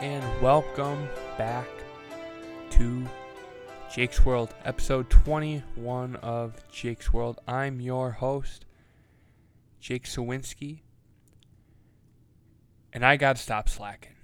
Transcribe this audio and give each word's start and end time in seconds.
and 0.00 0.24
welcome 0.40 1.08
back 1.36 1.66
to 2.70 3.04
Jake's 3.92 4.24
World, 4.24 4.54
episode 4.64 5.10
21 5.10 6.14
of 6.16 6.54
Jake's 6.70 7.12
World. 7.12 7.40
I'm 7.48 7.80
your 7.80 8.12
host, 8.12 8.64
Jake 9.80 10.04
Sawinski, 10.04 10.82
and 12.92 13.04
I 13.04 13.16
gotta 13.16 13.40
stop 13.40 13.68
slacking. 13.68 14.14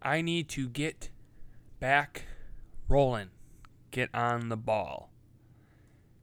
I 0.00 0.22
need 0.22 0.48
to 0.50 0.66
get 0.66 1.10
back 1.78 2.24
rolling, 2.88 3.28
get 3.90 4.08
on 4.14 4.48
the 4.48 4.56
ball, 4.56 5.10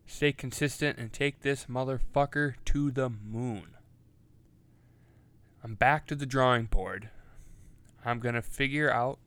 stay 0.08 0.31
consistent, 0.31 0.98
and 0.98 1.14
take 1.14 1.41
this 1.41 1.66
motherfucker 1.66 2.55
to 2.66 2.89
the 2.89 3.09
moon. 3.09 3.67
I'm 5.64 5.75
back 5.75 6.08
to 6.08 6.16
the 6.16 6.25
drawing 6.25 6.66
board. 6.66 7.12
I'm 8.05 8.20
going 8.20 8.36
to 8.36 8.41
figure 8.41 8.91
out 8.91 9.20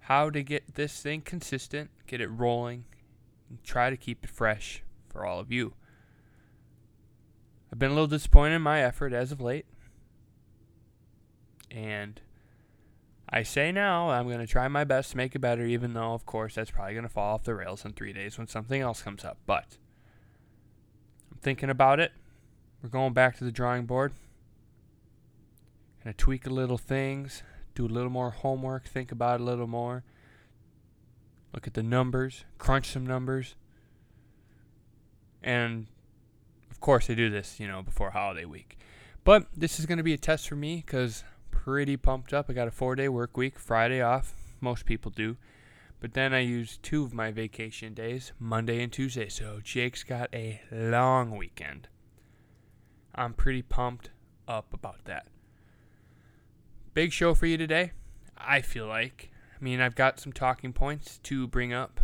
how 0.00 0.30
to 0.30 0.42
get 0.42 0.74
this 0.74 1.00
thing 1.00 1.20
consistent, 1.20 1.90
get 2.06 2.20
it 2.20 2.28
rolling, 2.28 2.84
and 3.48 3.62
try 3.62 3.90
to 3.90 3.96
keep 3.96 4.24
it 4.24 4.30
fresh 4.30 4.82
for 5.08 5.24
all 5.24 5.38
of 5.38 5.52
you. 5.52 5.74
I've 7.72 7.78
been 7.78 7.90
a 7.90 7.94
little 7.94 8.06
disappointed 8.06 8.54
in 8.54 8.62
my 8.62 8.82
effort 8.82 9.12
as 9.12 9.32
of 9.32 9.40
late. 9.40 9.66
And 11.70 12.20
I 13.28 13.42
say 13.42 13.72
now 13.72 14.10
I'm 14.10 14.26
going 14.26 14.38
to 14.38 14.46
try 14.46 14.68
my 14.68 14.84
best 14.84 15.10
to 15.10 15.16
make 15.16 15.34
it 15.34 15.40
better, 15.40 15.64
even 15.64 15.92
though, 15.92 16.14
of 16.14 16.24
course, 16.24 16.54
that's 16.54 16.70
probably 16.70 16.94
going 16.94 17.04
to 17.04 17.08
fall 17.08 17.34
off 17.34 17.44
the 17.44 17.54
rails 17.54 17.84
in 17.84 17.92
three 17.92 18.12
days 18.12 18.38
when 18.38 18.46
something 18.46 18.80
else 18.80 19.02
comes 19.02 19.24
up. 19.24 19.38
But 19.44 19.76
I'm 21.32 21.38
thinking 21.38 21.70
about 21.70 22.00
it. 22.00 22.12
We're 22.82 22.90
going 22.90 23.12
back 23.14 23.36
to 23.38 23.44
the 23.44 23.50
drawing 23.50 23.86
board. 23.86 24.12
Gonna 26.04 26.12
tweak 26.12 26.46
a 26.46 26.50
little 26.50 26.76
things, 26.76 27.42
do 27.74 27.86
a 27.86 27.88
little 27.88 28.10
more 28.10 28.30
homework, 28.30 28.86
think 28.86 29.12
about 29.12 29.40
a 29.40 29.44
little 29.44 29.66
more, 29.66 30.04
look 31.52 31.66
at 31.66 31.74
the 31.74 31.82
numbers, 31.82 32.44
crunch 32.58 32.90
some 32.90 33.06
numbers. 33.06 33.54
And 35.42 35.86
of 36.70 36.80
course, 36.80 37.10
I 37.10 37.14
do 37.14 37.30
this, 37.30 37.60
you 37.60 37.66
know, 37.66 37.82
before 37.82 38.10
holiday 38.10 38.44
week. 38.44 38.78
But 39.24 39.46
this 39.56 39.78
is 39.78 39.86
going 39.86 39.98
to 39.98 40.04
be 40.04 40.12
a 40.12 40.18
test 40.18 40.48
for 40.48 40.56
me 40.56 40.82
because 40.84 41.24
pretty 41.50 41.96
pumped 41.96 42.34
up. 42.34 42.50
I 42.50 42.52
got 42.52 42.68
a 42.68 42.70
four 42.70 42.94
day 42.94 43.08
work 43.08 43.36
week, 43.36 43.58
Friday 43.58 44.02
off. 44.02 44.34
Most 44.60 44.84
people 44.84 45.10
do. 45.10 45.36
But 46.00 46.12
then 46.12 46.34
I 46.34 46.40
use 46.40 46.78
two 46.82 47.04
of 47.04 47.14
my 47.14 47.30
vacation 47.30 47.94
days, 47.94 48.32
Monday 48.38 48.82
and 48.82 48.92
Tuesday. 48.92 49.30
So 49.30 49.60
Jake's 49.62 50.02
got 50.02 50.28
a 50.34 50.60
long 50.70 51.36
weekend. 51.36 51.88
I'm 53.14 53.32
pretty 53.32 53.62
pumped 53.62 54.10
up 54.46 54.74
about 54.74 55.06
that. 55.06 55.26
Big 56.94 57.12
show 57.12 57.34
for 57.34 57.46
you 57.46 57.58
today, 57.58 57.90
I 58.38 58.60
feel 58.60 58.86
like. 58.86 59.30
I 59.52 59.62
mean, 59.62 59.80
I've 59.80 59.96
got 59.96 60.20
some 60.20 60.32
talking 60.32 60.72
points 60.72 61.18
to 61.24 61.48
bring 61.48 61.72
up. 61.72 62.00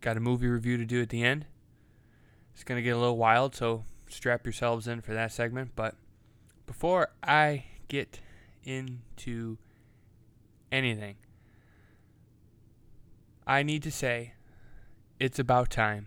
Got 0.00 0.16
a 0.16 0.20
movie 0.20 0.46
review 0.46 0.76
to 0.76 0.84
do 0.84 1.02
at 1.02 1.08
the 1.08 1.24
end. 1.24 1.46
It's 2.54 2.62
going 2.62 2.78
to 2.78 2.82
get 2.82 2.94
a 2.94 2.98
little 2.98 3.16
wild, 3.16 3.56
so 3.56 3.84
strap 4.08 4.46
yourselves 4.46 4.86
in 4.86 5.00
for 5.00 5.14
that 5.14 5.32
segment. 5.32 5.72
But 5.74 5.96
before 6.64 7.10
I 7.24 7.64
get 7.88 8.20
into 8.62 9.58
anything, 10.70 11.16
I 13.48 13.64
need 13.64 13.82
to 13.82 13.90
say 13.90 14.34
it's 15.18 15.40
about 15.40 15.70
time 15.70 16.06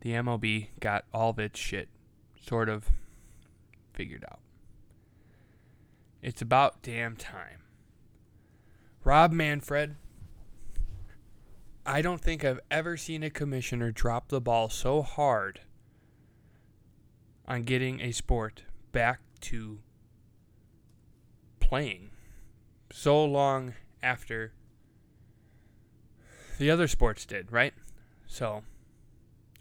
the 0.00 0.12
MLB 0.12 0.68
got 0.80 1.04
all 1.12 1.30
of 1.30 1.38
its 1.38 1.60
shit 1.60 1.88
sort 2.40 2.70
of 2.70 2.88
figured 3.92 4.24
out. 4.30 4.41
It's 6.22 6.40
about 6.40 6.82
damn 6.82 7.16
time. 7.16 7.64
Rob 9.04 9.32
Manfred. 9.32 9.96
I 11.84 12.00
don't 12.00 12.20
think 12.20 12.44
I've 12.44 12.60
ever 12.70 12.96
seen 12.96 13.24
a 13.24 13.30
commissioner 13.30 13.90
drop 13.90 14.28
the 14.28 14.40
ball 14.40 14.68
so 14.68 15.02
hard 15.02 15.62
on 17.48 17.64
getting 17.64 18.00
a 18.00 18.12
sport 18.12 18.62
back 18.92 19.20
to 19.40 19.80
playing 21.58 22.10
so 22.92 23.24
long 23.24 23.74
after 24.00 24.52
the 26.58 26.70
other 26.70 26.86
sports 26.86 27.26
did, 27.26 27.50
right? 27.50 27.74
So, 28.26 28.62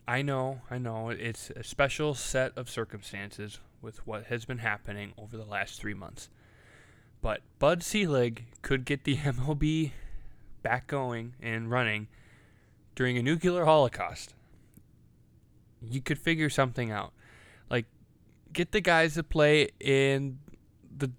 I 0.08 0.22
know, 0.22 0.62
I 0.70 0.78
know, 0.78 1.10
it's 1.10 1.50
a 1.50 1.64
special 1.64 2.14
set 2.14 2.56
of 2.56 2.70
circumstances 2.70 3.60
with 3.82 4.06
what 4.06 4.26
has 4.26 4.46
been 4.46 4.60
happening 4.60 5.14
over 5.18 5.38
the 5.38 5.46
last 5.46 5.80
three 5.80 5.96
months. 5.96 6.30
But 7.22 7.42
Bud 7.60 7.84
Selig 7.84 8.46
could 8.62 8.86
get 8.86 9.04
the 9.04 9.18
MLB 9.18 9.92
back 10.64 10.88
going 10.88 11.34
and 11.42 11.70
running 11.70 12.08
during 12.96 13.18
a 13.18 13.24
nuclear 13.24 13.66
holocaust. 13.66 14.34
You 15.82 16.02
could 16.02 16.20
figure 16.20 16.50
something 16.50 16.92
out. 16.92 17.14
Like 17.70 17.86
get 18.54 18.72
the 18.72 18.82
guys 18.82 19.16
to 19.16 19.24
play 19.24 19.70
in 19.80 20.40
the 20.96 21.12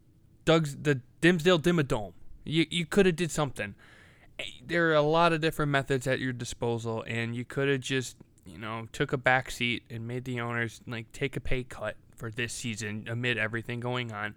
Doug's 0.44 0.76
the 0.76 1.00
Dimmsdale 1.20 1.60
Dimmadome. 1.60 2.12
You 2.44 2.66
you 2.70 2.86
could 2.86 3.06
have 3.06 3.16
did 3.16 3.30
something. 3.30 3.74
Eh, 4.38 4.44
there 4.64 4.90
are 4.90 4.94
a 4.94 5.02
lot 5.02 5.32
of 5.32 5.40
different 5.40 5.72
methods 5.72 6.06
at 6.06 6.20
your 6.20 6.32
disposal 6.32 7.04
and 7.06 7.34
you 7.34 7.44
could 7.44 7.68
have 7.68 7.80
just, 7.80 8.16
you 8.46 8.58
know, 8.58 8.86
took 8.92 9.12
a 9.12 9.16
back 9.16 9.50
seat 9.50 9.82
and 9.90 10.06
made 10.06 10.24
the 10.24 10.40
owners 10.40 10.80
like 10.86 11.10
take 11.12 11.36
a 11.36 11.40
pay 11.40 11.64
cut 11.64 11.96
for 12.14 12.30
this 12.30 12.52
season 12.52 13.06
amid 13.08 13.38
everything 13.38 13.80
going 13.80 14.12
on 14.12 14.34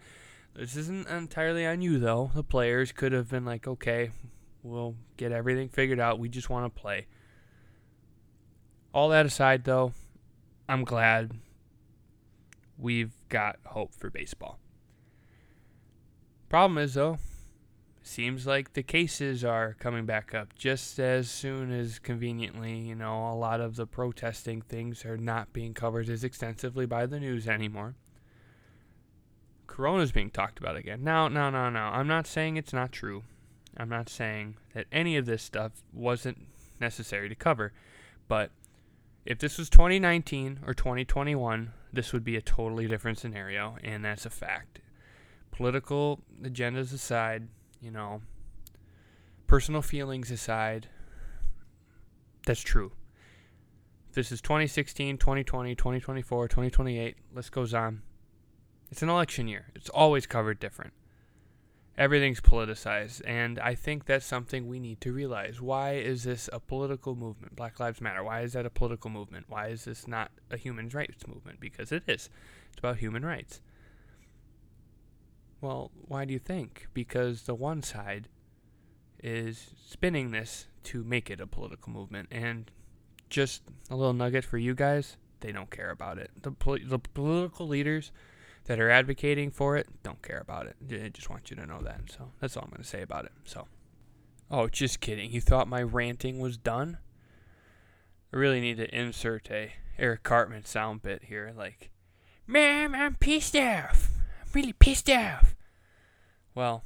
this 0.56 0.76
isn't 0.76 1.08
entirely 1.10 1.66
on 1.66 1.82
you, 1.82 2.00
though. 2.00 2.32
The 2.34 2.44
players 2.44 2.92
could 2.92 3.12
have 3.12 3.30
been 3.30 3.46
like, 3.46 3.68
okay, 3.68 4.12
we'll 4.64 4.96
get 5.18 5.32
everything 5.32 5.70
figured 5.70 6.00
out. 6.00 6.20
We 6.20 6.30
just 6.30 6.50
want 6.50 6.74
to 6.74 6.82
play. 6.82 7.08
All 8.94 9.10
that 9.10 9.26
aside, 9.26 9.66
though, 9.66 9.94
I'm 10.70 10.86
glad 10.86 11.32
we've 12.78 13.14
got 13.30 13.58
hope 13.66 13.94
for 13.94 14.10
baseball. 14.10 14.60
Problem 16.48 16.78
is, 16.78 16.94
though, 16.94 17.18
seems 18.02 18.48
like 18.48 18.74
the 18.74 18.84
cases 18.84 19.44
are 19.44 19.76
coming 19.80 20.06
back 20.06 20.34
up 20.34 20.56
just 20.56 21.00
as 21.00 21.30
soon 21.30 21.72
as 21.72 22.00
conveniently, 22.00 22.78
you 22.78 22.96
know, 22.96 23.30
a 23.30 23.36
lot 23.36 23.60
of 23.60 23.76
the 23.76 23.88
protesting 23.88 24.62
things 24.62 25.04
are 25.04 25.18
not 25.18 25.52
being 25.52 25.74
covered 25.74 26.08
as 26.08 26.24
extensively 26.24 26.86
by 26.86 27.06
the 27.06 27.20
news 27.20 27.48
anymore. 27.48 27.96
Corona's 29.68 30.12
being 30.12 30.30
talked 30.30 30.60
about 30.60 30.76
again. 30.76 31.04
Now, 31.04 31.28
no, 31.28 31.50
no, 31.50 31.70
no. 31.70 31.80
I'm 31.80 32.08
not 32.08 32.28
saying 32.28 32.58
it's 32.58 32.74
not 32.74 32.92
true. 32.92 33.24
I'm 33.78 33.90
not 33.90 34.10
saying 34.10 34.58
that 34.74 34.88
any 34.92 35.18
of 35.18 35.26
this 35.26 35.44
stuff 35.44 35.84
wasn't 35.94 36.48
necessary 36.80 37.30
to 37.30 37.36
cover. 37.36 37.74
But 38.28 38.52
if 39.26 39.40
this 39.40 39.58
was 39.58 39.70
2019 39.70 40.60
or 40.66 40.74
2021, 40.74 41.74
this 41.92 42.14
would 42.14 42.24
be 42.24 42.36
a 42.36 42.42
totally 42.42 42.88
different 42.88 43.18
scenario, 43.18 43.78
and 43.84 44.04
that's 44.04 44.26
a 44.26 44.30
fact. 44.30 44.80
Political 45.52 46.22
agendas 46.42 46.94
aside, 46.94 47.48
you 47.82 47.92
know, 47.92 48.22
personal 49.48 49.82
feelings 49.82 50.32
aside, 50.32 50.88
that's 52.46 52.62
true. 52.62 52.92
This 54.14 54.32
is 54.32 54.42
2016, 54.42 55.18
2020, 55.18 55.76
2024, 55.76 56.48
2028, 56.48 57.18
list 57.34 57.52
goes 57.52 57.74
on. 57.74 58.02
It's 58.96 59.02
an 59.02 59.10
election 59.10 59.50
year. 59.50 59.66
It's 59.76 59.90
always 59.90 60.26
covered 60.26 60.58
different. 60.58 60.94
Everything's 61.98 62.40
politicized, 62.40 63.22
and 63.28 63.60
I 63.60 63.76
think 63.76 64.06
that's 64.06 64.26
something 64.26 64.70
we 64.70 64.80
need 64.80 65.02
to 65.02 65.12
realize. 65.12 65.60
Why 65.60 65.96
is 65.96 66.24
this 66.24 66.50
a 66.54 66.62
political 66.62 67.14
movement? 67.14 67.58
Black 67.58 67.78
Lives 67.78 68.00
Matter. 68.00 68.24
Why 68.24 68.40
is 68.40 68.54
that 68.54 68.66
a 68.66 68.70
political 68.70 69.10
movement? 69.10 69.48
Why 69.50 69.68
is 69.68 69.84
this 69.84 70.08
not 70.08 70.32
a 70.50 70.56
human 70.56 70.88
rights 70.88 71.28
movement? 71.28 71.60
Because 71.60 71.92
it 71.92 72.04
is. 72.08 72.30
It's 72.70 72.80
about 72.80 73.00
human 73.00 73.26
rights. 73.26 73.60
Well, 75.60 75.92
why 76.08 76.24
do 76.24 76.32
you 76.32 76.40
think? 76.40 76.88
Because 76.94 77.42
the 77.42 77.54
one 77.54 77.84
side 77.84 78.30
is 79.22 79.72
spinning 79.86 80.32
this 80.32 80.68
to 80.84 81.04
make 81.04 81.30
it 81.30 81.42
a 81.42 81.48
political 81.48 81.92
movement, 81.92 82.30
and 82.32 82.72
just 83.30 83.64
a 83.90 83.98
little 83.98 84.14
nugget 84.14 84.46
for 84.46 84.58
you 84.58 84.74
guys: 84.74 85.18
they 85.42 85.52
don't 85.52 85.70
care 85.70 85.92
about 85.92 86.18
it. 86.18 86.32
The 86.44 86.54
the 86.86 87.00
political 87.00 87.68
leaders 87.68 88.14
that 88.66 88.80
are 88.80 88.90
advocating 88.90 89.52
for 89.52 89.78
it 89.78 89.88
don't 90.04 90.22
care 90.22 90.40
about 90.40 90.68
it. 90.68 90.76
I 90.92 91.10
just 91.10 91.30
want 91.30 91.50
you 91.50 91.56
to 91.58 91.66
know 91.66 91.80
that. 91.82 92.02
So 92.12 92.32
that's 92.40 92.58
all 92.58 92.64
I'm 92.64 92.70
going 92.70 92.82
to 92.82 92.88
say 92.88 93.02
about 93.02 93.26
it. 93.26 93.32
So, 93.46 93.68
oh, 94.52 94.68
just 94.68 95.00
kidding. 95.00 95.32
You 95.32 95.42
thought 95.42 95.68
my 95.68 95.82
ranting 95.82 96.40
was 96.40 96.58
done? 96.58 96.98
I 98.34 98.38
really 98.38 98.60
need 98.60 98.78
to 98.78 98.96
insert 98.96 99.50
a 99.50 99.74
Eric 99.98 100.24
Cartman 100.24 100.66
sound 100.66 101.02
bit 101.02 101.26
here, 101.26 101.54
like, 101.56 101.90
"Man, 102.46 102.94
I'm 102.94 103.16
pissed 103.16 103.56
off. 103.56 104.12
I'm 104.42 104.52
really 104.54 104.74
pissed 104.74 105.10
off." 105.10 105.56
Well, 106.54 106.84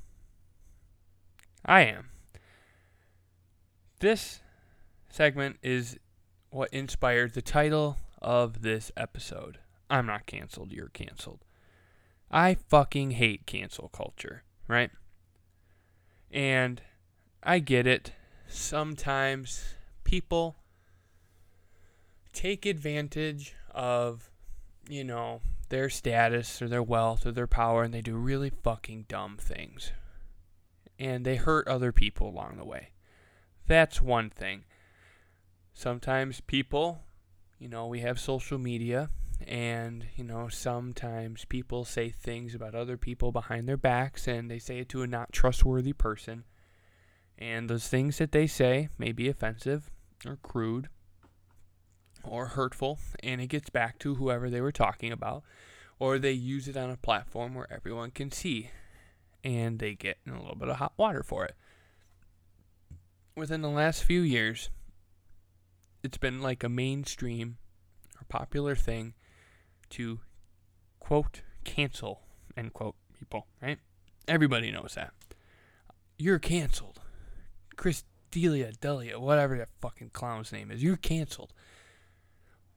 I 1.66 1.82
am. 1.82 2.10
This 4.00 4.42
segment 5.10 5.58
is 5.64 5.98
what 6.52 6.72
inspired 6.72 7.34
the 7.34 7.42
title 7.42 7.98
of 8.22 8.62
this 8.62 8.92
episode. 8.96 9.60
I'm 9.90 10.06
not 10.06 10.26
canceled, 10.26 10.72
you're 10.72 10.90
canceled. 10.90 11.46
I 12.32 12.56
fucking 12.56 13.12
hate 13.12 13.46
cancel 13.46 13.90
culture, 13.90 14.44
right? 14.68 14.92
And 16.32 16.82
I 17.42 17.60
get 17.60 17.88
it. 17.88 18.14
Sometimes 18.48 19.76
people 20.04 20.58
take 22.34 22.66
advantage 22.66 23.56
of, 23.72 24.30
you 24.88 25.04
know, 25.04 25.42
their 25.70 25.90
status 25.90 26.62
or 26.62 26.68
their 26.68 26.84
wealth 26.84 27.26
or 27.26 27.32
their 27.32 27.48
power 27.48 27.84
and 27.84 27.94
they 27.94 28.02
do 28.02 28.16
really 28.16 28.50
fucking 28.50 29.06
dumb 29.08 29.38
things. 29.40 29.92
And 30.98 31.26
they 31.26 31.36
hurt 31.38 31.68
other 31.68 31.92
people 31.92 32.30
along 32.30 32.58
the 32.58 32.66
way. 32.66 32.90
That's 33.68 34.02
one 34.02 34.30
thing. 34.30 34.66
Sometimes 35.74 36.42
people, 36.42 37.04
you 37.58 37.70
know, 37.70 37.88
we 37.88 38.00
have 38.02 38.20
social 38.20 38.58
media 38.58 39.10
and, 39.48 40.06
you 40.16 40.24
know, 40.24 40.48
sometimes 40.48 41.46
people 41.46 41.86
say 41.86 42.10
things 42.10 42.54
about 42.54 42.76
other 42.76 42.98
people 42.98 43.32
behind 43.32 43.68
their 43.68 43.78
backs 43.78 44.28
and 44.28 44.50
they 44.50 44.60
say 44.60 44.80
it 44.80 44.90
to 44.90 45.02
a 45.02 45.08
not 45.08 45.32
trustworthy 45.32 45.94
person. 45.94 46.44
And 47.38 47.70
those 47.70 47.88
things 47.88 48.18
that 48.18 48.32
they 48.32 48.48
say 48.48 48.90
may 48.98 49.12
be 49.12 49.30
offensive 49.30 49.90
or 50.26 50.38
crude 50.38 50.90
or 52.24 52.48
hurtful, 52.48 53.00
and 53.24 53.40
it 53.40 53.48
gets 53.48 53.70
back 53.70 53.98
to 54.00 54.16
whoever 54.16 54.50
they 54.50 54.60
were 54.60 54.74
talking 54.74 55.12
about, 55.12 55.44
or 56.00 56.20
they 56.20 56.34
use 56.34 56.68
it 56.68 56.76
on 56.76 56.90
a 56.90 56.98
platform 56.98 57.56
where 57.56 57.72
everyone 57.72 58.12
can 58.12 58.30
see, 58.30 58.70
and 59.44 59.80
they 59.80 59.96
get 59.96 60.18
in 60.26 60.34
a 60.34 60.42
little 60.42 60.58
bit 60.58 60.68
of 60.68 60.76
hot 60.76 60.94
water 60.98 61.24
for 61.24 61.46
it. 61.46 61.56
Within 63.38 63.62
the 63.62 63.70
last 63.70 64.04
few 64.04 64.20
years, 64.20 64.70
it's 66.04 66.18
been 66.18 66.42
like 66.42 66.62
a 66.62 66.70
mainstream 66.70 67.58
or 68.20 68.26
popular 68.28 68.76
thing 68.76 69.14
to 69.92 70.20
quote 71.00 71.42
cancel 71.64 72.22
end 72.56 72.74
quote 72.74 72.96
people, 73.18 73.48
right? 73.62 73.80
Everybody 74.28 74.72
knows 74.72 74.94
that. 74.96 75.14
You're 76.18 76.40
canceled. 76.40 77.00
Chris 77.76 78.04
D'Elia, 78.32 78.74
D'Elia, 78.74 79.20
whatever 79.20 79.58
that 79.58 79.70
fucking 79.82 80.12
clown's 80.12 80.52
name 80.52 80.70
is, 80.70 80.84
you're 80.84 80.98
canceled. 80.98 81.54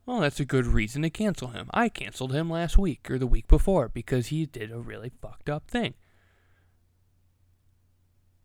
Well, 0.06 0.20
that's 0.20 0.41
a 0.41 0.44
good 0.44 0.67
reason 0.67 1.03
to 1.03 1.11
cancel 1.11 1.49
him. 1.49 1.69
I 1.73 1.88
canceled 1.88 2.32
him 2.32 2.50
last 2.50 2.76
week 2.76 3.11
or 3.11 3.19
the 3.19 3.26
week 3.26 3.47
before 3.47 3.88
because 3.88 4.29
he 4.29 4.47
did 4.47 4.73
a 4.73 4.79
really 4.79 5.12
fucked 5.20 5.49
up 5.49 5.69
thing. 5.69 5.94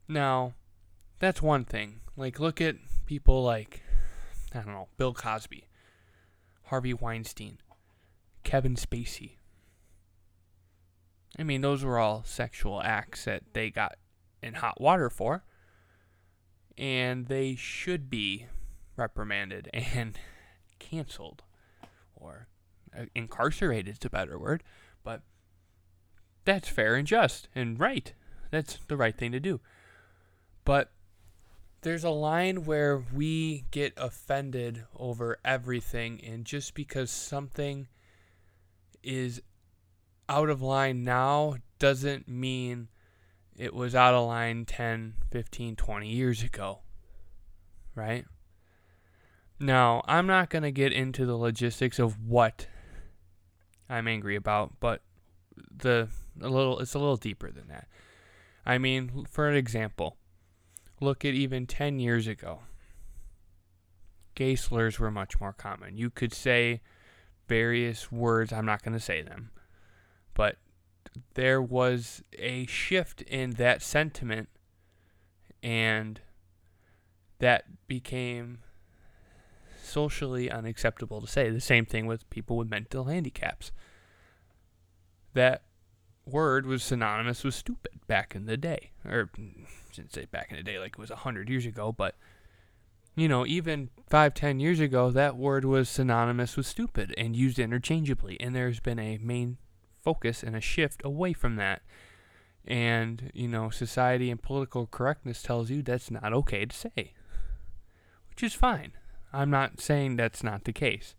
Now, 0.07 0.53
that's 1.19 1.41
one 1.41 1.65
thing. 1.65 2.01
Like, 2.15 2.39
look 2.39 2.61
at 2.61 2.75
people 3.05 3.43
like, 3.43 3.81
I 4.53 4.59
don't 4.59 4.67
know, 4.73 4.87
Bill 4.97 5.13
Cosby, 5.13 5.65
Harvey 6.65 6.93
Weinstein, 6.93 7.57
Kevin 8.47 8.75
Spacey. 8.75 9.31
I 11.37 11.43
mean, 11.43 11.59
those 11.59 11.83
were 11.83 11.99
all 11.99 12.23
sexual 12.23 12.81
acts 12.81 13.25
that 13.25 13.43
they 13.51 13.69
got 13.69 13.97
in 14.41 14.53
hot 14.53 14.79
water 14.79 15.09
for. 15.09 15.43
And 16.77 17.27
they 17.27 17.55
should 17.55 18.09
be 18.09 18.45
reprimanded 18.95 19.69
and 19.73 20.17
canceled 20.79 21.43
or 22.15 22.47
uh, 22.97 23.07
incarcerated 23.13 23.97
is 23.97 24.05
a 24.05 24.09
better 24.09 24.39
word, 24.39 24.63
but 25.03 25.23
that's 26.45 26.69
fair 26.69 26.95
and 26.95 27.05
just 27.05 27.49
and 27.53 27.77
right. 27.77 28.13
That's 28.49 28.79
the 28.87 28.95
right 28.95 29.17
thing 29.17 29.33
to 29.33 29.41
do. 29.41 29.59
But 30.63 30.93
there's 31.81 32.05
a 32.05 32.11
line 32.11 32.63
where 32.63 33.03
we 33.13 33.65
get 33.71 33.91
offended 33.97 34.85
over 34.95 35.37
everything, 35.43 36.21
and 36.23 36.45
just 36.45 36.73
because 36.75 37.11
something 37.11 37.89
is 39.07 39.41
out 40.27 40.49
of 40.49 40.61
line 40.61 41.03
now 41.03 41.55
doesn't 41.79 42.27
mean 42.27 42.89
it 43.55 43.73
was 43.73 43.95
out 43.95 44.13
of 44.13 44.27
line 44.27 44.65
10, 44.65 45.15
15, 45.31 45.75
20 45.75 46.09
years 46.09 46.43
ago. 46.43 46.79
Right? 47.95 48.25
Now, 49.59 50.03
I'm 50.07 50.27
not 50.27 50.49
going 50.49 50.63
to 50.63 50.71
get 50.71 50.93
into 50.93 51.25
the 51.25 51.37
logistics 51.37 51.97
of 51.97 52.21
what 52.21 52.67
I'm 53.89 54.07
angry 54.07 54.35
about, 54.35 54.73
but 54.79 55.01
the 55.75 56.09
a 56.39 56.49
little 56.49 56.79
it's 56.79 56.93
a 56.93 56.99
little 56.99 57.17
deeper 57.17 57.49
than 57.49 57.67
that. 57.69 57.87
I 58.65 58.77
mean, 58.77 59.25
for 59.29 59.49
an 59.49 59.55
example, 59.55 60.17
look 60.99 61.25
at 61.25 61.33
even 61.33 61.65
10 61.65 61.99
years 61.99 62.27
ago. 62.27 62.59
Gay 64.35 64.55
slurs 64.55 64.99
were 64.99 65.09
much 65.09 65.39
more 65.39 65.53
common. 65.53 65.97
You 65.97 66.11
could 66.11 66.33
say 66.33 66.81
various 67.47 68.11
words, 68.11 68.51
I'm 68.51 68.65
not 68.65 68.83
going 68.83 68.93
to 68.93 69.03
say 69.03 69.21
them, 69.21 69.51
but 70.33 70.57
there 71.33 71.61
was 71.61 72.23
a 72.37 72.65
shift 72.67 73.21
in 73.23 73.51
that 73.51 73.81
sentiment 73.81 74.49
and 75.63 76.21
that 77.39 77.87
became 77.87 78.59
socially 79.81 80.51
unacceptable 80.51 81.21
to 81.21 81.27
say. 81.27 81.49
The 81.49 81.61
same 81.61 81.85
thing 81.85 82.05
with 82.05 82.29
people 82.29 82.57
with 82.57 82.69
mental 82.69 83.05
handicaps. 83.05 83.71
That 85.33 85.63
word 86.25 86.65
was 86.65 86.83
synonymous 86.83 87.43
with 87.43 87.53
stupid 87.53 87.99
back 88.07 88.35
in 88.35 88.45
the 88.45 88.57
day. 88.57 88.91
Or, 89.05 89.29
I 89.37 89.67
shouldn't 89.91 90.13
say 90.13 90.25
back 90.25 90.51
in 90.51 90.57
the 90.57 90.63
day 90.63 90.79
like 90.79 90.93
it 90.93 90.99
was 90.99 91.09
a 91.09 91.15
100 91.15 91.49
years 91.49 91.65
ago, 91.65 91.91
but, 91.91 92.15
you 93.17 93.27
know, 93.27 93.47
even 93.47 93.89
five, 94.07 94.35
ten 94.35 94.59
years 94.59 94.79
ago, 94.79 95.09
that 95.09 95.35
word 95.35 95.65
was 95.65 95.89
synonymous 95.89 96.55
with 96.55 96.67
stupid 96.67 97.15
and 97.17 97.35
used 97.35 97.57
interchangeably. 97.57 98.39
And 98.39 98.55
there's 98.55 98.79
been 98.79 98.99
a 98.99 99.17
main 99.17 99.57
focus 99.99 100.43
and 100.43 100.55
a 100.55 100.61
shift 100.61 101.01
away 101.03 101.33
from 101.33 101.55
that. 101.55 101.81
And, 102.65 103.31
you 103.33 103.47
know, 103.47 103.71
society 103.71 104.29
and 104.29 104.41
political 104.41 104.85
correctness 104.85 105.41
tells 105.41 105.71
you 105.71 105.81
that's 105.81 106.11
not 106.11 106.31
okay 106.31 106.65
to 106.65 106.75
say, 106.75 107.13
which 108.29 108.43
is 108.43 108.53
fine. 108.53 108.91
I'm 109.33 109.49
not 109.49 109.81
saying 109.81 110.15
that's 110.15 110.43
not 110.43 110.65
the 110.65 110.73
case, 110.73 111.15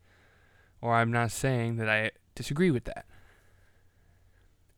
or 0.80 0.94
I'm 0.94 1.10
not 1.10 1.32
saying 1.32 1.76
that 1.76 1.88
I 1.88 2.12
disagree 2.36 2.70
with 2.70 2.84
that. 2.84 3.06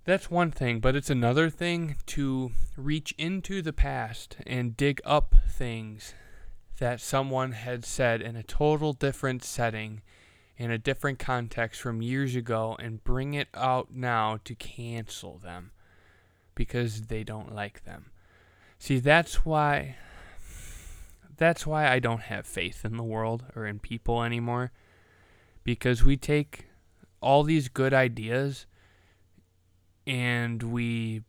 That's 0.05 0.31
one 0.31 0.53
thing, 0.53 0.81
but 0.81 0.97
it's 0.97 1.11
another 1.11 1.51
thing 1.51 1.97
to 2.07 2.53
reach 2.79 3.15
into 3.19 3.61
the 3.61 3.75
past 3.75 4.39
and 4.47 4.77
dig 4.77 5.03
up 5.05 5.35
things 5.49 6.15
that 6.81 7.01
someone 7.01 7.53
had 7.53 7.85
said 7.85 8.23
in 8.23 8.37
a 8.37 8.43
total 8.43 8.95
different 8.95 9.45
setting, 9.45 10.01
in 10.57 10.71
a 10.71 10.79
different 10.79 11.19
context 11.19 11.81
from 11.81 12.03
years 12.03 12.35
ago, 12.35 12.75
and 12.81 13.05
bring 13.05 13.35
it 13.35 13.49
out 13.55 13.93
now 13.93 14.39
to 14.45 14.55
cancel 14.55 15.39
them 15.39 15.71
because 16.55 17.03
they 17.03 17.23
don't 17.23 17.55
like 17.55 17.85
them. 17.85 18.07
See, 18.79 18.99
that's 18.99 19.45
why 19.45 19.97
that's 21.37 21.67
why 21.67 21.87
I 21.91 21.99
don't 21.99 22.23
have 22.23 22.47
faith 22.47 22.85
in 22.85 22.97
the 22.97 23.03
world 23.03 23.45
or 23.55 23.67
in 23.67 23.79
people 23.79 24.23
anymore. 24.23 24.73
Because 25.65 26.03
we 26.03 26.17
take 26.17 26.67
all 27.21 27.43
these 27.43 27.69
good 27.69 27.93
ideas 27.93 28.67
and 30.07 30.63
we 30.63 31.23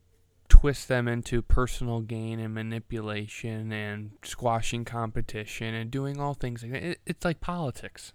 twist 0.62 0.88
them 0.88 1.08
into 1.08 1.41
personal 1.41 2.01
gain 2.01 2.39
and 2.39 2.53
manipulation 2.53 3.72
and 3.72 4.12
squashing 4.24 4.86
competition 4.86 5.74
and 5.74 5.89
doing 5.89 6.20
all 6.20 6.36
things 6.36 6.62
like 6.62 6.72
that. 6.72 6.98
it's 7.03 7.25
like 7.25 7.41
politics. 7.41 8.13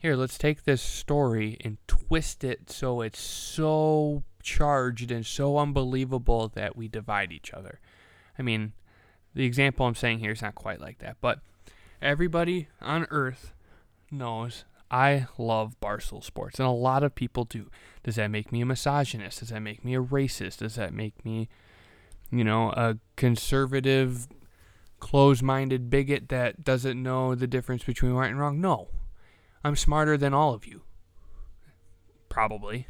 Here, 0.00 0.14
let's 0.14 0.38
take 0.38 0.62
this 0.62 0.80
story 0.80 1.58
and 1.64 1.78
twist 1.88 2.44
it 2.44 2.70
so 2.70 3.00
it's 3.00 3.18
so 3.18 4.22
charged 4.40 5.10
and 5.10 5.26
so 5.26 5.58
unbelievable 5.58 6.46
that 6.54 6.76
we 6.76 6.86
divide 6.86 7.32
each 7.32 7.52
other. 7.52 7.80
I 8.38 8.42
mean, 8.42 8.72
the 9.34 9.44
example 9.44 9.86
I'm 9.86 9.96
saying 9.96 10.20
here 10.20 10.30
is 10.30 10.42
not 10.42 10.54
quite 10.54 10.80
like 10.80 10.98
that, 10.98 11.16
but 11.20 11.40
everybody 12.00 12.68
on 12.80 13.08
earth 13.10 13.52
knows 14.12 14.64
I 14.90 15.26
love 15.38 15.76
Barstool 15.80 16.22
Sports, 16.24 16.58
and 16.58 16.66
a 16.66 16.72
lot 16.72 17.02
of 17.04 17.14
people 17.14 17.44
do. 17.44 17.70
Does 18.02 18.16
that 18.16 18.30
make 18.30 18.50
me 18.50 18.60
a 18.60 18.66
misogynist? 18.66 19.38
Does 19.38 19.50
that 19.50 19.60
make 19.60 19.84
me 19.84 19.94
a 19.94 20.02
racist? 20.02 20.58
Does 20.58 20.74
that 20.74 20.92
make 20.92 21.24
me, 21.24 21.48
you 22.30 22.42
know, 22.42 22.70
a 22.70 22.96
conservative, 23.16 24.26
close 24.98 25.42
minded 25.42 25.90
bigot 25.90 26.28
that 26.30 26.64
doesn't 26.64 27.00
know 27.00 27.34
the 27.34 27.46
difference 27.46 27.84
between 27.84 28.12
right 28.12 28.30
and 28.30 28.40
wrong? 28.40 28.60
No. 28.60 28.88
I'm 29.62 29.76
smarter 29.76 30.16
than 30.16 30.34
all 30.34 30.54
of 30.54 30.66
you. 30.66 30.82
Probably. 32.28 32.88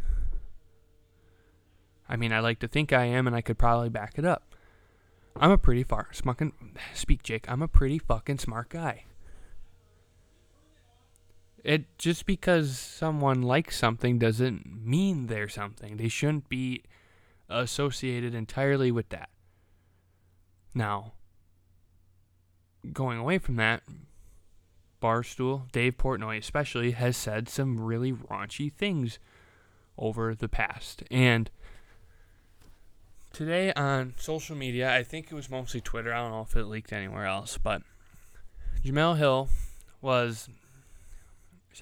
I 2.09 2.17
mean, 2.17 2.33
I 2.33 2.41
like 2.41 2.61
to 2.61 2.69
think 2.69 2.93
I 2.93 3.05
am, 3.05 3.27
and 3.27 3.37
I 3.37 3.41
could 3.41 3.59
probably 3.59 3.89
back 3.89 4.15
it 4.17 4.25
up. 4.25 4.55
I'm 5.37 5.51
a 5.51 5.59
pretty 5.59 5.83
far 5.83 6.09
fucking 6.13 6.53
speak, 6.95 7.23
Jake. 7.23 7.51
I'm 7.51 7.63
a 7.63 7.69
pretty 7.69 7.99
fucking 7.99 8.39
smart 8.39 8.71
guy. 8.71 9.05
It 11.63 11.99
just 11.99 12.25
because 12.25 12.79
someone 12.79 13.43
likes 13.43 13.77
something 13.77 14.19
doesn't 14.19 14.85
mean 14.85 15.27
they're 15.27 15.49
something. 15.49 15.97
They 15.97 16.09
shouldn't 16.09 16.49
be 16.49 16.83
associated 17.49 18.35
entirely 18.35 18.91
with 18.91 19.11
that. 19.11 19.29
Now, 20.75 21.13
going 22.93 23.19
away 23.19 23.39
from 23.39 23.57
that, 23.57 23.83
Barstool, 25.03 25.71
Dave 25.73 25.97
Portnoy 25.97 26.39
especially, 26.39 26.93
has 26.93 27.17
said 27.17 27.49
some 27.49 27.81
really 27.81 28.13
raunchy 28.13 28.73
things 28.73 29.19
over 29.99 30.35
the 30.35 30.49
past. 30.49 31.03
And 31.11 31.51
today 33.33 33.73
on 33.75 34.15
social 34.17 34.57
media, 34.57 34.95
I 34.95 35.03
think 35.03 35.27
it 35.31 35.35
was 35.35 35.51
mostly 35.51 35.81
Twitter. 35.81 36.13
I 36.13 36.19
don't 36.19 36.31
know 36.31 36.43
if 36.43 36.57
it 36.57 36.65
leaked 36.65 36.93
anywhere 36.93 37.27
else, 37.27 37.59
but 37.59 37.83
Jemele 38.85 39.19
Hill 39.19 39.49
was, 40.01 40.49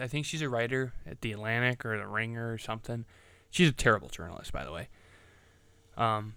I 0.01 0.07
think 0.07 0.27
she's 0.27 0.43
a 0.43 0.49
writer 0.49 0.93
at 1.07 1.21
The 1.21 1.33
Atlantic 1.33 1.85
or 1.85 1.97
The 1.99 2.07
Ringer 2.07 2.53
or 2.53 2.59
something. 2.59 3.05
She's 3.51 3.69
a 3.69 3.73
terrible 3.73 4.09
journalist, 4.09 4.53
by 4.53 4.65
the 4.65 4.73
way. 4.73 4.89
Um, 5.97 6.35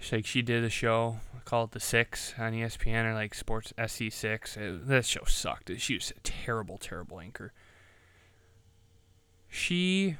she, 0.00 0.16
like 0.16 0.26
she 0.26 0.42
did 0.42 0.64
a 0.64 0.70
show 0.70 1.18
called 1.44 1.72
The 1.72 1.80
Six 1.80 2.34
on 2.38 2.52
ESPN 2.52 3.04
or 3.04 3.14
like 3.14 3.34
Sports 3.34 3.72
SC6. 3.78 4.86
That 4.86 5.04
show 5.04 5.24
sucked. 5.26 5.70
She 5.78 5.94
was 5.94 6.12
a 6.16 6.20
terrible, 6.20 6.78
terrible 6.78 7.20
anchor. 7.20 7.52
She 9.48 10.16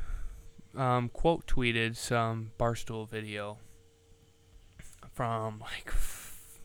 um, 0.77 1.09
quote 1.09 1.47
tweeted 1.47 1.97
some 1.97 2.53
Barstool 2.59 3.09
video 3.09 3.59
from 5.13 5.61
like 5.61 5.93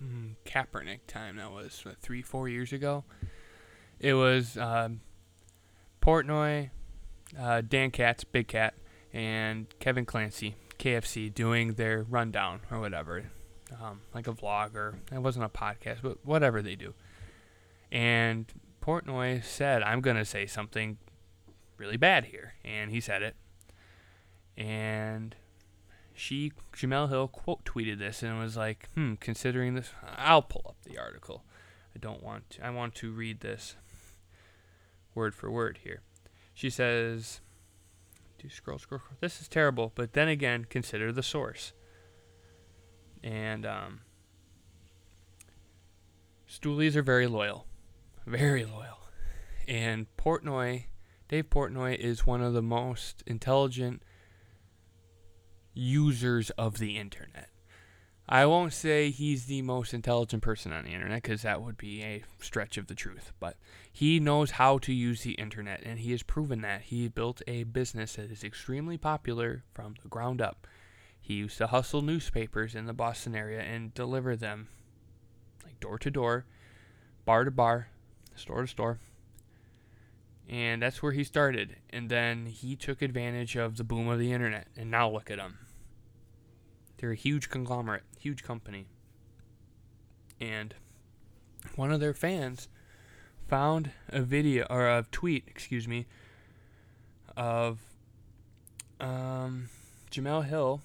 mm, 0.03 0.35
Kaepernick 0.45 1.01
time. 1.07 1.37
That 1.37 1.51
was 1.51 1.83
what, 1.83 1.97
three, 1.97 2.21
four 2.21 2.47
years 2.49 2.73
ago. 2.73 3.03
It 3.99 4.13
was 4.13 4.57
um, 4.57 5.01
Portnoy, 6.05 6.69
uh, 7.39 7.61
Dan 7.67 7.89
Katz, 7.89 8.23
Big 8.23 8.47
Cat, 8.47 8.75
and 9.11 9.65
Kevin 9.79 10.05
Clancy, 10.05 10.55
KFC, 10.77 11.33
doing 11.33 11.73
their 11.73 12.03
rundown 12.03 12.59
or 12.69 12.79
whatever, 12.79 13.31
um, 13.81 14.01
like 14.13 14.27
a 14.27 14.33
vlog 14.33 14.75
or 14.75 14.99
it 15.11 15.17
wasn't 15.17 15.45
a 15.45 15.49
podcast, 15.49 16.03
but 16.03 16.23
whatever 16.23 16.61
they 16.61 16.75
do. 16.75 16.93
And 17.91 18.45
Portnoy 18.83 19.43
said, 19.43 19.81
"I'm 19.81 19.99
gonna 20.01 20.25
say 20.25 20.45
something 20.45 20.99
really 21.77 21.97
bad 21.97 22.25
here," 22.25 22.53
and 22.63 22.91
he 22.91 23.01
said 23.01 23.23
it. 23.23 23.35
And 24.55 25.35
she, 26.13 26.51
Jemele 26.71 27.09
Hill, 27.09 27.27
quote 27.29 27.65
tweeted 27.65 27.97
this 27.97 28.21
and 28.21 28.37
was 28.37 28.55
like, 28.55 28.89
"Hmm, 28.93 29.15
considering 29.15 29.73
this, 29.73 29.91
I'll 30.03 30.43
pull 30.43 30.65
up 30.67 30.77
the 30.83 30.99
article. 30.99 31.45
I 31.95 31.99
don't 31.99 32.21
want 32.21 32.51
to. 32.51 32.65
I 32.65 32.69
want 32.69 32.93
to 32.95 33.11
read 33.11 33.39
this 33.39 33.75
word 35.15 35.33
for 35.33 35.49
word 35.49 35.79
here." 35.83 36.01
She 36.53 36.69
says, 36.69 37.41
"Do 38.37 38.49
scroll, 38.49 38.77
scroll, 38.77 38.99
scroll. 38.99 39.17
This 39.21 39.41
is 39.41 39.47
terrible, 39.47 39.91
but 39.95 40.13
then 40.13 40.27
again, 40.27 40.65
consider 40.65 41.11
the 41.11 41.23
source." 41.23 41.73
And 43.23 43.65
um, 43.65 44.01
Stoolies 46.47 46.95
are 46.95 47.01
very 47.01 47.27
loyal, 47.27 47.65
very 48.25 48.65
loyal, 48.65 49.09
and 49.67 50.05
Portnoy, 50.15 50.85
Dave 51.27 51.49
Portnoy, 51.49 51.95
is 51.95 52.25
one 52.25 52.41
of 52.41 52.53
the 52.53 52.61
most 52.61 53.23
intelligent 53.25 54.03
users 55.73 56.51
of 56.51 56.77
the 56.77 56.97
internet. 56.97 57.49
I 58.27 58.47
won't 58.47 58.73
say 58.73 59.11
he's 59.11 59.45
the 59.45 59.61
most 59.61 59.93
intelligent 59.93 60.41
person 60.41 60.73
on 60.73 60.85
the 60.85 60.91
internet 60.91 61.21
because 61.21 61.43
that 61.43 61.61
would 61.61 61.77
be 61.77 62.01
a 62.01 62.23
stretch 62.39 62.75
of 62.77 62.87
the 62.87 62.95
truth, 62.95 63.31
but 63.39 63.55
he 63.91 64.19
knows 64.19 64.51
how 64.51 64.79
to 64.79 64.91
use 64.91 65.21
the 65.21 65.33
internet 65.33 65.81
and 65.83 65.99
he 65.99 66.11
has 66.11 66.23
proven 66.23 66.61
that. 66.61 66.81
He 66.83 67.07
built 67.07 67.43
a 67.45 67.65
business 67.65 68.15
that 68.15 68.31
is 68.31 68.43
extremely 68.43 68.97
popular 68.97 69.63
from 69.75 69.95
the 70.01 70.07
ground 70.07 70.41
up. 70.41 70.65
He 71.21 71.35
used 71.35 71.59
to 71.59 71.67
hustle 71.67 72.01
newspapers 72.01 72.73
in 72.73 72.87
the 72.87 72.93
Boston 72.93 73.35
area 73.35 73.61
and 73.61 73.93
deliver 73.93 74.35
them 74.35 74.69
like 75.63 75.79
door 75.79 75.99
to 75.99 76.09
door, 76.09 76.45
bar 77.25 77.43
to 77.43 77.51
bar, 77.51 77.89
store 78.35 78.61
to 78.61 78.67
store. 78.67 78.99
And 80.47 80.81
that's 80.81 81.01
where 81.01 81.11
he 81.11 81.23
started. 81.23 81.75
And 81.89 82.09
then 82.09 82.45
he 82.45 82.75
took 82.75 83.01
advantage 83.01 83.55
of 83.55 83.77
the 83.77 83.83
boom 83.83 84.07
of 84.07 84.19
the 84.19 84.31
internet. 84.31 84.67
And 84.77 84.91
now 84.91 85.09
look 85.09 85.31
at 85.31 85.39
him. 85.39 85.64
They're 86.97 87.11
a 87.11 87.15
huge 87.15 87.49
conglomerate, 87.49 88.03
huge 88.19 88.43
company. 88.43 88.87
And 90.39 90.73
one 91.75 91.91
of 91.91 91.99
their 91.99 92.13
fans 92.13 92.67
found 93.47 93.91
a 94.09 94.21
video 94.21 94.65
or 94.69 94.87
a 94.87 95.05
tweet, 95.11 95.43
excuse 95.47 95.87
me, 95.87 96.05
of 97.35 97.79
um, 98.99 99.69
Jemele 100.11 100.45
Hill 100.45 100.81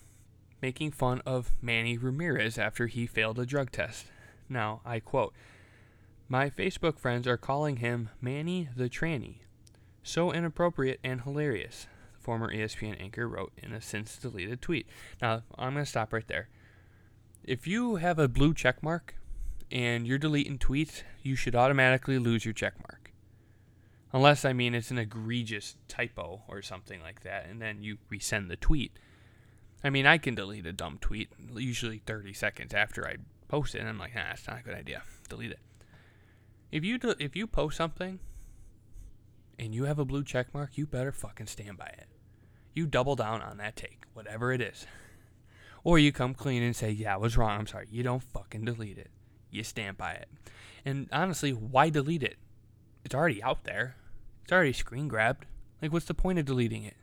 making 0.61 0.93
fun 0.93 1.23
of 1.25 1.53
Manny 1.63 1.97
Ramirez 1.97 2.59
after 2.59 2.87
he 2.87 3.07
failed 3.07 3.39
a 3.39 3.47
drug 3.47 3.71
test. 3.71 4.07
Now, 4.49 4.81
I 4.85 5.01
quote, 5.01 5.33
My 6.29 6.51
Facebook 6.51 6.99
friends 6.99 7.27
are 7.27 7.37
calling 7.37 7.77
him 7.77 8.11
Manny 8.21 8.69
the 8.77 8.89
Tranny. 8.91 9.37
So 10.03 10.33
inappropriate 10.33 11.01
and 11.05 11.23
hilarious 11.23 11.87
former 12.31 12.55
ESPN 12.55 13.03
anchor 13.03 13.27
wrote 13.27 13.51
in 13.61 13.73
a 13.73 13.81
since 13.81 14.17
deleted 14.17 14.63
tweet. 14.63 14.87
Now, 15.21 15.43
I'm 15.59 15.73
going 15.73 15.85
to 15.85 15.91
stop 15.91 16.13
right 16.13 16.29
there. 16.29 16.49
If 17.43 17.67
you 17.67 17.97
have 17.97 18.21
a 18.21 18.29
blue 18.29 18.55
check 18.55 18.85
mark 18.85 19.17
and 19.69 20.07
you're 20.07 20.17
deleting 20.17 20.57
tweets, 20.57 21.03
you 21.25 21.35
should 21.35 21.57
automatically 21.57 22.21
lose 22.21 22.45
your 22.45 22.55
check 22.55 22.75
mark. 22.89 23.11
Unless, 24.13 24.45
I 24.45 24.53
mean, 24.53 24.77
it's 24.77 24.93
an 24.93 24.99
egregious 24.99 25.75
typo 25.89 26.43
or 26.47 26.63
something 26.63 27.03
like 27.03 27.23
that, 27.23 27.49
and 27.51 27.61
then 27.61 27.83
you 27.83 27.99
resend 28.13 28.47
the 28.47 28.55
tweet. 28.55 28.93
I 29.83 29.91
mean, 29.91 30.07
I 30.07 30.17
can 30.17 30.37
delete 30.37 30.67
a 30.67 30.73
dumb 30.73 30.99
tweet 31.01 31.31
usually 31.57 31.99
30 32.07 32.33
seconds 32.33 32.73
after 32.73 33.09
I 33.09 33.17
post 33.49 33.75
it, 33.75 33.81
and 33.81 33.89
I'm 33.89 33.99
like, 33.99 34.15
nah, 34.15 34.31
it's 34.35 34.47
not 34.47 34.61
a 34.61 34.63
good 34.63 34.77
idea. 34.77 35.03
Delete 35.29 35.51
it. 35.51 35.61
If 36.71 36.85
you 36.85 37.01
if 37.19 37.35
you 37.35 37.49
post 37.49 37.77
something 37.77 38.21
and 39.59 39.75
you 39.75 39.87
have 39.87 39.99
a 39.99 40.05
blue 40.05 40.23
check 40.23 40.55
mark, 40.55 40.79
you 40.79 40.87
better 40.87 41.11
fucking 41.11 41.49
stand 41.49 41.77
by 41.77 41.87
it. 41.87 42.07
You 42.75 42.87
double 42.87 43.17
down 43.17 43.43
on 43.43 43.59
that 43.59 43.77
take, 43.77 44.05
whatever 44.15 44.53
it 44.53 44.61
is. 44.61 44.87
Or 45.83 45.99
you 45.99 46.13
come 46.13 46.35
clean 46.35 46.63
and 46.63 46.77
say, 46.77 46.91
yeah, 46.91 47.15
I 47.15 47.17
was 47.17 47.39
wrong. 47.39 47.59
I'm 47.59 47.67
sorry. 47.67 47.89
You 47.91 48.03
don't 48.03 48.23
fucking 48.23 48.67
delete 48.67 48.99
it. 48.99 49.09
You 49.51 49.65
stand 49.65 49.97
by 49.97 50.13
it. 50.13 50.29
And 50.85 51.09
honestly, 51.11 51.53
why 51.53 51.89
delete 51.89 52.23
it? 52.23 52.37
It's 53.03 53.15
already 53.15 53.43
out 53.43 53.65
there. 53.65 53.97
It's 54.43 54.53
already 54.53 54.75
screen 54.75 55.09
grabbed. 55.09 55.47
Like, 55.81 55.91
what's 55.91 56.05
the 56.05 56.13
point 56.13 56.39
of 56.39 56.45
deleting 56.45 56.85
it? 56.85 56.97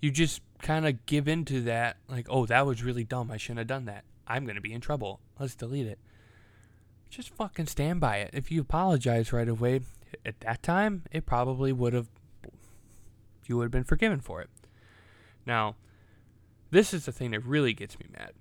You 0.00 0.10
just 0.10 0.42
kind 0.60 0.86
of 0.86 1.06
give 1.06 1.26
into 1.26 1.62
that, 1.62 1.96
like, 2.08 2.26
oh, 2.28 2.46
that 2.46 2.66
was 2.66 2.82
really 2.82 3.04
dumb. 3.04 3.30
I 3.30 3.38
shouldn't 3.38 3.60
have 3.60 3.66
done 3.66 3.86
that. 3.86 4.04
I'm 4.26 4.44
going 4.44 4.56
to 4.56 4.60
be 4.60 4.74
in 4.74 4.80
trouble. 4.80 5.20
Let's 5.40 5.54
delete 5.54 5.86
it. 5.86 5.98
Just 7.08 7.30
fucking 7.30 7.66
stand 7.66 8.00
by 8.00 8.18
it. 8.18 8.30
If 8.34 8.50
you 8.50 8.60
apologize 8.60 9.32
right 9.32 9.48
away, 9.48 9.80
at 10.24 10.40
that 10.40 10.62
time, 10.62 11.04
it 11.10 11.24
probably 11.24 11.72
would 11.72 11.94
have, 11.94 12.08
you 13.46 13.56
would 13.56 13.64
have 13.64 13.72
been 13.72 13.84
forgiven 13.84 14.20
for 14.20 14.42
it. 14.42 14.50
Now, 15.48 15.76
this 16.70 16.92
is 16.92 17.06
the 17.06 17.12
thing 17.12 17.30
that 17.30 17.40
really 17.40 17.72
gets 17.72 17.98
me 17.98 18.06
mad. 18.12 18.32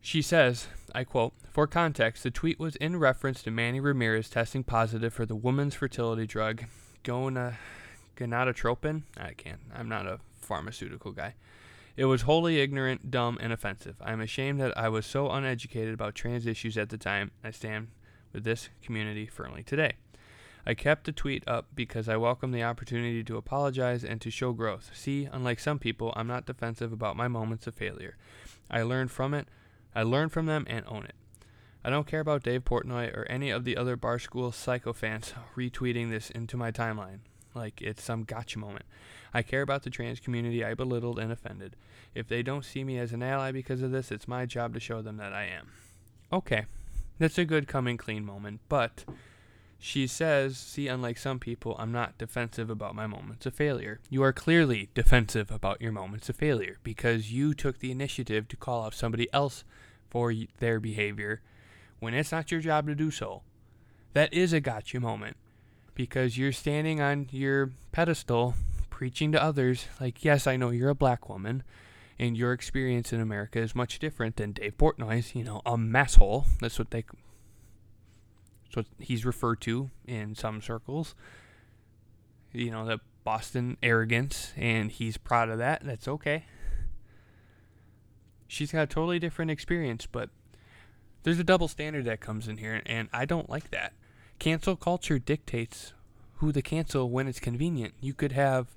She 0.00 0.22
says, 0.22 0.68
I 0.94 1.02
quote, 1.02 1.34
For 1.50 1.66
context, 1.66 2.22
the 2.22 2.30
tweet 2.30 2.60
was 2.60 2.76
in 2.76 2.96
reference 2.96 3.42
to 3.42 3.50
Manny 3.50 3.80
Ramirez 3.80 4.30
testing 4.30 4.62
positive 4.62 5.12
for 5.12 5.26
the 5.26 5.34
woman's 5.34 5.74
fertility 5.74 6.28
drug, 6.28 6.64
Gona, 7.02 7.56
gonadotropin. 8.16 9.02
I 9.16 9.32
can't, 9.32 9.60
I'm 9.74 9.88
not 9.88 10.06
a 10.06 10.20
pharmaceutical 10.40 11.10
guy. 11.10 11.34
It 11.96 12.04
was 12.04 12.22
wholly 12.22 12.60
ignorant, 12.60 13.10
dumb, 13.10 13.36
and 13.40 13.52
offensive. 13.52 13.96
I 14.00 14.12
am 14.12 14.20
ashamed 14.20 14.60
that 14.60 14.78
I 14.78 14.88
was 14.88 15.04
so 15.04 15.28
uneducated 15.28 15.92
about 15.92 16.14
trans 16.14 16.46
issues 16.46 16.78
at 16.78 16.88
the 16.88 16.98
time. 16.98 17.32
I 17.42 17.50
stand 17.50 17.88
with 18.32 18.44
this 18.44 18.68
community 18.80 19.26
firmly 19.26 19.64
today. 19.64 19.94
I 20.70 20.74
kept 20.74 21.02
the 21.02 21.10
tweet 21.10 21.42
up 21.48 21.66
because 21.74 22.08
I 22.08 22.16
welcome 22.16 22.52
the 22.52 22.62
opportunity 22.62 23.24
to 23.24 23.36
apologize 23.36 24.04
and 24.04 24.20
to 24.20 24.30
show 24.30 24.52
growth. 24.52 24.92
See, 24.94 25.24
unlike 25.24 25.58
some 25.58 25.80
people, 25.80 26.12
I'm 26.14 26.28
not 26.28 26.46
defensive 26.46 26.92
about 26.92 27.16
my 27.16 27.26
moments 27.26 27.66
of 27.66 27.74
failure. 27.74 28.16
I 28.70 28.82
learn 28.82 29.08
from 29.08 29.34
it, 29.34 29.48
I 29.96 30.04
learn 30.04 30.28
from 30.28 30.46
them 30.46 30.64
and 30.70 30.84
own 30.86 31.06
it. 31.06 31.16
I 31.82 31.90
don't 31.90 32.06
care 32.06 32.20
about 32.20 32.44
Dave 32.44 32.64
Portnoy 32.64 33.12
or 33.16 33.26
any 33.28 33.50
of 33.50 33.64
the 33.64 33.76
other 33.76 33.96
Barstool 33.96 34.52
psychophants 34.52 35.32
retweeting 35.56 36.08
this 36.08 36.30
into 36.30 36.56
my 36.56 36.70
timeline 36.70 37.18
like 37.52 37.82
it's 37.82 38.04
some 38.04 38.22
gotcha 38.22 38.60
moment. 38.60 38.84
I 39.34 39.42
care 39.42 39.62
about 39.62 39.82
the 39.82 39.90
trans 39.90 40.20
community 40.20 40.64
I 40.64 40.74
belittled 40.74 41.18
and 41.18 41.32
offended. 41.32 41.74
If 42.14 42.28
they 42.28 42.44
don't 42.44 42.64
see 42.64 42.84
me 42.84 42.96
as 42.96 43.12
an 43.12 43.24
ally 43.24 43.50
because 43.50 43.82
of 43.82 43.90
this, 43.90 44.12
it's 44.12 44.28
my 44.28 44.46
job 44.46 44.74
to 44.74 44.80
show 44.80 45.02
them 45.02 45.16
that 45.16 45.32
I 45.32 45.46
am. 45.46 45.72
Okay, 46.32 46.66
that's 47.18 47.38
a 47.38 47.44
good 47.44 47.66
coming 47.66 47.96
clean 47.96 48.24
moment, 48.24 48.60
but 48.68 49.04
she 49.82 50.06
says, 50.06 50.58
See, 50.58 50.88
unlike 50.88 51.16
some 51.16 51.38
people, 51.38 51.74
I'm 51.78 51.90
not 51.90 52.18
defensive 52.18 52.68
about 52.68 52.94
my 52.94 53.06
moments 53.06 53.46
of 53.46 53.54
failure. 53.54 53.98
You 54.10 54.22
are 54.22 54.32
clearly 54.32 54.90
defensive 54.94 55.50
about 55.50 55.80
your 55.80 55.90
moments 55.90 56.28
of 56.28 56.36
failure 56.36 56.76
because 56.82 57.32
you 57.32 57.54
took 57.54 57.78
the 57.78 57.90
initiative 57.90 58.46
to 58.48 58.56
call 58.56 58.84
out 58.84 58.94
somebody 58.94 59.32
else 59.32 59.64
for 60.10 60.34
their 60.58 60.80
behavior 60.80 61.40
when 61.98 62.12
it's 62.12 62.30
not 62.30 62.50
your 62.50 62.60
job 62.60 62.86
to 62.88 62.94
do 62.94 63.10
so. 63.10 63.42
That 64.12 64.32
is 64.34 64.52
a 64.52 64.60
gotcha 64.60 65.00
moment 65.00 65.38
because 65.94 66.36
you're 66.36 66.52
standing 66.52 67.00
on 67.00 67.28
your 67.30 67.70
pedestal 67.90 68.54
preaching 68.90 69.32
to 69.32 69.42
others, 69.42 69.86
like, 69.98 70.24
yes, 70.24 70.46
I 70.46 70.56
know 70.56 70.68
you're 70.68 70.90
a 70.90 70.94
black 70.94 71.28
woman 71.28 71.62
and 72.18 72.36
your 72.36 72.52
experience 72.52 73.14
in 73.14 73.20
America 73.20 73.60
is 73.60 73.74
much 73.74 73.98
different 73.98 74.36
than 74.36 74.52
Dave 74.52 74.76
Portnoy's, 74.76 75.34
you 75.34 75.42
know, 75.42 75.62
a 75.64 75.78
masshole. 75.78 76.44
That's 76.60 76.78
what 76.78 76.90
they 76.90 77.04
so 78.72 78.84
he's 78.98 79.24
referred 79.24 79.60
to 79.62 79.90
in 80.06 80.34
some 80.34 80.62
circles. 80.62 81.14
You 82.52 82.70
know, 82.70 82.84
the 82.84 83.00
Boston 83.24 83.76
arrogance, 83.82 84.52
and 84.56 84.90
he's 84.90 85.16
proud 85.16 85.50
of 85.50 85.58
that. 85.58 85.82
That's 85.84 86.08
okay. 86.08 86.46
She's 88.46 88.72
got 88.72 88.82
a 88.82 88.86
totally 88.86 89.18
different 89.18 89.50
experience, 89.50 90.06
but 90.06 90.30
there's 91.22 91.38
a 91.38 91.44
double 91.44 91.68
standard 91.68 92.04
that 92.06 92.20
comes 92.20 92.48
in 92.48 92.56
here, 92.56 92.82
and 92.86 93.08
I 93.12 93.24
don't 93.24 93.48
like 93.48 93.70
that. 93.70 93.92
Cancel 94.38 94.74
culture 94.74 95.18
dictates 95.18 95.92
who 96.36 96.50
to 96.52 96.62
cancel 96.62 97.10
when 97.10 97.28
it's 97.28 97.38
convenient. 97.38 97.94
You 98.00 98.14
could 98.14 98.32
have 98.32 98.68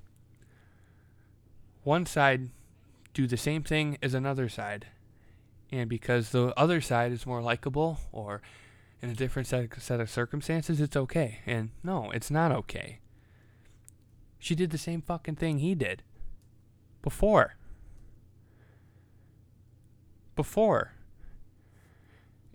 one 1.82 2.06
side 2.06 2.50
do 3.14 3.26
the 3.26 3.36
same 3.36 3.62
thing 3.62 3.96
as 4.02 4.12
another 4.12 4.48
side, 4.48 4.86
and 5.72 5.88
because 5.88 6.30
the 6.30 6.52
other 6.58 6.80
side 6.80 7.12
is 7.12 7.26
more 7.26 7.40
likable 7.40 7.98
or 8.12 8.42
in 9.04 9.10
a 9.10 9.14
different 9.14 9.46
set 9.46 9.64
of, 9.64 9.82
set 9.82 10.00
of 10.00 10.08
circumstances, 10.08 10.80
it's 10.80 10.96
okay. 10.96 11.40
And 11.44 11.70
no, 11.82 12.10
it's 12.10 12.30
not 12.30 12.50
okay. 12.50 13.00
She 14.38 14.54
did 14.54 14.70
the 14.70 14.78
same 14.78 15.02
fucking 15.02 15.36
thing 15.36 15.58
he 15.58 15.74
did 15.74 16.02
before. 17.02 17.56
Before. 20.34 20.94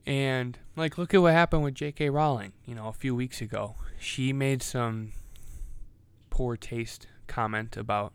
And 0.07 0.57
like 0.75 0.97
look 0.97 1.13
at 1.13 1.21
what 1.21 1.33
happened 1.33 1.63
with 1.63 1.75
J.K. 1.75 2.09
Rowling, 2.09 2.53
you 2.65 2.73
know, 2.73 2.87
a 2.87 2.93
few 2.93 3.13
weeks 3.13 3.41
ago. 3.41 3.75
She 3.99 4.33
made 4.33 4.63
some 4.63 5.11
poor 6.31 6.57
taste 6.57 7.05
comment 7.27 7.77
about 7.77 8.13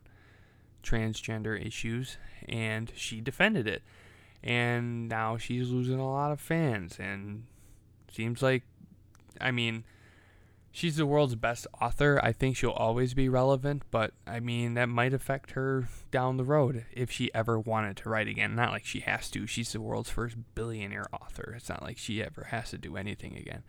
transgender 0.82 1.64
issues 1.64 2.18
and 2.48 2.90
she 2.96 3.20
defended 3.20 3.68
it. 3.68 3.82
And 4.42 5.08
now 5.08 5.36
she's 5.36 5.70
losing 5.70 6.00
a 6.00 6.10
lot 6.10 6.32
of 6.32 6.40
fans 6.40 6.98
and 6.98 7.44
seems 8.14 8.42
like 8.42 8.62
I 9.40 9.50
mean 9.50 9.84
she's 10.74 10.96
the 10.96 11.06
world's 11.06 11.36
best 11.36 11.68
author. 11.80 12.20
I 12.22 12.32
think 12.32 12.56
she'll 12.56 12.70
always 12.70 13.14
be 13.14 13.28
relevant, 13.28 13.84
but 13.92 14.12
I 14.26 14.40
mean, 14.40 14.74
that 14.74 14.88
might 14.88 15.14
affect 15.14 15.52
her 15.52 15.88
down 16.10 16.36
the 16.36 16.44
road 16.44 16.84
if 16.92 17.12
she 17.12 17.32
ever 17.32 17.58
wanted 17.58 17.96
to 17.98 18.08
write 18.08 18.26
again. 18.26 18.56
Not 18.56 18.72
like 18.72 18.84
she 18.84 19.00
has 19.00 19.30
to. 19.30 19.46
She's 19.46 19.72
the 19.72 19.80
world's 19.80 20.10
first 20.10 20.36
billionaire 20.56 21.06
author. 21.12 21.54
It's 21.56 21.68
not 21.68 21.82
like 21.82 21.96
she 21.96 22.22
ever 22.22 22.48
has 22.50 22.70
to 22.70 22.78
do 22.78 22.96
anything 22.96 23.36
again. 23.36 23.62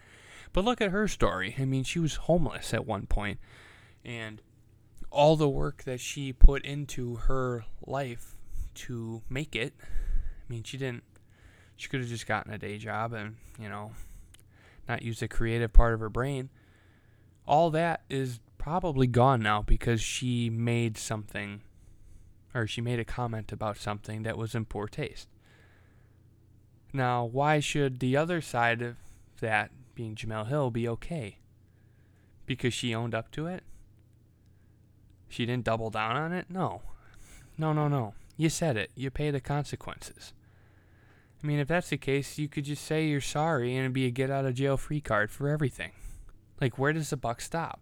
But 0.51 0.65
look 0.65 0.81
at 0.81 0.91
her 0.91 1.07
story. 1.07 1.55
I 1.59 1.65
mean, 1.65 1.83
she 1.83 1.99
was 1.99 2.15
homeless 2.15 2.73
at 2.73 2.87
one 2.87 3.05
point, 3.05 3.39
and 4.03 4.41
all 5.11 5.35
the 5.35 5.47
work 5.47 5.83
that 5.83 5.99
she 5.99 6.33
put 6.33 6.65
into 6.65 7.15
her 7.15 7.65
life 7.85 8.35
to 8.73 9.21
make 9.29 9.55
it. 9.55 9.73
I 9.79 10.51
mean, 10.51 10.63
she 10.63 10.77
didn't. 10.77 11.03
She 11.77 11.87
could 11.87 11.99
have 11.99 12.09
just 12.09 12.25
gotten 12.25 12.51
a 12.51 12.57
day 12.57 12.77
job 12.77 13.13
and, 13.13 13.35
you 13.59 13.67
know, 13.69 13.91
not 14.88 15.01
use 15.01 15.20
the 15.20 15.27
creative 15.27 15.74
part 15.74 15.94
of 15.94 16.00
her 16.00 16.10
brain 16.10 16.50
all 17.48 17.70
that 17.72 18.01
is 18.10 18.39
probably 18.58 19.08
gone 19.08 19.42
now 19.42 19.62
because 19.62 20.01
she 20.01 20.50
made 20.50 20.98
something 20.98 21.62
or 22.54 22.65
she 22.65 22.82
made 22.82 23.00
a 23.00 23.06
comment 23.06 23.51
about 23.51 23.77
something 23.77 24.24
that 24.24 24.38
was 24.38 24.56
in 24.56 24.65
poor 24.65 24.88
taste. 24.88 25.27
Now, 26.94 27.25
why 27.25 27.60
should 27.60 28.00
the 28.00 28.15
other 28.15 28.39
side 28.39 28.82
of 28.82 28.96
that, 29.42 29.72
being 29.94 30.15
Jemele 30.15 30.48
Hill, 30.48 30.72
be 30.72 30.88
okay? 30.88 31.39
Because 32.46 32.74
she 32.74 32.96
owned 32.96 33.13
up 33.13 33.30
to 33.32 33.48
it? 33.48 33.63
She 35.27 35.46
didn't 35.46 35.65
double 35.65 35.89
down 35.89 36.15
on 36.15 36.32
it? 36.32 36.46
No. 36.50 36.82
No, 37.58 37.74
no, 37.74 37.89
no. 37.89 38.13
You 38.38 38.50
said 38.50 38.77
it. 38.77 38.92
You 38.96 39.12
pay 39.12 39.32
the 39.32 39.41
consequences. 39.41 40.34
I 41.45 41.47
mean, 41.47 41.60
if 41.60 41.67
that's 41.67 41.89
the 41.89 41.97
case, 41.97 42.39
you 42.39 42.47
could 42.47 42.65
just 42.65 42.84
say 42.84 43.05
you're 43.05 43.21
sorry 43.21 43.75
and 43.75 43.81
it'd 43.81 43.93
be 43.93 44.08
a 44.08 44.10
get 44.10 44.31
out 44.31 44.45
of 44.45 44.55
jail 44.55 44.77
free 44.77 44.99
card 44.99 45.29
for 45.29 45.47
everything. 45.47 45.91
Like, 46.60 46.79
where 46.79 46.91
does 46.91 47.12
the 47.12 47.17
buck 47.17 47.39
stop? 47.39 47.79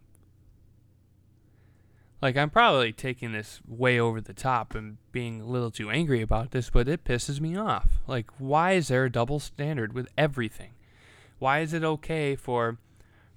Like, 2.22 2.36
I'm 2.36 2.50
probably 2.50 2.92
taking 2.92 3.32
this 3.32 3.62
way 3.66 3.98
over 3.98 4.20
the 4.20 4.34
top 4.34 4.76
and 4.76 4.98
being 5.14 5.40
a 5.40 5.46
little 5.46 5.72
too 5.72 5.90
angry 5.90 6.22
about 6.22 6.52
this, 6.52 6.70
but 6.70 6.90
it 6.90 7.06
pisses 7.06 7.40
me 7.40 7.56
off. 7.56 8.02
Like, 8.06 8.30
why 8.38 8.74
is 8.74 8.90
there 8.90 9.06
a 9.06 9.10
double 9.10 9.40
standard 9.40 9.94
with 9.94 10.10
everything? 10.18 10.72
Why 11.40 11.60
is 11.60 11.72
it 11.72 11.86
okay 11.86 12.36
for 12.36 12.80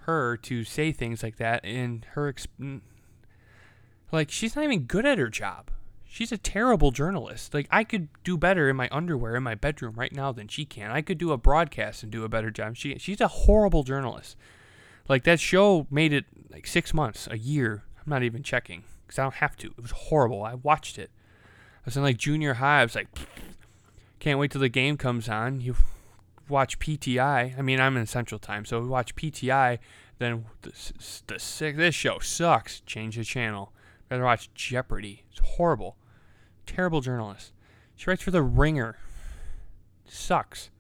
her 0.06 0.36
to 0.38 0.64
say 0.64 0.90
things 0.90 1.22
like 1.22 1.36
that 1.36 1.64
in 1.64 2.04
her. 2.14 2.32
Exp- 2.32 2.80
like, 4.10 4.32
she's 4.32 4.56
not 4.56 4.64
even 4.64 4.86
good 4.86 5.06
at 5.06 5.18
her 5.18 5.28
job. 5.28 5.70
She's 6.16 6.33
a 6.33 6.38
terrible 6.38 6.92
journalist. 6.92 7.52
Like, 7.52 7.68
I 7.70 7.85
could 7.85 8.09
do 8.24 8.38
better 8.38 8.70
in 8.70 8.76
my 8.76 8.88
underwear 8.90 9.37
in 9.37 9.42
my 9.42 9.55
bedroom 9.55 9.96
right 9.96 10.14
now 10.14 10.33
than 10.33 10.48
she 10.48 10.64
can. 10.64 10.90
I 10.90 11.02
could 11.02 11.18
do 11.18 11.31
a 11.31 11.37
broadcast 11.37 12.02
and 12.02 12.11
do 12.11 12.24
a 12.24 12.29
better 12.31 12.50
job. 12.50 12.74
She, 12.74 12.96
she's 12.96 13.20
a 13.20 13.29
horrible 13.29 13.83
journalist. 13.83 14.35
Like 15.11 15.24
that 15.24 15.40
show 15.40 15.87
made 15.90 16.14
it 16.14 16.24
like 16.50 16.66
six 16.66 16.94
months, 16.94 17.29
a 17.31 17.37
year. 17.37 17.85
I'm 17.98 18.09
not 18.09 18.22
even 18.22 18.42
checking 18.42 18.85
because 19.07 19.18
I 19.18 19.24
don't 19.24 19.35
have 19.35 19.59
to. 19.59 19.66
It 19.66 19.83
was 19.83 19.90
horrible. 19.90 20.42
I 20.42 20.55
watched 20.55 20.98
it. 20.98 21.11
I 21.81 21.83
was 21.85 21.98
in 21.98 22.02
like 22.02 22.16
junior 22.16 22.55
high. 22.55 22.81
I 22.81 22.85
was 22.85 22.94
like, 22.94 23.09
can't 24.18 24.38
wait 24.38 24.52
till 24.52 24.62
the 24.62 24.70
game 24.70 24.96
comes 24.96 25.29
on. 25.29 25.61
You 25.61 25.76
watch 26.48 26.79
PTI. 26.79 27.59
I 27.59 27.61
mean, 27.61 27.79
I'm 27.79 27.98
in 27.98 28.07
Central 28.07 28.38
Time, 28.38 28.64
so 28.64 28.81
we 28.81 28.88
watch 28.88 29.14
PTI. 29.16 29.81
Then 30.18 30.46
the, 30.62 30.72
the. 31.26 31.72
This 31.76 31.94
show 31.94 32.20
sucks. 32.20 32.81
Change 32.87 33.16
the 33.16 33.24
channel. 33.24 33.74
Rather 34.11 34.24
watch 34.24 34.48
Jeopardy. 34.55 35.24
It's 35.31 35.40
horrible. 35.40 35.98
Terrible 36.66 37.00
journalist. 37.00 37.52
She 37.94 38.11
writes 38.11 38.22
for 38.22 38.31
The 38.31 38.42
Ringer. 38.42 38.98
Sucks 40.09 40.70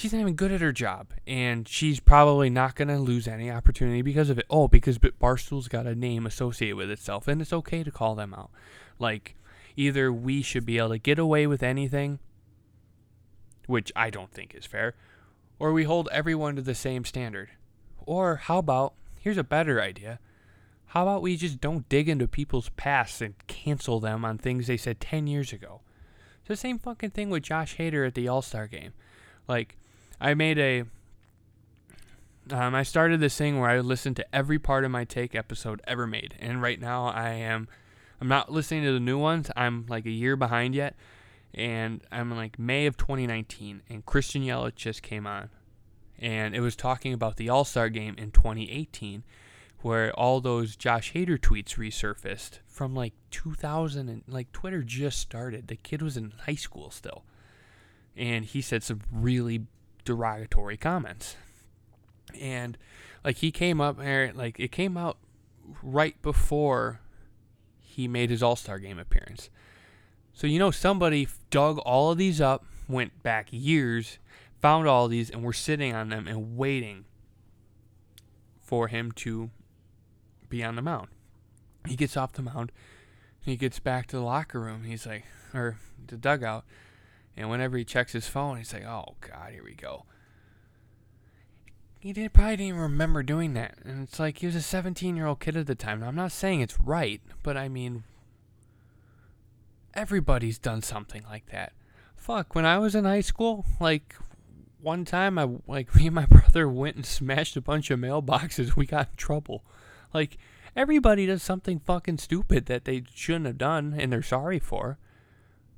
she's 0.00 0.12
not 0.12 0.20
even 0.20 0.34
good 0.34 0.52
at 0.52 0.60
her 0.60 0.72
job, 0.72 1.08
and 1.26 1.68
she's 1.68 2.00
probably 2.00 2.48
not 2.48 2.74
going 2.74 2.88
to 2.88 2.98
lose 2.98 3.28
any 3.28 3.50
opportunity 3.50 4.02
because 4.02 4.30
of 4.30 4.38
it. 4.38 4.46
Oh, 4.48 4.66
because 4.68 4.98
Barstool's 4.98 5.68
got 5.68 5.86
a 5.86 5.94
name 5.94 6.26
associated 6.26 6.76
with 6.76 6.90
itself, 6.90 7.28
and 7.28 7.40
it's 7.40 7.52
okay 7.52 7.82
to 7.82 7.90
call 7.90 8.14
them 8.14 8.34
out. 8.34 8.50
Like, 8.98 9.36
either 9.76 10.12
we 10.12 10.42
should 10.42 10.64
be 10.64 10.78
able 10.78 10.90
to 10.90 10.98
get 10.98 11.18
away 11.18 11.46
with 11.46 11.62
anything, 11.62 12.18
which 13.66 13.92
I 13.94 14.10
don't 14.10 14.32
think 14.32 14.54
is 14.54 14.66
fair, 14.66 14.94
or 15.58 15.72
we 15.72 15.84
hold 15.84 16.08
everyone 16.10 16.56
to 16.56 16.62
the 16.62 16.74
same 16.74 17.04
standard. 17.04 17.50
Or 17.98 18.36
how 18.36 18.58
about, 18.58 18.94
here's 19.20 19.36
a 19.36 19.44
better 19.44 19.80
idea. 19.80 20.18
How 20.90 21.02
about 21.02 21.22
we 21.22 21.36
just 21.36 21.60
don't 21.60 21.88
dig 21.88 22.08
into 22.08 22.26
people's 22.26 22.70
pasts 22.70 23.20
and 23.20 23.34
cancel 23.46 24.00
them 24.00 24.24
on 24.24 24.38
things 24.38 24.66
they 24.66 24.76
said 24.76 24.98
10 24.98 25.28
years 25.28 25.52
ago? 25.52 25.82
It's 26.40 26.48
the 26.48 26.56
same 26.56 26.80
fucking 26.80 27.10
thing 27.10 27.30
with 27.30 27.44
Josh 27.44 27.76
Hader 27.76 28.04
at 28.04 28.14
the 28.14 28.26
All 28.26 28.42
Star 28.42 28.66
game. 28.66 28.92
Like, 29.46 29.76
I 30.20 30.34
made 30.34 30.58
a. 30.58 30.84
Um, 32.50 32.74
I 32.74 32.82
started 32.82 33.20
this 33.20 33.36
thing 33.36 33.60
where 33.60 33.70
I 33.70 33.78
listened 33.78 34.16
to 34.16 34.34
every 34.34 34.58
Pardon 34.58 34.90
My 34.90 35.04
Take 35.04 35.36
episode 35.36 35.80
ever 35.86 36.08
made, 36.08 36.34
and 36.40 36.60
right 36.60 36.80
now 36.80 37.06
I 37.06 37.30
am. 37.34 37.68
I'm 38.20 38.26
not 38.26 38.50
listening 38.50 38.82
to 38.82 38.92
the 38.92 38.98
new 38.98 39.16
ones. 39.18 39.48
I'm 39.54 39.86
like 39.88 40.06
a 40.06 40.10
year 40.10 40.34
behind 40.34 40.74
yet, 40.74 40.96
and 41.54 42.02
I'm 42.10 42.32
in 42.32 42.36
like 42.36 42.58
May 42.58 42.86
of 42.86 42.96
2019, 42.96 43.82
and 43.88 44.04
Christian 44.04 44.42
Yelich 44.42 44.74
just 44.74 45.02
came 45.02 45.24
on, 45.24 45.50
and 46.18 46.52
it 46.52 46.60
was 46.60 46.74
talking 46.74 47.12
about 47.12 47.36
the 47.36 47.48
All 47.48 47.64
Star 47.64 47.88
game 47.88 48.16
in 48.18 48.32
2018, 48.32 49.22
where 49.82 50.12
all 50.12 50.40
those 50.40 50.76
Josh 50.76 51.12
Hader 51.12 51.38
tweets 51.38 51.76
resurfaced 51.76 52.58
from 52.66 52.94
like 52.94 53.14
2000 53.30 54.08
and 54.08 54.22
like 54.26 54.52
Twitter 54.52 54.82
just 54.82 55.18
started. 55.18 55.68
The 55.68 55.76
kid 55.76 56.02
was 56.02 56.16
in 56.16 56.32
high 56.46 56.54
school 56.54 56.90
still, 56.90 57.24
and 58.16 58.44
he 58.44 58.60
said 58.60 58.82
some 58.82 59.00
really 59.10 59.66
derogatory 60.04 60.76
comments. 60.76 61.36
And 62.38 62.76
like 63.24 63.36
he 63.36 63.50
came 63.50 63.80
up 63.80 63.98
there, 63.98 64.32
like 64.34 64.60
it 64.60 64.72
came 64.72 64.96
out 64.96 65.18
right 65.82 66.20
before 66.22 67.00
he 67.78 68.06
made 68.06 68.30
his 68.30 68.42
All 68.42 68.56
Star 68.56 68.78
game 68.78 68.98
appearance. 68.98 69.50
So 70.32 70.46
you 70.46 70.58
know 70.58 70.70
somebody 70.70 71.28
dug 71.50 71.78
all 71.78 72.12
of 72.12 72.18
these 72.18 72.40
up, 72.40 72.64
went 72.88 73.22
back 73.22 73.48
years, 73.50 74.18
found 74.60 74.86
all 74.86 75.08
these, 75.08 75.30
and 75.30 75.42
we're 75.42 75.52
sitting 75.52 75.94
on 75.94 76.10
them 76.10 76.28
and 76.28 76.56
waiting 76.56 77.04
for 78.60 78.88
him 78.88 79.10
to 79.12 79.50
be 80.50 80.62
on 80.62 80.76
the 80.76 80.82
mound. 80.82 81.08
He 81.86 81.96
gets 81.96 82.16
off 82.16 82.32
the 82.34 82.42
mound. 82.42 82.72
He 83.40 83.56
gets 83.56 83.78
back 83.78 84.06
to 84.08 84.16
the 84.16 84.22
locker 84.22 84.60
room. 84.60 84.84
He's 84.84 85.06
like, 85.06 85.24
or 85.54 85.78
the 86.06 86.16
dugout. 86.16 86.64
And 87.36 87.48
whenever 87.48 87.78
he 87.78 87.84
checks 87.84 88.12
his 88.12 88.26
phone, 88.26 88.58
he's 88.58 88.74
like, 88.74 88.84
"Oh 88.84 89.14
God, 89.20 89.52
here 89.52 89.64
we 89.64 89.74
go." 89.74 90.04
He 92.00 92.12
did, 92.12 92.32
probably 92.32 92.56
didn't 92.56 92.68
even 92.68 92.80
remember 92.80 93.22
doing 93.22 93.54
that, 93.54 93.78
and 93.84 94.02
it's 94.02 94.18
like 94.18 94.38
he 94.38 94.46
was 94.46 94.56
a 94.56 94.58
17-year-old 94.58 95.38
kid 95.38 95.56
at 95.56 95.66
the 95.66 95.74
time. 95.74 96.00
Now, 96.00 96.08
I'm 96.08 96.14
not 96.14 96.32
saying 96.32 96.62
it's 96.62 96.80
right, 96.80 97.20
but 97.42 97.58
I 97.58 97.68
mean, 97.68 98.04
everybody's 99.92 100.58
done 100.58 100.80
something 100.80 101.22
like 101.28 101.46
that. 101.50 101.72
Fuck, 102.16 102.54
when 102.54 102.64
I 102.64 102.78
was 102.78 102.94
in 102.94 103.04
high 103.04 103.20
school, 103.20 103.66
like 103.80 104.14
one 104.80 105.04
time, 105.04 105.38
I 105.38 105.48
like 105.66 105.94
me 105.96 106.06
and 106.06 106.14
my 106.14 106.26
brother 106.26 106.68
went 106.68 106.96
and 106.96 107.06
smashed 107.06 107.56
a 107.56 107.60
bunch 107.60 107.90
of 107.90 108.00
mailboxes. 108.00 108.76
We 108.76 108.86
got 108.86 109.08
in 109.10 109.16
trouble. 109.16 109.62
Like 110.12 110.38
everybody 110.74 111.26
does 111.26 111.42
something 111.42 111.80
fucking 111.80 112.18
stupid 112.18 112.66
that 112.66 112.84
they 112.84 113.04
shouldn't 113.14 113.46
have 113.46 113.58
done, 113.58 113.94
and 113.98 114.12
they're 114.12 114.22
sorry 114.22 114.58
for. 114.58 114.98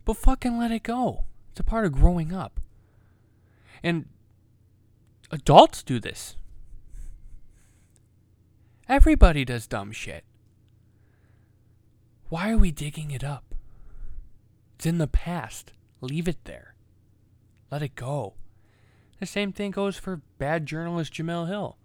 But 0.04 0.16
fucking 0.16 0.58
let 0.58 0.72
it 0.72 0.82
go. 0.82 1.24
It's 1.50 1.60
a 1.60 1.64
part 1.64 1.84
of 1.84 1.92
growing 1.92 2.32
up. 2.32 2.60
And 3.82 4.06
adults 5.30 5.82
do 5.82 6.00
this. 6.00 6.36
Everybody 8.88 9.44
does 9.44 9.66
dumb 9.66 9.92
shit. 9.92 10.24
Why 12.28 12.50
are 12.50 12.58
we 12.58 12.70
digging 12.70 13.10
it 13.10 13.22
up? 13.22 13.54
It's 14.76 14.86
in 14.86 14.98
the 14.98 15.06
past. 15.06 15.72
Leave 16.00 16.26
it 16.26 16.44
there. 16.44 16.74
Let 17.70 17.82
it 17.82 17.94
go. 17.94 18.34
The 19.20 19.26
same 19.26 19.52
thing 19.52 19.70
goes 19.70 19.96
for 19.96 20.22
bad 20.38 20.66
journalist 20.66 21.12
Jemele 21.12 21.48
Hill. 21.48 21.76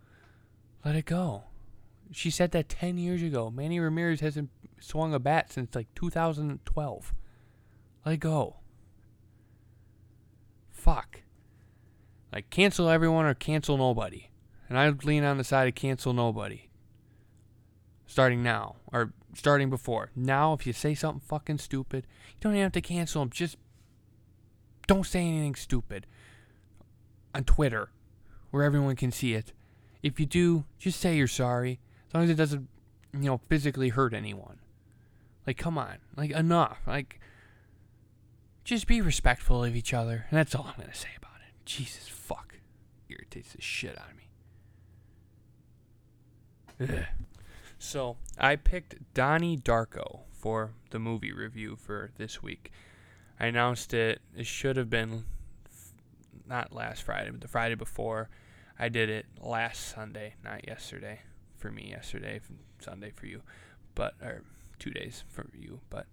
Let 0.83 0.95
it 0.95 1.05
go. 1.05 1.43
She 2.11 2.29
said 2.29 2.51
that 2.51 2.69
10 2.69 2.97
years 2.97 3.21
ago. 3.21 3.51
Manny 3.51 3.79
Ramirez 3.79 4.21
hasn't 4.21 4.49
swung 4.79 5.13
a 5.13 5.19
bat 5.19 5.51
since 5.51 5.75
like 5.75 5.87
2012. 5.95 7.13
Let 8.05 8.19
go. 8.19 8.57
Fuck. 10.69 11.21
Like, 12.31 12.49
cancel 12.49 12.89
everyone 12.89 13.25
or 13.25 13.33
cancel 13.33 13.77
nobody. 13.77 14.29
And 14.69 14.77
I 14.77 14.89
lean 14.89 15.23
on 15.23 15.37
the 15.37 15.43
side 15.43 15.67
of 15.67 15.75
cancel 15.75 16.13
nobody. 16.13 16.69
Starting 18.05 18.43
now. 18.43 18.75
Or 18.91 19.13
starting 19.33 19.69
before. 19.69 20.11
Now, 20.15 20.53
if 20.53 20.65
you 20.65 20.73
say 20.73 20.93
something 20.93 21.21
fucking 21.21 21.59
stupid, 21.59 22.05
you 22.29 22.35
don't 22.41 22.53
even 22.53 22.63
have 22.63 22.71
to 22.73 22.81
cancel 22.81 23.21
them. 23.21 23.29
Just 23.29 23.57
don't 24.87 25.05
say 25.05 25.19
anything 25.19 25.55
stupid 25.55 26.07
on 27.35 27.43
Twitter 27.43 27.89
where 28.51 28.63
everyone 28.63 28.95
can 28.95 29.11
see 29.11 29.33
it. 29.33 29.53
If 30.01 30.19
you 30.19 30.25
do, 30.25 30.65
just 30.79 30.99
say 30.99 31.17
you're 31.17 31.27
sorry. 31.27 31.79
As 32.07 32.13
long 32.13 32.23
as 32.23 32.29
it 32.29 32.35
doesn't, 32.35 32.67
you 33.13 33.19
know, 33.19 33.41
physically 33.49 33.89
hurt 33.89 34.13
anyone. 34.13 34.59
Like, 35.45 35.57
come 35.57 35.77
on. 35.77 35.97
Like, 36.15 36.31
enough. 36.31 36.79
Like, 36.85 37.19
just 38.63 38.87
be 38.87 39.01
respectful 39.01 39.63
of 39.63 39.75
each 39.75 39.93
other. 39.93 40.25
And 40.29 40.37
that's 40.37 40.55
all 40.55 40.67
I'm 40.67 40.77
going 40.77 40.89
to 40.89 40.97
say 40.97 41.09
about 41.17 41.35
it. 41.47 41.53
Jesus 41.65 42.07
fuck. 42.07 42.55
Irritates 43.09 43.53
the 43.53 43.61
shit 43.61 43.97
out 43.97 44.11
of 44.11 44.17
me. 46.89 46.97
Ugh. 46.97 47.05
So, 47.79 48.17
I 48.37 48.55
picked 48.55 49.13
Donnie 49.13 49.57
Darko 49.57 50.21
for 50.31 50.71
the 50.89 50.99
movie 50.99 51.31
review 51.31 51.75
for 51.75 52.11
this 52.17 52.41
week. 52.41 52.71
I 53.39 53.47
announced 53.47 53.93
it. 53.93 54.19
It 54.35 54.47
should 54.47 54.77
have 54.77 54.89
been 54.89 55.25
not 56.47 56.73
last 56.73 57.03
Friday, 57.03 57.29
but 57.29 57.41
the 57.41 57.47
Friday 57.47 57.75
before. 57.75 58.29
I 58.79 58.89
did 58.89 59.09
it 59.09 59.25
last 59.39 59.93
Sunday, 59.93 60.35
not 60.43 60.67
yesterday. 60.67 61.21
For 61.57 61.71
me, 61.71 61.89
yesterday, 61.89 62.39
Sunday 62.79 63.11
for 63.11 63.25
you, 63.25 63.41
but 63.95 64.13
or 64.21 64.43
two 64.79 64.91
days 64.91 65.23
for 65.27 65.47
you. 65.53 65.79
But 65.89 66.05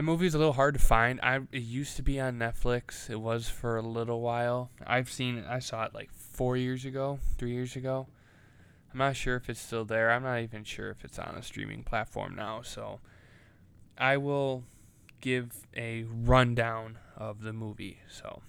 movie 0.00 0.26
is 0.26 0.34
a 0.34 0.38
little 0.38 0.52
hard 0.54 0.74
to 0.74 0.80
find. 0.80 1.20
I 1.22 1.40
it 1.50 1.62
used 1.62 1.96
to 1.96 2.02
be 2.02 2.20
on 2.20 2.38
Netflix. 2.38 3.10
It 3.10 3.20
was 3.20 3.48
for 3.48 3.76
a 3.76 3.82
little 3.82 4.20
while. 4.20 4.70
I've 4.86 5.10
seen 5.10 5.36
it. 5.38 5.44
I 5.48 5.58
saw 5.58 5.84
it 5.84 5.94
like 5.94 6.10
four 6.12 6.56
years 6.56 6.84
ago, 6.84 7.18
three 7.38 7.52
years 7.52 7.76
ago. 7.76 8.06
I'm 8.92 8.98
not 8.98 9.16
sure 9.16 9.36
if 9.36 9.48
it's 9.48 9.60
still 9.60 9.84
there. 9.84 10.10
I'm 10.10 10.22
not 10.22 10.40
even 10.40 10.64
sure 10.64 10.90
if 10.90 11.04
it's 11.04 11.18
on 11.18 11.34
a 11.34 11.42
streaming 11.42 11.82
platform 11.82 12.34
now. 12.34 12.62
So 12.62 13.00
I 13.98 14.16
will 14.18 14.64
give 15.20 15.66
a 15.76 16.04
rundown 16.04 16.98
of 17.16 17.42
the 17.42 17.52
movie. 17.52 18.00
So, 18.10 18.42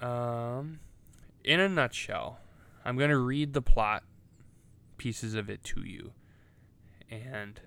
um, 0.00 0.80
in 1.44 1.60
a 1.60 1.68
nutshell, 1.68 2.38
I'm 2.84 2.96
going 2.96 3.10
to 3.10 3.18
read 3.18 3.54
the 3.54 3.62
plot 3.62 4.04
pieces 4.98 5.34
of 5.34 5.48
it 5.48 5.64
to 5.64 5.80
you. 5.80 6.12
And 7.10 7.60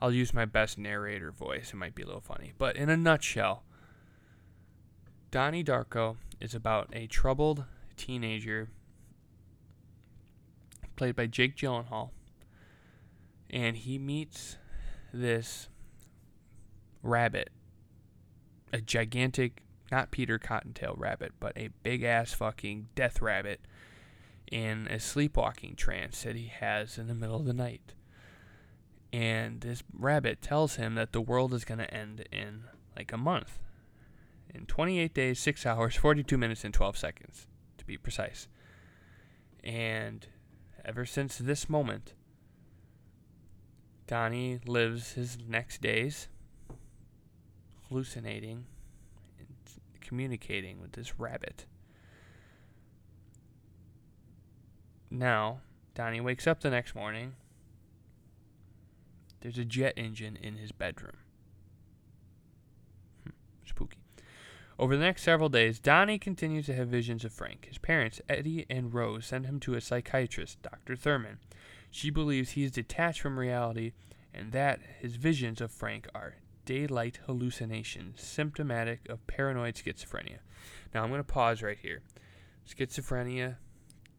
I'll 0.00 0.12
use 0.12 0.34
my 0.34 0.44
best 0.44 0.78
narrator 0.78 1.30
voice. 1.30 1.70
It 1.72 1.76
might 1.76 1.94
be 1.94 2.02
a 2.02 2.06
little 2.06 2.20
funny. 2.20 2.52
But 2.58 2.76
in 2.76 2.90
a 2.90 2.96
nutshell, 2.96 3.64
Donnie 5.30 5.64
Darko 5.64 6.16
is 6.40 6.54
about 6.54 6.90
a 6.92 7.06
troubled 7.06 7.64
teenager 7.96 8.70
played 10.96 11.14
by 11.16 11.26
Jake 11.26 11.56
Gyllenhaal. 11.56 12.10
And 13.48 13.76
he 13.76 13.96
meets 13.98 14.56
this 15.12 15.68
rabbit, 17.02 17.50
a 18.72 18.80
gigantic, 18.80 19.62
not 19.92 20.10
Peter 20.10 20.38
Cottontail 20.38 20.94
rabbit, 20.96 21.32
but 21.38 21.56
a 21.56 21.68
big 21.82 22.02
ass 22.02 22.32
fucking 22.32 22.88
death 22.94 23.22
rabbit 23.22 23.60
in 24.50 24.86
a 24.88 24.98
sleepwalking 24.98 25.74
trance 25.76 26.22
that 26.22 26.36
he 26.36 26.46
has 26.46 26.98
in 26.98 27.08
the 27.08 27.14
middle 27.14 27.36
of 27.36 27.46
the 27.46 27.52
night. 27.52 27.94
And 29.12 29.60
this 29.60 29.82
rabbit 29.92 30.42
tells 30.42 30.76
him 30.76 30.94
that 30.94 31.12
the 31.12 31.20
world 31.20 31.54
is 31.54 31.64
going 31.64 31.78
to 31.78 31.92
end 31.92 32.26
in 32.32 32.64
like 32.96 33.12
a 33.12 33.16
month. 33.16 33.58
In 34.54 34.66
28 34.66 35.12
days, 35.12 35.38
6 35.40 35.66
hours, 35.66 35.96
42 35.96 36.38
minutes, 36.38 36.64
and 36.64 36.72
12 36.72 36.96
seconds, 36.96 37.46
to 37.78 37.84
be 37.84 37.96
precise. 37.96 38.48
And 39.62 40.26
ever 40.84 41.04
since 41.04 41.38
this 41.38 41.68
moment, 41.68 42.14
Donnie 44.06 44.60
lives 44.66 45.12
his 45.12 45.36
next 45.46 45.82
days 45.82 46.28
hallucinating 47.88 48.66
and 49.38 49.48
communicating 50.00 50.80
with 50.80 50.92
this 50.92 51.18
rabbit. 51.18 51.66
Now, 55.18 55.60
Donnie 55.94 56.20
wakes 56.20 56.46
up 56.46 56.60
the 56.60 56.68
next 56.68 56.94
morning. 56.94 57.36
There's 59.40 59.56
a 59.56 59.64
jet 59.64 59.94
engine 59.96 60.36
in 60.36 60.56
his 60.56 60.72
bedroom. 60.72 61.16
Hmm, 63.24 63.30
spooky. 63.64 63.98
Over 64.78 64.94
the 64.94 65.04
next 65.04 65.22
several 65.22 65.48
days, 65.48 65.78
Donnie 65.78 66.18
continues 66.18 66.66
to 66.66 66.74
have 66.74 66.88
visions 66.88 67.24
of 67.24 67.32
Frank. 67.32 67.64
His 67.66 67.78
parents, 67.78 68.20
Eddie 68.28 68.66
and 68.68 68.92
Rose, 68.92 69.24
send 69.24 69.46
him 69.46 69.58
to 69.60 69.74
a 69.74 69.80
psychiatrist, 69.80 70.60
Dr. 70.60 70.96
Thurman. 70.96 71.38
She 71.90 72.10
believes 72.10 72.50
he 72.50 72.64
is 72.64 72.72
detached 72.72 73.22
from 73.22 73.38
reality 73.38 73.92
and 74.34 74.52
that 74.52 74.80
his 75.00 75.16
visions 75.16 75.62
of 75.62 75.70
Frank 75.70 76.08
are 76.14 76.34
daylight 76.66 77.20
hallucinations 77.24 78.20
symptomatic 78.20 79.08
of 79.08 79.26
paranoid 79.26 79.76
schizophrenia. 79.76 80.40
Now, 80.92 81.02
I'm 81.04 81.08
going 81.08 81.20
to 81.20 81.24
pause 81.24 81.62
right 81.62 81.78
here. 81.80 82.02
Schizophrenia 82.68 83.56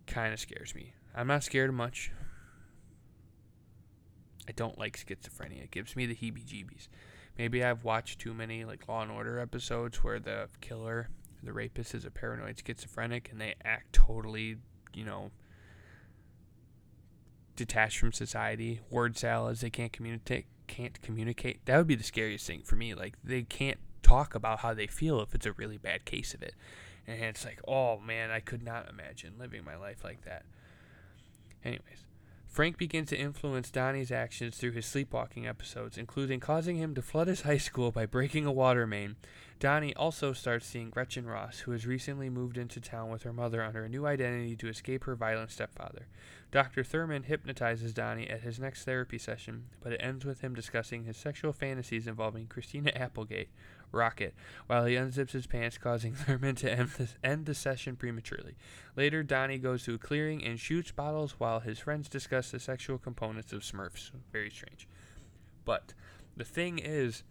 kind 0.07 0.33
of 0.33 0.39
scares 0.39 0.73
me. 0.73 0.93
I'm 1.15 1.27
not 1.27 1.43
scared 1.43 1.73
much. 1.73 2.11
I 4.47 4.53
don't 4.53 4.77
like 4.77 4.97
schizophrenia. 4.97 5.63
It 5.63 5.71
gives 5.71 5.95
me 5.95 6.05
the 6.05 6.15
heebie 6.15 6.45
jeebies. 6.45 6.87
Maybe 7.37 7.63
I've 7.63 7.83
watched 7.83 8.19
too 8.19 8.33
many 8.33 8.65
like 8.65 8.87
Law 8.87 9.01
and 9.01 9.11
Order 9.11 9.39
episodes 9.39 10.03
where 10.03 10.19
the 10.19 10.47
killer, 10.61 11.09
the 11.43 11.53
rapist, 11.53 11.93
is 11.93 12.05
a 12.05 12.11
paranoid 12.11 12.61
schizophrenic 12.65 13.29
and 13.31 13.39
they 13.39 13.55
act 13.63 13.93
totally, 13.93 14.57
you 14.93 15.05
know, 15.05 15.31
detached 17.55 17.99
from 17.99 18.13
society. 18.13 18.79
Word 18.89 19.17
salads, 19.17 19.61
they 19.61 19.69
can't 19.69 19.91
communicate. 19.91 20.45
Can't 20.67 20.99
communicate. 21.01 21.65
That 21.65 21.77
would 21.77 21.87
be 21.87 21.95
the 21.95 22.03
scariest 22.03 22.47
thing 22.47 22.61
for 22.63 22.75
me. 22.75 22.93
Like 22.93 23.15
they 23.23 23.43
can't 23.43 23.79
talk 24.01 24.33
about 24.33 24.59
how 24.59 24.73
they 24.73 24.87
feel 24.87 25.21
if 25.21 25.35
it's 25.35 25.45
a 25.45 25.53
really 25.53 25.77
bad 25.77 26.05
case 26.05 26.33
of 26.33 26.41
it. 26.41 26.55
And 27.07 27.23
it's 27.23 27.45
like, 27.45 27.61
oh 27.67 27.99
man, 27.99 28.31
I 28.31 28.41
could 28.41 28.63
not 28.63 28.89
imagine 28.89 29.33
living 29.39 29.63
my 29.63 29.77
life 29.77 30.03
like 30.03 30.25
that. 30.25 30.43
Anyways, 31.63 32.05
Frank 32.47 32.77
begins 32.77 33.09
to 33.09 33.17
influence 33.17 33.69
Donnie's 33.69 34.11
actions 34.11 34.57
through 34.57 34.71
his 34.71 34.85
sleepwalking 34.85 35.47
episodes, 35.47 35.97
including 35.97 36.39
causing 36.39 36.77
him 36.77 36.95
to 36.95 37.01
flood 37.01 37.27
his 37.27 37.41
high 37.43 37.57
school 37.57 37.91
by 37.91 38.05
breaking 38.05 38.45
a 38.45 38.51
water 38.51 38.87
main. 38.87 39.15
Donnie 39.59 39.95
also 39.95 40.33
starts 40.33 40.67
seeing 40.67 40.89
Gretchen 40.89 41.25
Ross, 41.25 41.59
who 41.59 41.71
has 41.71 41.87
recently 41.87 42.29
moved 42.29 42.57
into 42.57 42.79
town 42.79 43.09
with 43.09 43.23
her 43.23 43.33
mother 43.33 43.63
under 43.63 43.83
a 43.83 43.89
new 43.89 44.05
identity 44.05 44.55
to 44.55 44.67
escape 44.67 45.05
her 45.05 45.15
violent 45.15 45.51
stepfather. 45.51 46.07
Dr. 46.51 46.83
Thurman 46.83 47.23
hypnotizes 47.23 47.93
Donnie 47.93 48.29
at 48.29 48.41
his 48.41 48.59
next 48.59 48.83
therapy 48.83 49.17
session, 49.17 49.65
but 49.81 49.93
it 49.93 50.01
ends 50.01 50.25
with 50.25 50.41
him 50.41 50.53
discussing 50.53 51.03
his 51.03 51.17
sexual 51.17 51.53
fantasies 51.53 52.07
involving 52.07 52.47
Christina 52.47 52.91
Applegate, 52.95 53.49
Rocket, 53.91 54.33
while 54.67 54.85
he 54.85 54.95
unzips 54.95 55.31
his 55.31 55.47
pants, 55.47 55.77
causing 55.77 56.13
Thurman 56.15 56.55
to 56.55 56.71
end 56.71 56.89
the, 56.97 57.07
end 57.23 57.45
the 57.45 57.55
session 57.55 57.95
prematurely. 57.95 58.55
Later, 58.95 59.23
Donnie 59.23 59.57
goes 59.57 59.83
to 59.83 59.95
a 59.95 59.97
clearing 59.97 60.43
and 60.43 60.59
shoots 60.59 60.91
bottles 60.91 61.35
while 61.37 61.59
his 61.59 61.79
friends 61.79 62.09
discuss 62.09 62.51
the 62.51 62.59
sexual 62.59 62.97
components 62.97 63.53
of 63.53 63.61
Smurfs. 63.61 64.11
Very 64.31 64.49
strange. 64.49 64.87
But 65.65 65.93
the 66.35 66.43
thing 66.43 66.79
is, 66.79 67.23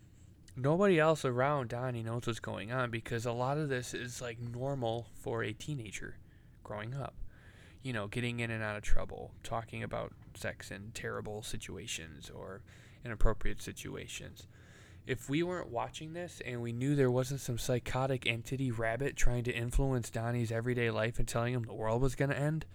nobody 0.57 0.99
else 0.99 1.25
around 1.25 1.69
Donnie 1.69 2.03
knows 2.03 2.27
what's 2.27 2.41
going 2.41 2.73
on 2.73 2.91
because 2.91 3.27
a 3.27 3.33
lot 3.33 3.59
of 3.59 3.69
this 3.69 3.95
is 3.95 4.21
like 4.21 4.39
normal 4.41 5.07
for 5.15 5.43
a 5.43 5.53
teenager 5.53 6.17
growing 6.65 6.95
up 6.95 7.15
you 7.87 7.93
know, 7.93 8.09
getting 8.09 8.41
in 8.41 8.51
and 8.51 8.65
out 8.65 8.75
of 8.75 8.83
trouble, 8.83 9.31
talking 9.45 9.81
about 9.85 10.13
sex 10.35 10.73
in 10.73 10.91
terrible 10.93 11.41
situations 11.41 12.29
or 12.35 12.61
inappropriate 13.05 13.63
situations. 13.63 14.49
If 15.07 15.31
we 15.31 15.45
weren't 15.45 15.71
watching 15.71 16.15
this 16.15 16.43
and 16.45 16.61
we 16.61 16.73
knew 16.73 16.97
there 16.97 17.11
wasn't 17.11 17.41
some 17.41 17.59
psychotic 17.59 18.27
entity 18.27 18.73
rabbit 18.73 19.15
trying 19.15 19.45
to 19.45 19.53
influence 19.53 20.11
Donnie's 20.11 20.51
everyday 20.51 20.91
life 20.91 21.19
and 21.19 21.29
telling 21.29 21.55
him 21.55 21.63
the 21.63 21.75
world 21.75 22.03
was 22.03 22.17
going 22.17 22.31
to 22.31 22.39
end, 22.39 22.67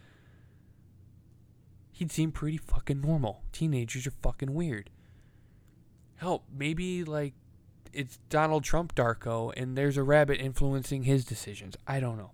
he'd 1.91 2.11
seem 2.11 2.31
pretty 2.31 2.57
fucking 2.57 3.01
normal. 3.01 3.43
Teenagers 3.51 4.07
are 4.07 4.13
fucking 4.23 4.53
weird. 4.53 4.89
Help, 6.15 6.45
maybe 6.55 7.03
like 7.03 7.33
it's 7.91 8.19
Donald 8.29 8.63
Trump 8.63 8.95
Darko 8.95 9.51
and 9.57 9.77
there's 9.77 9.97
a 9.97 10.03
rabbit 10.03 10.39
influencing 10.39 11.03
his 11.03 11.25
decisions. 11.25 11.75
I 11.85 11.99
don't 11.99 12.17
know. 12.17 12.31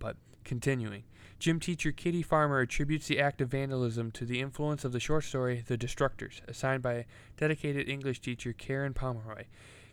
But 0.00 0.16
continuing. 0.42 1.04
Gym 1.38 1.60
teacher 1.60 1.92
Kitty 1.92 2.22
Farmer 2.22 2.60
attributes 2.60 3.08
the 3.08 3.20
act 3.20 3.42
of 3.42 3.50
vandalism 3.50 4.10
to 4.12 4.24
the 4.24 4.40
influence 4.40 4.84
of 4.84 4.92
the 4.92 5.00
short 5.00 5.24
story 5.24 5.62
The 5.66 5.76
Destructors, 5.76 6.40
assigned 6.48 6.82
by 6.82 7.04
dedicated 7.36 7.88
English 7.88 8.20
teacher 8.20 8.54
Karen 8.54 8.94
Pomeroy. 8.94 9.44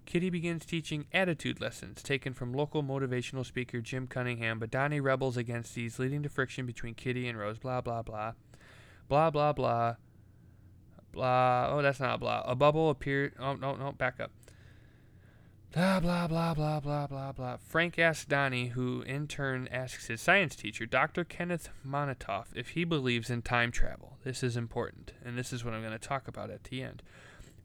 Kitty 0.06 0.30
begins 0.30 0.66
teaching 0.66 1.06
attitude 1.14 1.60
lessons 1.60 2.02
taken 2.02 2.34
from 2.34 2.54
local 2.54 2.82
motivational 2.82 3.46
speaker 3.46 3.82
Jim 3.82 4.08
Cunningham, 4.08 4.58
but 4.58 4.72
Donnie 4.72 5.02
rebels 5.02 5.36
against 5.36 5.76
these, 5.76 6.00
leading 6.00 6.24
to 6.24 6.30
friction 6.30 6.66
between 6.66 6.94
Kitty 6.94 7.28
and 7.28 7.38
Rose. 7.38 7.60
Blah, 7.60 7.82
blah, 7.82 8.02
blah. 8.02 8.34
Blah, 9.10 9.30
blah, 9.30 9.54
blah. 9.54 9.96
Blah. 11.12 11.68
Oh, 11.72 11.82
that's 11.82 12.00
not 12.00 12.20
blah. 12.20 12.42
A 12.46 12.56
bubble 12.56 12.90
appeared. 12.90 13.34
Oh, 13.40 13.54
no, 13.54 13.76
no, 13.76 13.92
back 13.92 14.20
up. 14.20 14.32
Blah, 15.74 16.00
blah, 16.02 16.28
blah, 16.28 16.54
blah, 16.54 16.80
blah, 16.80 17.08
blah, 17.08 17.32
blah. 17.32 17.58
Frank 17.58 17.98
asks 17.98 18.26
Donnie, 18.26 18.68
who 18.68 19.02
in 19.02 19.28
turn 19.28 19.68
asks 19.72 20.06
his 20.06 20.22
science 20.22 20.56
teacher, 20.56 20.86
Dr. 20.86 21.24
Kenneth 21.24 21.70
Monnitoff, 21.84 22.46
if 22.54 22.70
he 22.70 22.84
believes 22.84 23.32
in 23.32 23.42
time 23.42 23.72
travel. 23.72 24.20
This 24.24 24.44
is 24.44 24.56
important, 24.56 25.14
and 25.26 25.36
this 25.36 25.52
is 25.52 25.66
what 25.66 25.74
I'm 25.74 25.82
going 25.82 25.92
to 25.92 25.98
talk 25.98 26.28
about 26.28 26.52
at 26.52 26.66
the 26.66 26.84
end. 26.84 27.02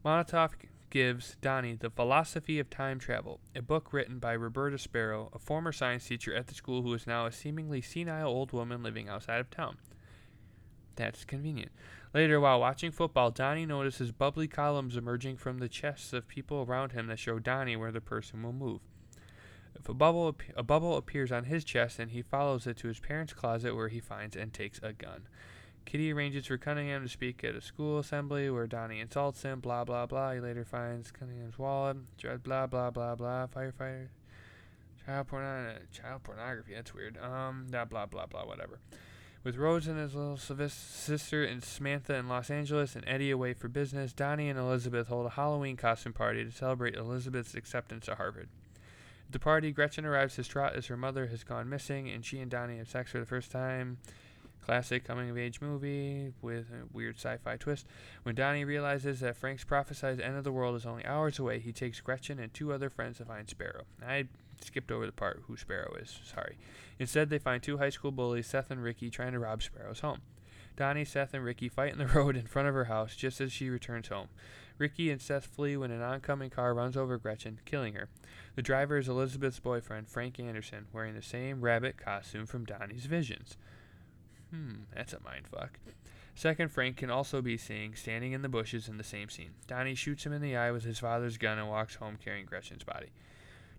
Monnitoff 0.02 0.52
gives 0.88 1.36
Donnie 1.42 1.74
The 1.74 1.90
Philosophy 1.90 2.58
of 2.58 2.70
Time 2.70 2.98
Travel, 2.98 3.40
a 3.54 3.60
book 3.60 3.92
written 3.92 4.18
by 4.18 4.32
Roberta 4.32 4.78
Sparrow, 4.78 5.28
a 5.34 5.38
former 5.38 5.70
science 5.70 6.06
teacher 6.06 6.34
at 6.34 6.46
the 6.46 6.54
school 6.54 6.80
who 6.80 6.94
is 6.94 7.06
now 7.06 7.26
a 7.26 7.32
seemingly 7.32 7.82
senile 7.82 8.28
old 8.28 8.52
woman 8.52 8.82
living 8.82 9.10
outside 9.10 9.38
of 9.38 9.50
town. 9.50 9.76
That's 10.96 11.26
convenient. 11.26 11.72
Later, 12.18 12.40
while 12.40 12.58
watching 12.58 12.90
football, 12.90 13.30
Donnie 13.30 13.64
notices 13.64 14.10
bubbly 14.10 14.48
columns 14.48 14.96
emerging 14.96 15.36
from 15.36 15.58
the 15.58 15.68
chests 15.68 16.12
of 16.12 16.26
people 16.26 16.66
around 16.68 16.90
him 16.90 17.06
that 17.06 17.20
show 17.20 17.38
Donnie 17.38 17.76
where 17.76 17.92
the 17.92 18.00
person 18.00 18.42
will 18.42 18.52
move. 18.52 18.80
If 19.76 19.88
a 19.88 19.94
bubble, 19.94 20.34
a 20.56 20.64
bubble 20.64 20.96
appears 20.96 21.30
on 21.30 21.44
his 21.44 21.62
chest, 21.62 22.00
and 22.00 22.10
he 22.10 22.22
follows 22.22 22.66
it 22.66 22.76
to 22.78 22.88
his 22.88 22.98
parents' 22.98 23.34
closet 23.34 23.76
where 23.76 23.86
he 23.86 24.00
finds 24.00 24.34
and 24.34 24.52
takes 24.52 24.80
a 24.82 24.92
gun. 24.92 25.28
Kitty 25.84 26.12
arranges 26.12 26.46
for 26.46 26.58
Cunningham 26.58 27.04
to 27.04 27.08
speak 27.08 27.44
at 27.44 27.54
a 27.54 27.60
school 27.60 28.00
assembly 28.00 28.50
where 28.50 28.66
Donnie 28.66 28.98
insults 28.98 29.42
him, 29.42 29.60
blah 29.60 29.84
blah 29.84 30.06
blah. 30.06 30.32
He 30.32 30.40
later 30.40 30.64
finds 30.64 31.12
Cunningham's 31.12 31.56
wallet, 31.56 31.98
blah 32.42 32.66
blah 32.66 32.90
blah 32.90 33.14
blah, 33.14 33.46
firefighter, 33.46 34.08
child 35.06 35.28
porn, 35.28 35.72
child 35.92 36.24
pornography, 36.24 36.74
that's 36.74 36.92
weird. 36.92 37.16
Um, 37.18 37.68
blah 37.70 37.84
blah 37.84 38.06
blah 38.06 38.26
blah, 38.26 38.44
whatever. 38.44 38.80
With 39.44 39.56
Rose 39.56 39.86
and 39.86 39.98
his 39.98 40.14
little 40.14 40.36
sister 40.36 41.44
and 41.44 41.62
Samantha 41.62 42.14
in 42.14 42.28
Los 42.28 42.50
Angeles 42.50 42.96
and 42.96 43.04
Eddie 43.06 43.30
away 43.30 43.54
for 43.54 43.68
business, 43.68 44.12
Donnie 44.12 44.50
and 44.50 44.58
Elizabeth 44.58 45.06
hold 45.06 45.26
a 45.26 45.30
Halloween 45.30 45.76
costume 45.76 46.12
party 46.12 46.44
to 46.44 46.50
celebrate 46.50 46.96
Elizabeth's 46.96 47.54
acceptance 47.54 48.06
to 48.06 48.16
Harvard. 48.16 48.48
At 49.26 49.32
the 49.32 49.38
party, 49.38 49.70
Gretchen 49.70 50.04
arrives 50.04 50.36
distraught 50.36 50.74
as 50.74 50.86
her 50.86 50.96
mother 50.96 51.28
has 51.28 51.44
gone 51.44 51.68
missing, 51.68 52.10
and 52.10 52.24
she 52.24 52.40
and 52.40 52.50
Donnie 52.50 52.78
have 52.78 52.88
sex 52.88 53.12
for 53.12 53.20
the 53.20 53.26
first 53.26 53.52
time. 53.52 53.98
Classic 54.60 55.02
coming 55.04 55.30
of 55.30 55.38
age 55.38 55.60
movie 55.60 56.32
with 56.42 56.66
a 56.70 56.86
weird 56.92 57.16
sci 57.16 57.36
fi 57.38 57.56
twist. 57.56 57.86
When 58.22 58.34
Donnie 58.34 58.64
realizes 58.64 59.20
that 59.20 59.36
Frank's 59.36 59.64
prophesied 59.64 60.20
end 60.20 60.36
of 60.36 60.44
the 60.44 60.52
world 60.52 60.76
is 60.76 60.84
only 60.84 61.04
hours 61.06 61.38
away, 61.38 61.58
he 61.58 61.72
takes 61.72 62.00
Gretchen 62.00 62.38
and 62.38 62.52
two 62.52 62.72
other 62.72 62.90
friends 62.90 63.18
to 63.18 63.24
find 63.24 63.48
Sparrow. 63.48 63.84
I 64.06 64.26
skipped 64.62 64.90
over 64.90 65.06
the 65.06 65.12
part 65.12 65.42
who 65.46 65.56
Sparrow 65.56 65.94
is, 65.94 66.20
sorry. 66.24 66.58
Instead, 66.98 67.30
they 67.30 67.38
find 67.38 67.62
two 67.62 67.78
high 67.78 67.90
school 67.90 68.10
bullies, 68.10 68.46
Seth 68.46 68.70
and 68.70 68.82
Ricky, 68.82 69.10
trying 69.10 69.32
to 69.32 69.38
rob 69.38 69.62
Sparrow's 69.62 70.00
home. 70.00 70.20
Donnie, 70.76 71.04
Seth, 71.04 71.34
and 71.34 71.44
Ricky 71.44 71.68
fight 71.68 71.92
in 71.92 71.98
the 71.98 72.06
road 72.14 72.36
in 72.36 72.46
front 72.46 72.68
of 72.68 72.74
her 72.74 72.84
house 72.84 73.16
just 73.16 73.40
as 73.40 73.52
she 73.52 73.68
returns 73.68 74.08
home. 74.08 74.28
Ricky 74.78 75.10
and 75.10 75.20
Seth 75.20 75.46
flee 75.46 75.76
when 75.76 75.90
an 75.90 76.02
oncoming 76.02 76.50
car 76.50 76.72
runs 76.72 76.96
over 76.96 77.18
Gretchen, 77.18 77.58
killing 77.64 77.94
her. 77.94 78.08
The 78.54 78.62
driver 78.62 78.96
is 78.96 79.08
Elizabeth's 79.08 79.58
boyfriend, 79.58 80.08
Frank 80.08 80.38
Anderson, 80.38 80.86
wearing 80.92 81.14
the 81.14 81.22
same 81.22 81.62
rabbit 81.62 81.96
costume 81.96 82.46
from 82.46 82.64
Donnie's 82.64 83.06
visions. 83.06 83.56
Hmm, 84.50 84.82
that's 84.94 85.12
a 85.12 85.18
mindfuck. 85.18 85.70
Second, 86.34 86.70
Frank 86.70 86.96
can 86.96 87.10
also 87.10 87.42
be 87.42 87.56
seen 87.56 87.94
standing 87.96 88.32
in 88.32 88.42
the 88.42 88.48
bushes 88.48 88.88
in 88.88 88.96
the 88.96 89.04
same 89.04 89.28
scene. 89.28 89.50
Donnie 89.66 89.94
shoots 89.94 90.24
him 90.24 90.32
in 90.32 90.40
the 90.40 90.56
eye 90.56 90.70
with 90.70 90.84
his 90.84 91.00
father's 91.00 91.36
gun 91.36 91.58
and 91.58 91.68
walks 91.68 91.96
home 91.96 92.16
carrying 92.22 92.46
Gretchen's 92.46 92.84
body. 92.84 93.08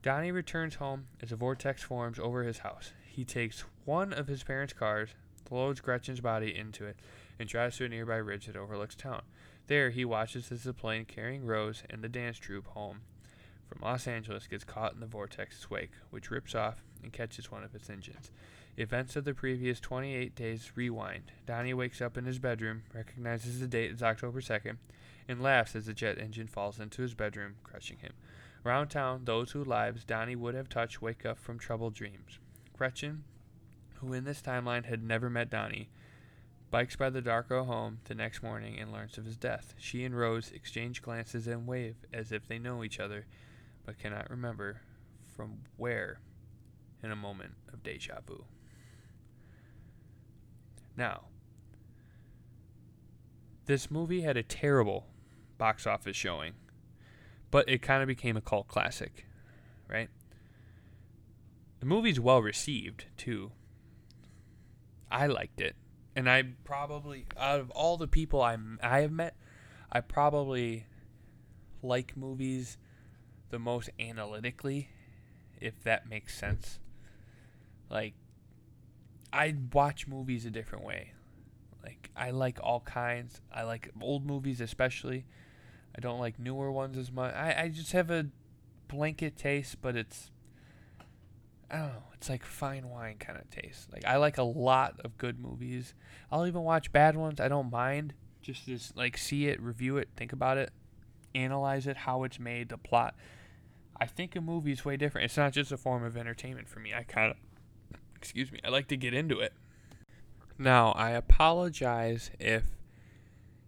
Donnie 0.02 0.32
returns 0.32 0.76
home 0.76 1.08
as 1.22 1.32
a 1.32 1.36
vortex 1.36 1.82
forms 1.84 2.20
over 2.20 2.44
his 2.44 2.60
house. 2.60 2.92
He 3.08 3.26
takes 3.26 3.64
one 3.86 4.14
of 4.14 4.28
his 4.28 4.44
parents' 4.44 4.74
cars, 4.74 5.10
loads 5.50 5.82
Gretchen's 5.82 6.22
body 6.22 6.56
into 6.56 6.86
it, 6.86 6.98
and 7.40 7.48
drives 7.48 7.78
to 7.78 7.86
a 7.86 7.90
nearby 7.90 8.18
ridge 8.18 8.46
that 8.48 8.58
overlooks 8.58 8.96
town. 8.96 9.22
There, 9.68 9.90
he 9.90 10.04
watches 10.04 10.52
as 10.52 10.64
the 10.64 10.74
plane 10.74 11.06
carrying 11.06 11.46
Rose 11.46 11.84
and 11.90 12.04
the 12.04 12.10
dance 12.10 12.38
troupe 12.38 12.68
home 12.68 13.02
from 13.70 13.82
Los 13.82 14.08
Angeles 14.08 14.48
gets 14.48 14.64
caught 14.64 14.94
in 14.94 15.00
the 15.00 15.06
vortex's 15.06 15.70
wake, 15.70 15.92
which 16.10 16.32
rips 16.32 16.56
off 16.56 16.84
and 17.04 17.14
catches 17.14 17.52
one 17.52 17.64
of 17.64 17.76
its 17.76 17.90
engines. 17.90 18.32
Events 18.80 19.18
of 19.18 19.26
the 19.26 19.34
previous 19.34 19.82
28 19.82 20.34
days 20.36 20.72
rewind. 20.74 21.34
Donnie 21.46 21.74
wakes 21.74 22.00
up 22.00 22.18
in 22.18 22.24
his 22.24 22.40
bedroom, 22.40 22.84
recognizes 22.94 23.60
the 23.60 23.68
date 23.68 23.92
as 23.92 24.02
October 24.02 24.40
2nd, 24.40 24.78
and 25.28 25.44
laughs 25.44 25.76
as 25.76 25.88
the 25.88 25.94
jet 25.94 26.18
engine 26.18 26.48
falls 26.48 26.80
into 26.80 27.02
his 27.02 27.14
bedroom, 27.14 27.56
crushing 27.62 27.98
him. 27.98 28.14
Around 28.66 28.88
town, 28.88 29.26
those 29.26 29.52
whose 29.52 29.68
lives 29.68 30.06
Donnie 30.06 30.38
would 30.38 30.56
have 30.56 30.70
touched 30.70 31.02
wake 31.02 31.26
up 31.26 31.38
from 31.38 31.60
troubled 31.60 31.94
dreams. 31.94 32.40
Gretchen, 32.72 33.26
who 33.96 34.14
in 34.14 34.24
this 34.24 34.42
timeline 34.42 34.86
had 34.86 35.04
never 35.04 35.30
met 35.30 35.50
Donnie, 35.50 35.90
bikes 36.72 36.96
by 36.96 37.10
the 37.10 37.22
Darko 37.22 37.66
home 37.66 38.00
the 38.06 38.16
next 38.16 38.42
morning 38.42 38.80
and 38.80 38.94
learns 38.94 39.18
of 39.18 39.26
his 39.26 39.36
death. 39.36 39.74
She 39.78 40.06
and 40.06 40.18
Rose 40.18 40.54
exchange 40.54 41.02
glances 41.02 41.48
and 41.48 41.68
wave 41.68 41.98
as 42.14 42.32
if 42.32 42.48
they 42.48 42.58
know 42.60 42.86
each 42.86 43.02
other, 43.02 43.26
but 43.86 44.00
cannot 44.00 44.30
remember 44.30 44.80
from 45.36 45.64
where 45.76 46.22
in 47.04 47.12
a 47.12 47.16
moment 47.18 47.56
of 47.74 47.84
deja 47.84 48.22
vu. 48.26 48.46
Now, 51.00 51.22
this 53.68 53.90
movie 53.90 54.20
had 54.20 54.36
a 54.36 54.44
terrible 54.44 55.08
box 55.58 55.88
office 55.88 56.18
showing, 56.18 56.56
but 57.52 57.70
it 57.70 57.82
kind 57.82 58.04
of 58.04 58.08
became 58.08 58.36
a 58.36 58.42
cult 58.42 58.68
classic, 58.68 59.26
right? 59.88 60.10
The 61.80 61.86
movie's 61.86 62.20
well 62.20 62.42
received, 62.42 63.06
too. 63.16 63.54
I 65.10 65.28
liked 65.28 65.62
it. 65.62 65.78
And 66.18 66.30
I 66.30 66.44
probably, 66.66 67.28
out 67.38 67.62
of 67.62 67.72
all 67.72 67.96
the 67.96 68.06
people 68.06 68.42
I, 68.42 68.58
I 68.84 69.00
have 69.00 69.12
met, 69.14 69.38
I 69.90 70.02
probably 70.02 70.86
like 71.82 72.18
movies 72.18 72.78
the 73.52 73.60
most 73.60 73.90
analytically, 74.02 74.90
if 75.62 75.82
that 75.84 76.10
makes 76.10 76.38
sense. 76.38 76.80
Like, 77.90 78.16
I 79.32 79.56
watch 79.74 80.08
movies 80.08 80.46
a 80.46 80.50
different 80.50 80.86
way. 80.86 81.14
Like 81.84 82.10
I 82.16 82.32
like 82.32 82.60
all 82.62 82.82
kinds. 82.82 83.42
I 83.54 83.64
like 83.64 83.92
old 84.02 84.26
movies 84.26 84.62
especially. 84.62 85.26
I 85.96 86.02
don't 86.02 86.20
like 86.20 86.40
newer 86.40 86.72
ones 86.72 86.98
as 86.98 87.12
much. 87.12 87.34
I, 87.34 87.64
I 87.64 87.68
just 87.70 87.92
have 87.94 88.10
a 88.10 88.28
blanket 88.88 89.38
taste, 89.38 89.82
but 89.82 89.96
it's 89.96 90.32
I 91.72 91.78
don't 91.78 91.88
know. 91.88 92.04
It's 92.14 92.30
like 92.30 92.44
fine 92.44 92.90
wine 92.90 93.18
kind 93.20 93.38
of 93.38 93.50
taste. 93.50 93.92
Like 93.94 94.06
I 94.06 94.18
like 94.18 94.38
a 94.38 94.44
lot 94.44 95.00
of 95.04 95.18
good 95.18 95.40
movies. 95.40 95.94
I'll 96.32 96.48
even 96.48 96.62
watch 96.64 96.92
bad 96.92 97.16
ones. 97.16 97.40
I 97.40 97.48
don't 97.48 97.72
mind. 97.72 98.14
Just 98.42 98.66
just 98.66 98.98
like 98.98 99.18
see 99.18 99.48
it, 99.48 99.62
review 99.62 99.98
it, 99.98 100.10
think 100.16 100.34
about 100.34 100.58
it, 100.58 100.72
analyze 101.36 101.88
it, 101.88 101.98
how 101.98 102.24
it's 102.24 102.40
made, 102.40 102.70
the 102.70 102.78
plot. 102.78 103.16
I 104.02 104.06
think 104.06 104.36
a 104.36 104.42
movie 104.42 104.72
is 104.72 104.86
way 104.86 104.98
different. 104.98 105.26
It's 105.26 105.38
not 105.38 105.52
just 105.52 105.72
a 105.72 105.78
form 105.78 106.04
of 106.04 106.16
entertainment 106.16 106.70
for 106.70 106.80
me. 106.80 106.94
I 106.94 107.04
kind 107.04 107.32
of 107.32 107.38
excuse 108.22 108.52
me, 108.52 108.60
I 108.66 108.70
like 108.70 108.88
to 108.88 108.98
get 108.98 109.14
into 109.14 109.40
it. 109.40 109.54
Now, 110.58 110.92
I 110.92 111.12
apologize 111.12 112.32
if 112.38 112.64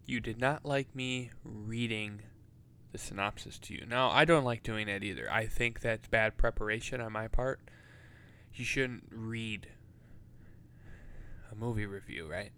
you 0.06 0.20
did 0.20 0.38
not 0.38 0.66
like 0.66 0.94
me 0.94 1.32
reading 1.44 2.24
the 2.92 2.98
synopsis 2.98 3.58
to 3.60 3.74
you. 3.74 3.86
Now, 3.88 4.10
I 4.10 4.26
don't 4.26 4.44
like 4.44 4.62
doing 4.62 4.88
that 4.88 5.02
either. 5.02 5.32
I 5.32 5.46
think 5.46 5.80
that's 5.80 6.08
bad 6.08 6.38
preparation 6.38 7.00
on 7.00 7.14
my 7.14 7.30
part. 7.30 7.62
You 8.54 8.66
shouldn't 8.66 9.06
read 9.10 9.70
a 11.50 11.56
movie 11.56 11.86
review, 11.86 12.30
right? 12.30 12.52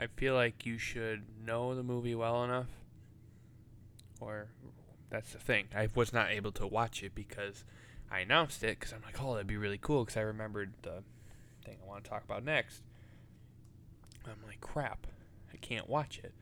I 0.00 0.08
feel 0.08 0.34
like 0.34 0.66
you 0.66 0.78
should 0.78 1.22
know 1.46 1.76
the 1.76 1.84
movie 1.84 2.16
well 2.16 2.42
enough, 2.42 2.66
or 4.20 4.48
that's 5.10 5.32
the 5.32 5.38
thing. 5.38 5.68
I 5.76 5.88
was 5.94 6.12
not 6.12 6.32
able 6.32 6.50
to 6.52 6.66
watch 6.66 7.04
it 7.04 7.14
because 7.14 7.64
I 8.12 8.20
announced 8.20 8.62
it 8.62 8.78
because 8.78 8.92
I'm 8.92 9.00
like, 9.02 9.22
oh, 9.22 9.32
that'd 9.32 9.46
be 9.46 9.56
really 9.56 9.78
cool 9.78 10.04
because 10.04 10.18
I 10.18 10.20
remembered 10.20 10.74
the 10.82 11.02
thing 11.64 11.78
I 11.82 11.88
want 11.88 12.04
to 12.04 12.10
talk 12.10 12.24
about 12.24 12.44
next. 12.44 12.82
I'm 14.26 14.46
like, 14.46 14.60
crap, 14.60 15.06
I 15.52 15.56
can't 15.56 15.88
watch 15.88 16.20
it. 16.22 16.34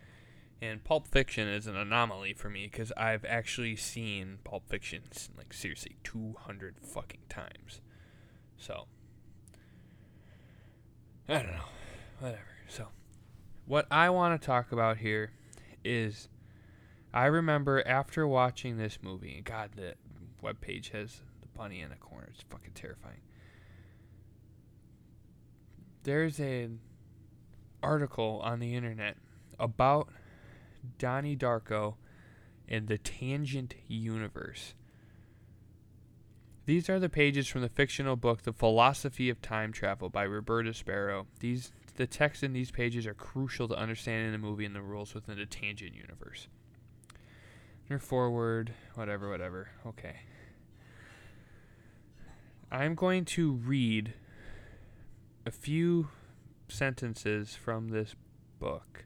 And 0.60 0.82
Pulp 0.82 1.06
Fiction 1.06 1.46
is 1.46 1.68
an 1.68 1.76
anomaly 1.76 2.34
for 2.34 2.50
me 2.50 2.68
because 2.70 2.92
I've 2.96 3.24
actually 3.24 3.76
seen 3.76 4.38
Pulp 4.42 4.68
Fiction 4.68 5.04
like 5.38 5.52
seriously 5.54 5.96
200 6.02 6.74
fucking 6.82 7.22
times. 7.28 7.80
So, 8.58 8.86
I 11.28 11.34
don't 11.34 11.52
know. 11.52 11.68
Whatever. 12.18 12.42
So, 12.68 12.88
what 13.64 13.86
I 13.92 14.10
want 14.10 14.38
to 14.38 14.44
talk 14.44 14.72
about 14.72 14.98
here 14.98 15.30
is 15.84 16.28
I 17.14 17.26
remember 17.26 17.86
after 17.86 18.26
watching 18.26 18.76
this 18.76 18.98
movie, 19.00 19.40
God, 19.44 19.70
the 19.76 19.94
webpage 20.42 20.90
has 20.90 21.22
bunny 21.60 21.80
in 21.80 21.92
a 21.92 21.96
corner. 21.96 22.28
It's 22.32 22.42
fucking 22.48 22.72
terrifying. 22.74 23.20
there's 26.04 26.38
an 26.38 26.80
article 27.82 28.40
on 28.42 28.60
the 28.60 28.74
internet 28.74 29.16
about 29.58 30.08
Donnie 30.98 31.36
Darko 31.36 31.96
and 32.68 32.88
the 32.88 32.98
Tangent 32.98 33.74
Universe. 33.86 34.74
These 36.66 36.88
are 36.88 36.98
the 36.98 37.08
pages 37.08 37.48
from 37.48 37.62
the 37.62 37.68
fictional 37.68 38.16
book 38.16 38.42
The 38.42 38.52
Philosophy 38.52 39.28
of 39.28 39.42
Time 39.42 39.72
Travel 39.72 40.08
by 40.08 40.22
Roberta 40.22 40.72
Sparrow. 40.72 41.26
These 41.40 41.72
the 41.96 42.06
text 42.06 42.42
in 42.42 42.54
these 42.54 42.70
pages 42.70 43.06
are 43.06 43.14
crucial 43.14 43.68
to 43.68 43.76
understanding 43.76 44.32
the 44.32 44.38
movie 44.38 44.64
and 44.64 44.74
the 44.74 44.80
rules 44.80 45.12
within 45.12 45.36
the 45.36 45.44
Tangent 45.44 45.94
Universe. 45.94 46.48
Or 47.90 47.98
forward, 47.98 48.72
whatever, 48.94 49.28
whatever. 49.28 49.68
Okay. 49.84 50.20
I'm 52.72 52.94
going 52.94 53.24
to 53.26 53.52
read 53.52 54.14
a 55.44 55.50
few 55.50 56.08
sentences 56.68 57.56
from 57.56 57.88
this 57.88 58.14
book. 58.60 59.04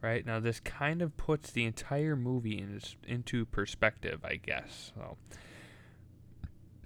Right 0.00 0.26
now, 0.26 0.40
this 0.40 0.60
kind 0.60 1.02
of 1.02 1.16
puts 1.16 1.50
the 1.50 1.64
entire 1.64 2.16
movie 2.16 2.58
in, 2.58 2.80
into 3.06 3.44
perspective, 3.46 4.24
I 4.24 4.36
guess. 4.36 4.92
So, 4.94 5.16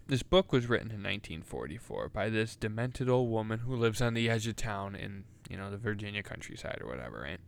this 0.07 0.23
book 0.23 0.53
was 0.53 0.67
written 0.67 0.89
in 0.89 1.03
1944 1.03 2.09
by 2.11 2.29
this 2.29 2.57
demented 2.57 3.09
old 3.09 3.31
woman 3.31 3.61
who 3.61 3.77
lives 3.77 4.03
on 4.03 4.15
the 4.15 4.29
edge 4.29 4.47
of 4.47 4.57
town 4.57 4.95
in, 4.95 5.25
you 5.49 5.57
know, 5.57 5.71
the 5.71 5.77
Virginia 5.77 6.23
countryside 6.23 6.79
or 6.83 6.89
whatever, 6.89 7.21
right? 7.21 7.41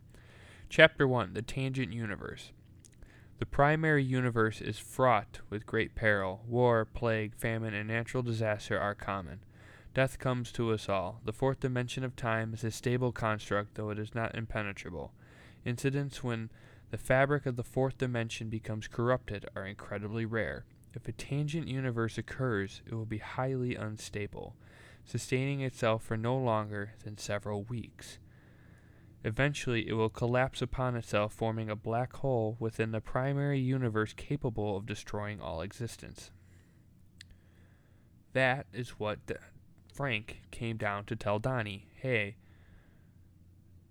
Chapter 0.69 1.07
1 1.07 1.33
The 1.33 1.41
Tangent 1.41 1.93
Universe. 1.93 2.51
The 3.37 3.45
primary 3.45 4.03
universe 4.03 4.61
is 4.61 4.79
fraught 4.79 5.39
with 5.49 5.65
great 5.65 5.93
peril. 5.93 6.45
War, 6.47 6.85
plague, 6.85 7.35
famine, 7.35 7.73
and 7.73 7.89
natural 7.89 8.23
disaster 8.23 8.79
are 8.79 8.95
common. 8.95 9.41
Death 9.93 10.19
comes 10.19 10.53
to 10.53 10.71
us 10.71 10.87
all. 10.87 11.19
The 11.25 11.33
fourth 11.33 11.59
dimension 11.59 12.05
of 12.05 12.15
time 12.15 12.53
is 12.53 12.63
a 12.63 12.71
stable 12.71 13.11
construct, 13.11 13.75
though 13.75 13.89
it 13.89 13.99
is 13.99 14.15
not 14.15 14.35
impenetrable. 14.35 15.11
Incidents 15.65 16.23
when 16.23 16.49
the 16.91 16.97
fabric 16.97 17.45
of 17.45 17.57
the 17.57 17.63
fourth 17.63 17.97
dimension 17.97 18.47
becomes 18.47 18.87
corrupted 18.87 19.45
are 19.53 19.65
incredibly 19.65 20.25
rare. 20.25 20.63
If 20.93 21.05
a 21.09 21.11
tangent 21.11 21.67
universe 21.67 22.17
occurs, 22.17 22.81
it 22.85 22.93
will 22.93 23.05
be 23.05 23.17
highly 23.17 23.75
unstable, 23.75 24.55
sustaining 25.03 25.59
itself 25.59 26.03
for 26.03 26.15
no 26.15 26.37
longer 26.37 26.93
than 27.03 27.17
several 27.17 27.63
weeks. 27.63 28.17
Eventually, 29.25 29.89
it 29.89 29.93
will 29.93 30.09
collapse 30.09 30.61
upon 30.61 30.95
itself, 30.95 31.33
forming 31.33 31.67
a 31.67 31.75
black 31.75 32.15
hole 32.17 32.57
within 32.59 32.91
the 32.91 33.01
primary 33.01 33.59
universe 33.59 34.13
capable 34.13 34.77
of 34.77 34.85
destroying 34.85 35.41
all 35.41 35.61
existence. 35.61 36.29
That 38.33 38.67
is 38.71 38.99
what 38.99 39.17
Frank 39.91 40.41
came 40.51 40.77
down 40.77 41.05
to 41.05 41.15
tell 41.15 41.39
Donnie, 41.39 41.87
hey, 41.95 42.35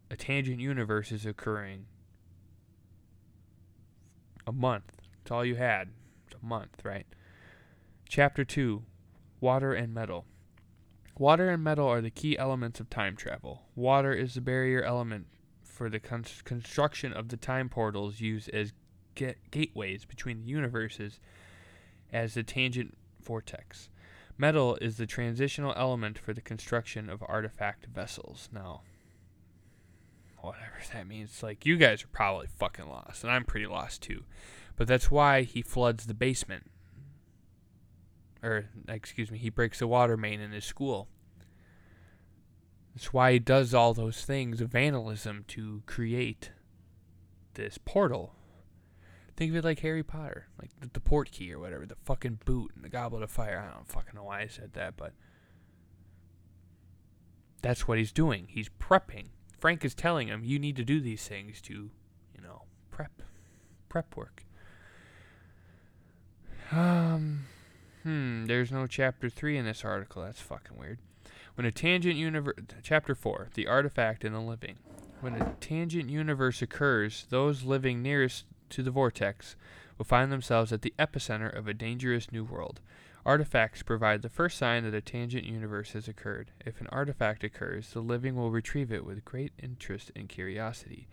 a 0.09 0.15
tangent 0.15 0.61
universe 0.61 1.11
is 1.11 1.27
occurring. 1.27 1.87
A 4.47 4.53
month. 4.53 4.93
It's 5.21 5.33
all 5.33 5.45
you 5.45 5.57
had. 5.57 5.89
It's 6.29 6.41
a 6.41 6.47
month, 6.47 6.85
right? 6.85 7.07
Chapter 8.09 8.45
2 8.45 8.85
Water 9.41 9.75
and 9.75 9.93
Metal. 9.93 10.27
Water 11.17 11.49
and 11.49 11.63
metal 11.63 11.87
are 11.87 12.01
the 12.01 12.11
key 12.11 12.37
elements 12.37 12.81
of 12.81 12.91
time 12.91 13.17
travel. 13.17 13.63
Water 13.77 14.13
is 14.13 14.35
the 14.35 14.41
barrier 14.41 14.83
element 14.83 15.27
for 15.63 15.89
the 15.89 16.01
con- 16.01 16.25
construction 16.45 17.13
of 17.13 17.29
the 17.29 17.37
time 17.37 17.69
portals 17.69 18.21
used 18.21 18.49
as 18.51 18.73
gateways 19.15 20.05
between 20.05 20.41
the 20.41 20.49
universes 20.49 21.21
as 22.13 22.35
the 22.35 22.43
tangent 22.43 22.97
vortex. 23.23 23.89
Metal 24.37 24.77
is 24.81 24.97
the 24.97 25.07
transitional 25.07 25.73
element 25.77 26.19
for 26.19 26.33
the 26.33 26.41
construction 26.41 27.09
of 27.09 27.23
artifact 27.29 27.87
vessels. 27.87 28.49
Now, 28.53 28.83
whatever 30.41 30.81
that 30.93 31.07
means, 31.07 31.43
like 31.43 31.65
you 31.65 31.77
guys 31.77 32.03
are 32.03 32.09
probably 32.09 32.49
fucking 32.49 32.89
lost, 32.89 33.23
and 33.23 33.33
I'm 33.33 33.45
pretty 33.45 33.67
lost 33.67 34.03
too. 34.03 34.25
But 34.77 34.89
that's 34.89 35.11
why 35.11 35.43
he 35.43 35.63
floods 35.63 36.07
the 36.07 36.15
basement. 36.15 36.71
Or, 38.45 38.67
excuse 38.89 39.31
me, 39.31 39.39
he 39.39 39.49
breaks 39.49 39.79
the 39.79 39.87
water 39.87 40.17
main 40.17 40.41
in 40.41 40.53
his 40.53 40.65
school. 40.65 41.09
That's 42.95 43.13
why 43.13 43.33
he 43.33 43.39
does 43.39 43.75
all 43.75 43.95
those 43.95 44.25
things 44.25 44.61
of 44.61 44.71
vandalism 44.71 45.45
to 45.49 45.83
create 45.87 46.51
this 47.55 47.79
portal 47.85 48.35
Think 49.37 49.51
of 49.51 49.57
it 49.57 49.65
like 49.65 49.81
Harry 49.81 50.05
Potter, 50.05 50.47
like 50.61 50.71
the, 50.81 50.89
the 50.93 51.01
port 51.01 51.33
key 51.33 51.53
or 51.53 51.59
whatever, 51.59 51.87
the 51.87 51.97
fucking 52.05 52.41
boot 52.45 52.73
and 52.77 52.85
the 52.85 52.89
goblet 52.89 53.23
of 53.23 53.31
fire. 53.31 53.65
I 53.69 53.75
don't 53.75 53.89
fucking 53.89 54.15
know 54.15 54.25
why 54.25 54.43
I 54.43 54.47
said 54.47 54.75
that, 54.75 54.97
but 54.97 55.13
that's 57.61 57.89
what 57.89 57.99
he's 57.99 58.13
doing. 58.13 58.47
He's 58.49 58.69
prepping. 58.69 59.29
Frank 59.59 59.85
is 59.85 59.95
telling 59.95 60.29
him 60.29 60.45
you 60.45 60.59
need 60.59 60.77
to 60.77 60.85
do 60.85 61.01
these 61.01 61.27
things 61.27 61.61
to, 61.63 61.73
you 61.73 62.43
know, 62.43 62.63
prep, 62.93 63.23
prep 63.89 64.17
work. 64.17 64.45
Um, 66.71 67.47
hmm. 68.05 68.47
There's 68.47 68.71
no 68.71 68.87
chapter 68.87 69.29
three 69.29 69.59
in 69.59 69.65
this 69.65 69.85
article. 69.85 70.23
That's 70.23 70.41
fucking 70.41 70.79
weird. 70.79 70.99
When 71.57 71.67
a 71.67 71.73
tangent 71.73 72.17
universe, 72.17 72.57
chapter 72.83 73.15
four, 73.15 73.49
the 73.55 73.67
artifact 73.67 74.25
and 74.25 74.35
the 74.35 74.41
living. 74.41 74.77
When 75.21 75.35
a 75.35 75.57
tangent 75.61 76.11
universe 76.11 76.63
occurs, 76.63 77.27
those 77.31 77.65
living 77.65 78.03
nearest 78.03 78.45
to 78.71 78.83
the 78.83 78.91
vortex 78.91 79.57
will 79.97 80.05
find 80.05 80.31
themselves 80.31 80.73
at 80.73 80.83
the 80.83 80.95
epicenter 80.99 81.55
of 81.57 81.67
a 81.67 81.75
dangerous 81.75 82.31
new 82.31 82.45
world. 82.45 82.81
Artifacts 83.25 83.83
provide 83.83 84.21
the 84.21 84.29
first 84.29 84.59
sign 84.59 84.85
that 84.85 84.93
a 84.93 85.01
tangent 85.01 85.45
universe 85.45 85.93
has 85.93 86.09
occurred. 86.09 86.51
If 86.67 86.81
an 86.81 86.89
artifact 86.89 87.43
occurs, 87.43 87.91
the 87.91 88.01
living 88.01 88.37
will 88.37 88.51
retrieve 88.51 88.93
it 88.93 89.07
with 89.07 89.25
great 89.25 89.53
interest 89.63 90.11
and 90.15 90.29
curiosity. 90.29 91.09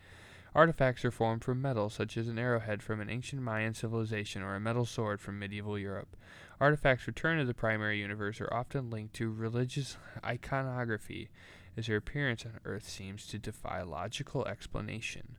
Artifacts 0.53 1.05
are 1.05 1.11
formed 1.11 1.45
from 1.45 1.61
metal, 1.61 1.89
such 1.89 2.17
as 2.17 2.27
an 2.27 2.37
arrowhead 2.37 2.83
from 2.83 2.99
an 2.99 3.09
ancient 3.09 3.41
Mayan 3.41 3.73
civilization 3.73 4.41
or 4.41 4.55
a 4.55 4.59
metal 4.59 4.85
sword 4.85 5.21
from 5.21 5.39
medieval 5.39 5.79
Europe. 5.79 6.17
Artifacts 6.61 7.07
returned 7.07 7.39
to 7.39 7.45
the 7.45 7.55
primary 7.55 7.97
universe 7.97 8.39
are 8.39 8.53
often 8.53 8.91
linked 8.91 9.15
to 9.15 9.31
religious 9.31 9.97
iconography, 10.23 11.31
as 11.75 11.87
their 11.87 11.97
appearance 11.97 12.45
on 12.45 12.59
Earth 12.65 12.87
seems 12.87 13.25
to 13.25 13.39
defy 13.39 13.81
logical 13.81 14.47
explanation. 14.47 15.37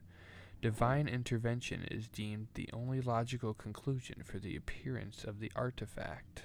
Divine 0.61 1.07
intervention 1.07 1.87
is 1.89 2.09
deemed 2.09 2.47
the 2.55 2.69
only 2.73 2.99
logical 2.99 3.53
conclusion 3.53 4.21
for 4.25 4.37
the 4.37 4.57
appearance 4.57 5.23
of 5.23 5.39
the 5.39 5.49
artifact. 5.55 6.43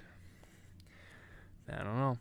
I 1.69 1.83
don't 1.83 1.97
know. 1.97 2.17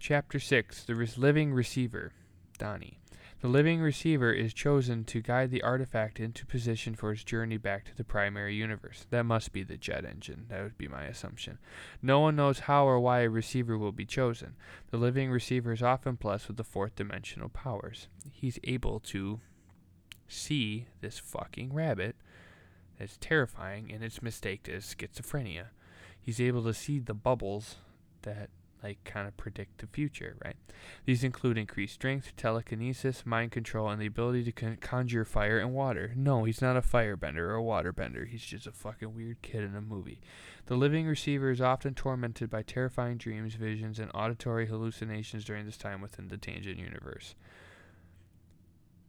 Chapter 0.00 0.40
6 0.40 0.82
The 0.82 1.08
Living 1.16 1.52
Receiver. 1.52 2.10
Donnie. 2.58 2.98
The 3.44 3.50
living 3.50 3.82
receiver 3.82 4.32
is 4.32 4.54
chosen 4.54 5.04
to 5.04 5.20
guide 5.20 5.50
the 5.50 5.60
artifact 5.60 6.18
into 6.18 6.46
position 6.46 6.94
for 6.94 7.12
its 7.12 7.22
journey 7.22 7.58
back 7.58 7.84
to 7.84 7.94
the 7.94 8.02
primary 8.02 8.54
universe. 8.54 9.04
That 9.10 9.24
must 9.24 9.52
be 9.52 9.62
the 9.62 9.76
jet 9.76 10.06
engine. 10.06 10.46
That 10.48 10.62
would 10.62 10.78
be 10.78 10.88
my 10.88 11.04
assumption. 11.04 11.58
No 12.00 12.20
one 12.20 12.36
knows 12.36 12.60
how 12.60 12.86
or 12.86 12.98
why 12.98 13.20
a 13.20 13.28
receiver 13.28 13.76
will 13.76 13.92
be 13.92 14.06
chosen. 14.06 14.56
The 14.90 14.96
living 14.96 15.30
receiver 15.30 15.72
is 15.72 15.82
often 15.82 16.14
blessed 16.14 16.48
with 16.48 16.56
the 16.56 16.64
fourth 16.64 16.96
dimensional 16.96 17.50
powers. 17.50 18.08
He's 18.32 18.58
able 18.64 18.98
to 19.00 19.40
see 20.26 20.86
this 21.02 21.18
fucking 21.18 21.74
rabbit 21.74 22.16
that's 22.98 23.18
terrifying 23.18 23.92
and 23.92 24.02
its 24.02 24.22
mistake 24.22 24.70
as 24.70 24.94
schizophrenia. 24.94 25.66
He's 26.18 26.40
able 26.40 26.64
to 26.64 26.72
see 26.72 26.98
the 26.98 27.12
bubbles 27.12 27.76
that 28.22 28.48
like 28.84 29.02
kind 29.04 29.26
of 29.26 29.36
predict 29.36 29.78
the 29.78 29.86
future, 29.86 30.36
right? 30.44 30.56
These 31.06 31.24
include 31.24 31.56
increased 31.56 31.94
strength, 31.94 32.32
telekinesis, 32.36 33.24
mind 33.24 33.50
control, 33.50 33.88
and 33.88 34.00
the 34.00 34.06
ability 34.06 34.44
to 34.44 34.52
con- 34.52 34.76
conjure 34.76 35.24
fire 35.24 35.58
and 35.58 35.72
water. 35.72 36.12
No, 36.14 36.44
he's 36.44 36.60
not 36.60 36.76
a 36.76 36.82
firebender 36.82 37.38
or 37.38 37.56
a 37.56 37.62
waterbender. 37.62 38.28
He's 38.28 38.44
just 38.44 38.66
a 38.66 38.72
fucking 38.72 39.14
weird 39.14 39.40
kid 39.40 39.64
in 39.64 39.74
a 39.74 39.80
movie. 39.80 40.20
The 40.66 40.76
living 40.76 41.06
receiver 41.06 41.50
is 41.50 41.62
often 41.62 41.94
tormented 41.94 42.50
by 42.50 42.62
terrifying 42.62 43.16
dreams, 43.16 43.54
visions, 43.54 43.98
and 43.98 44.10
auditory 44.14 44.66
hallucinations 44.66 45.44
during 45.44 45.64
this 45.64 45.78
time 45.78 46.02
within 46.02 46.28
the 46.28 46.36
tangent 46.36 46.78
universe 46.78 47.34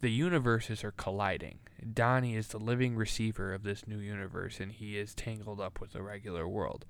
the 0.01 0.11
universes 0.11 0.83
are 0.83 0.91
colliding. 0.91 1.57
Donnie 1.93 2.35
is 2.35 2.49
the 2.49 2.59
living 2.59 2.95
receiver 2.95 3.53
of 3.53 3.63
this 3.63 3.87
new 3.87 3.97
universe, 3.97 4.59
and 4.59 4.71
he 4.71 4.99
is 4.99 5.15
tangled 5.15 5.59
up 5.59 5.81
with 5.81 5.93
the 5.93 6.03
regular 6.03 6.47
world. 6.47 6.85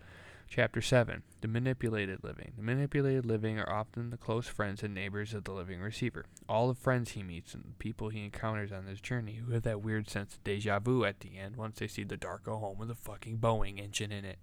Chapter 0.47 0.81
7 0.81 1.23
The 1.41 1.47
Manipulated 1.47 2.23
Living. 2.23 2.53
The 2.55 2.63
manipulated 2.63 3.25
living 3.25 3.59
are 3.59 3.69
often 3.69 4.09
the 4.09 4.17
close 4.17 4.47
friends 4.47 4.83
and 4.83 4.93
neighbors 4.93 5.33
of 5.33 5.43
the 5.43 5.51
living 5.51 5.81
receiver. 5.81 6.25
All 6.47 6.67
the 6.67 6.75
friends 6.75 7.11
he 7.11 7.23
meets 7.23 7.53
and 7.53 7.63
the 7.63 7.73
people 7.79 8.09
he 8.09 8.23
encounters 8.23 8.71
on 8.71 8.85
this 8.85 9.01
journey 9.01 9.35
who 9.35 9.51
have 9.53 9.63
that 9.63 9.81
weird 9.81 10.09
sense 10.09 10.35
of 10.35 10.43
deja 10.43 10.79
vu 10.79 11.03
at 11.03 11.19
the 11.19 11.37
end 11.37 11.55
once 11.55 11.79
they 11.79 11.87
see 11.87 12.03
the 12.03 12.17
Darko 12.17 12.59
home 12.59 12.77
with 12.77 12.91
a 12.91 12.95
fucking 12.95 13.39
Boeing 13.39 13.79
engine 13.83 14.11
in 14.11 14.23
it. 14.23 14.37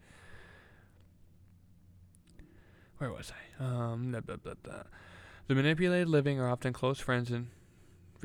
Where 2.98 3.10
was 3.10 3.32
I? 3.60 3.64
Um, 3.64 4.12
blah, 4.12 4.20
blah, 4.20 4.36
blah, 4.36 4.82
the 5.48 5.54
manipulated 5.54 6.08
living 6.08 6.38
are 6.38 6.48
often 6.48 6.72
close 6.72 7.00
friends 7.00 7.30
and 7.30 7.48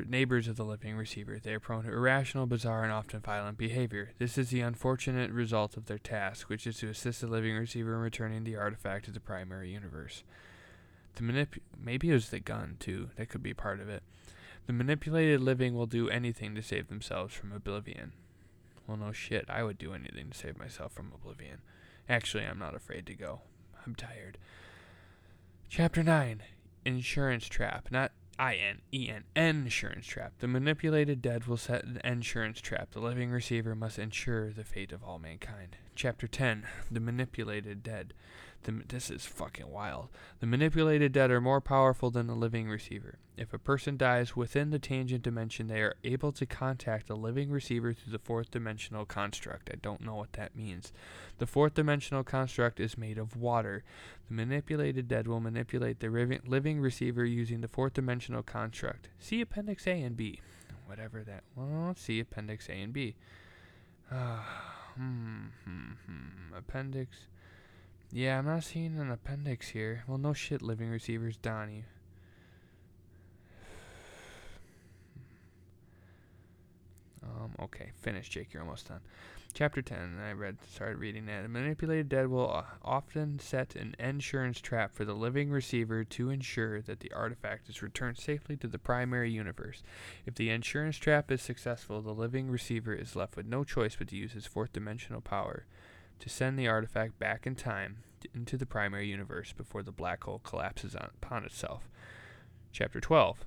neighbors 0.06 0.48
of 0.48 0.56
the 0.56 0.66
living 0.66 0.96
receiver. 0.96 1.40
They 1.42 1.54
are 1.54 1.60
prone 1.60 1.84
to 1.84 1.92
irrational, 1.92 2.46
bizarre, 2.46 2.84
and 2.84 2.92
often 2.92 3.20
violent 3.20 3.58
behavior. 3.58 4.12
This 4.20 4.38
is 4.38 4.50
the 4.50 4.62
unfortunate 4.62 5.32
result 5.32 5.78
of 5.78 5.86
their 5.86 5.98
task, 5.98 6.50
which 6.50 6.68
is 6.68 6.78
to 6.78 6.90
assist 6.90 7.22
the 7.22 7.28
living 7.28 7.56
receiver 7.56 7.94
in 7.96 8.02
returning 8.02 8.44
the 8.44 8.56
artifact 8.56 9.06
to 9.06 9.12
the 9.12 9.20
primary 9.20 9.72
universe. 9.72 10.24
The 11.16 11.24
manip 11.24 11.60
maybe 11.80 12.12
it 12.12 12.14
was 12.14 12.30
the 12.30 12.40
gun 12.40 12.78
too. 12.80 13.10
That 13.16 13.30
could 13.30 13.42
be 13.42 13.54
part 13.54 13.80
of 13.80 13.90
it. 13.90 14.04
The 14.68 14.74
manipulated 14.74 15.42
living 15.42 15.74
will 15.74 15.86
do 15.86 16.10
anything 16.10 16.54
to 16.56 16.62
save 16.62 16.90
themselves 16.90 17.34
from 17.34 17.52
oblivion. 17.52 18.12
Well, 18.86 18.98
no 18.98 19.12
shit. 19.12 19.46
I 19.50 19.64
would 19.64 19.78
do 19.78 19.94
anything 19.94 20.30
to 20.30 20.38
save 20.38 20.60
myself 20.60 20.94
from 20.94 21.12
oblivion. 21.14 21.60
Actually, 22.08 22.46
I'm 22.46 22.60
not 22.60 22.76
afraid 22.76 23.06
to 23.08 23.14
go. 23.14 23.42
I'm 23.86 23.96
tired. 23.96 24.38
Chapter 25.70 26.04
9 26.04 26.44
Insurance 26.86 27.48
Trap. 27.48 27.88
Not 27.92 28.12
I 28.40 28.56
N 28.56 28.82
E 28.94 29.10
N 29.10 29.24
Insurance 29.36 30.06
Trap. 30.06 30.34
The 30.40 30.48
manipulated 30.48 31.22
dead 31.22 31.46
will 31.46 31.58
set 31.58 31.84
an 31.84 32.00
insurance 32.04 32.62
trap. 32.62 32.92
The 32.92 33.00
living 33.00 33.32
receiver 33.32 33.74
must 33.74 33.98
ensure 33.98 34.52
the 34.52 34.64
fate 34.64 34.92
of 34.92 35.04
all 35.04 35.18
mankind. 35.18 35.78
Chapter 35.96 36.28
10 36.28 36.68
The 36.92 37.00
manipulated 37.00 37.82
dead. 37.82 38.14
The, 38.64 38.84
this 38.88 39.10
is 39.10 39.26
fucking 39.26 39.72
wild. 39.72 40.10
The 40.40 40.48
manipulated 40.48 41.12
dead 41.12 41.32
are 41.32 41.40
more 41.40 41.62
powerful 41.62 42.12
than 42.12 42.28
the 42.28 42.36
living 42.36 42.68
receiver. 42.68 43.18
If 43.38 43.54
a 43.54 43.60
person 43.60 43.98
dies 43.98 44.36
within 44.36 44.72
the 44.72 44.80
tangent 44.80 45.24
dimension, 45.24 45.68
they 45.68 45.82
are 45.82 45.96
able 46.04 46.32
to 46.34 46.46
contact 46.46 47.08
the 47.08 47.16
living 47.16 47.52
receiver 47.52 47.94
through 47.94 48.12
the 48.12 48.20
fourth 48.20 48.50
dimensional 48.50 49.06
construct. 49.06 49.70
I 49.72 49.78
don't 49.82 50.02
know 50.02 50.16
what 50.16 50.34
that 50.34 50.56
means. 50.56 50.92
The 51.38 51.46
fourth 51.46 51.76
dimensional 51.76 52.24
construct 52.24 52.80
is 52.80 52.98
made 52.98 53.20
of 53.20 53.38
water. 53.38 53.84
The 54.28 54.34
manipulated 54.34 55.08
dead 55.08 55.28
will 55.28 55.40
manipulate 55.40 56.00
the 56.00 56.10
living 56.46 56.82
receiver 56.82 57.26
using 57.26 57.62
the 57.62 57.68
fourth 57.68 57.94
dimensional 57.94 58.42
construct. 58.42 59.10
See 59.20 59.40
Appendix 59.40 59.86
A 59.86 60.02
and 60.02 60.18
B. 60.18 60.42
Whatever 60.88 61.24
that. 61.24 61.44
Well, 61.56 61.94
see 61.96 62.20
Appendix 62.20 62.70
A 62.70 62.74
and 62.74 62.92
B. 62.92 63.16
Uh, 64.12 64.40
hmm, 64.96 65.46
hmm, 65.64 65.92
hmm. 66.06 66.54
Appendix. 66.58 67.28
Yeah, 68.12 68.40
I'm 68.40 68.46
not 68.46 68.64
seeing 68.64 68.98
an 68.98 69.12
appendix 69.12 69.70
here. 69.70 70.04
Well, 70.08 70.18
no 70.18 70.34
shit, 70.34 70.62
living 70.62 70.90
receivers, 70.90 71.38
Donnie. 71.38 71.84
Um, 77.22 77.52
okay, 77.60 77.92
finish, 78.02 78.30
Jake. 78.30 78.54
You're 78.54 78.64
almost 78.64 78.88
done. 78.88 79.02
Chapter 79.54 79.82
10. 79.82 80.20
I 80.26 80.32
read, 80.32 80.58
started 80.72 81.00
reading 81.00 81.26
that. 81.26 81.44
A 81.44 81.48
manipulated 81.50 82.08
dead 82.08 82.28
will 82.28 82.50
uh, 82.50 82.64
often 82.84 83.40
set 83.40 83.76
an 83.76 83.96
insurance 84.00 84.62
trap 84.62 84.96
for 84.96 85.04
the 85.04 85.16
living 85.16 85.50
receiver 85.50 86.04
to 86.06 86.30
ensure 86.30 86.82
that 86.82 87.02
the 87.02 87.12
artifact 87.12 87.68
is 87.68 87.82
returned 87.82 88.18
safely 88.18 88.56
to 88.58 88.68
the 88.68 88.80
primary 88.80 89.32
universe. 89.32 89.84
If 90.26 90.36
the 90.36 90.50
insurance 90.50 90.98
trap 90.98 91.30
is 91.32 91.42
successful, 91.42 92.02
the 92.02 92.14
living 92.14 92.50
receiver 92.50 92.94
is 92.94 93.16
left 93.16 93.36
with 93.36 93.48
no 93.48 93.64
choice 93.64 93.96
but 93.98 94.08
to 94.10 94.16
use 94.16 94.32
his 94.32 94.46
fourth 94.46 94.72
dimensional 94.72 95.22
power 95.22 95.66
to 96.20 96.30
send 96.30 96.58
the 96.58 96.68
artifact 96.68 97.20
back 97.20 97.46
in 97.46 97.56
time 97.56 97.98
into 98.34 98.58
the 98.58 98.66
primary 98.66 99.08
universe 99.08 99.54
before 99.54 99.84
the 99.84 99.92
black 99.92 100.24
hole 100.24 100.40
collapses 100.40 100.96
on, 100.96 101.10
upon 101.22 101.44
itself. 101.46 101.88
Chapter 102.72 103.00
12 103.00 103.46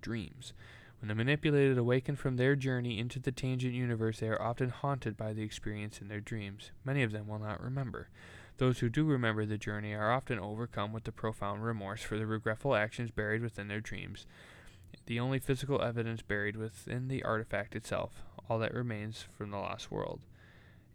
Dreams. 0.00 0.52
When 1.00 1.08
the 1.08 1.14
manipulated 1.14 1.78
awaken 1.78 2.16
from 2.16 2.36
their 2.36 2.56
journey 2.56 2.98
into 2.98 3.20
the 3.20 3.30
tangent 3.30 3.74
universe, 3.74 4.18
they 4.18 4.28
are 4.28 4.42
often 4.42 4.70
haunted 4.70 5.16
by 5.16 5.32
the 5.32 5.42
experience 5.42 6.00
in 6.00 6.08
their 6.08 6.20
dreams. 6.20 6.72
Many 6.84 7.02
of 7.02 7.12
them 7.12 7.28
will 7.28 7.38
not 7.38 7.62
remember. 7.62 8.08
Those 8.56 8.80
who 8.80 8.88
do 8.88 9.04
remember 9.04 9.46
the 9.46 9.58
journey 9.58 9.94
are 9.94 10.10
often 10.10 10.40
overcome 10.40 10.92
with 10.92 11.04
the 11.04 11.12
profound 11.12 11.64
remorse 11.64 12.02
for 12.02 12.18
the 12.18 12.26
regretful 12.26 12.74
actions 12.74 13.12
buried 13.12 13.42
within 13.42 13.68
their 13.68 13.80
dreams. 13.80 14.26
The 15.06 15.20
only 15.20 15.38
physical 15.38 15.80
evidence 15.80 16.22
buried 16.22 16.56
within 16.56 17.06
the 17.06 17.22
artifact 17.22 17.76
itself, 17.76 18.22
all 18.48 18.58
that 18.58 18.74
remains 18.74 19.26
from 19.36 19.50
the 19.52 19.58
lost 19.58 19.92
world. 19.92 20.20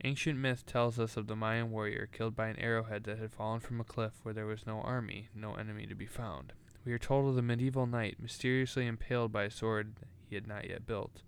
Ancient 0.04 0.38
myth 0.38 0.66
tells 0.66 1.00
us 1.00 1.16
of 1.16 1.28
the 1.28 1.36
Mayan 1.36 1.72
warrior 1.72 2.10
killed 2.12 2.36
by 2.36 2.48
an 2.48 2.60
arrowhead 2.60 3.06
that 3.06 3.20
had 3.20 3.32
fallen 3.32 3.60
from 3.60 3.80
a 3.80 3.86
cliff 3.86 4.14
where 4.24 4.34
there 4.34 4.46
was 4.46 4.68
no 4.68 4.82
army, 4.82 5.30
no 5.34 5.56
enemy 5.56 5.86
to 5.88 5.96
be 5.96 6.06
found. 6.06 6.54
We 6.86 6.92
are 6.92 7.00
told 7.00 7.30
of 7.30 7.36
the 7.36 7.42
medieval 7.42 7.88
knight 7.88 8.18
mysteriously 8.20 8.86
impaled 8.86 9.32
by 9.32 9.44
a 9.44 9.52
sword 9.52 9.94
he 10.30 10.36
had 10.36 10.48
not 10.48 10.68
yet 10.68 10.86
built. 10.86 11.22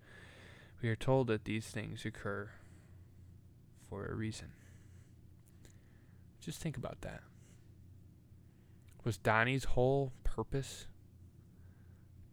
We 0.81 0.89
are 0.89 0.95
told 0.95 1.27
that 1.27 1.45
these 1.45 1.67
things 1.67 2.05
occur 2.05 2.49
for 3.89 4.05
a 4.05 4.13
reason. 4.13 4.49
Just 6.41 6.59
think 6.59 6.75
about 6.75 7.01
that. 7.01 7.21
Was 9.05 9.17
Donnie's 9.17 9.63
whole 9.63 10.11
purpose 10.23 10.87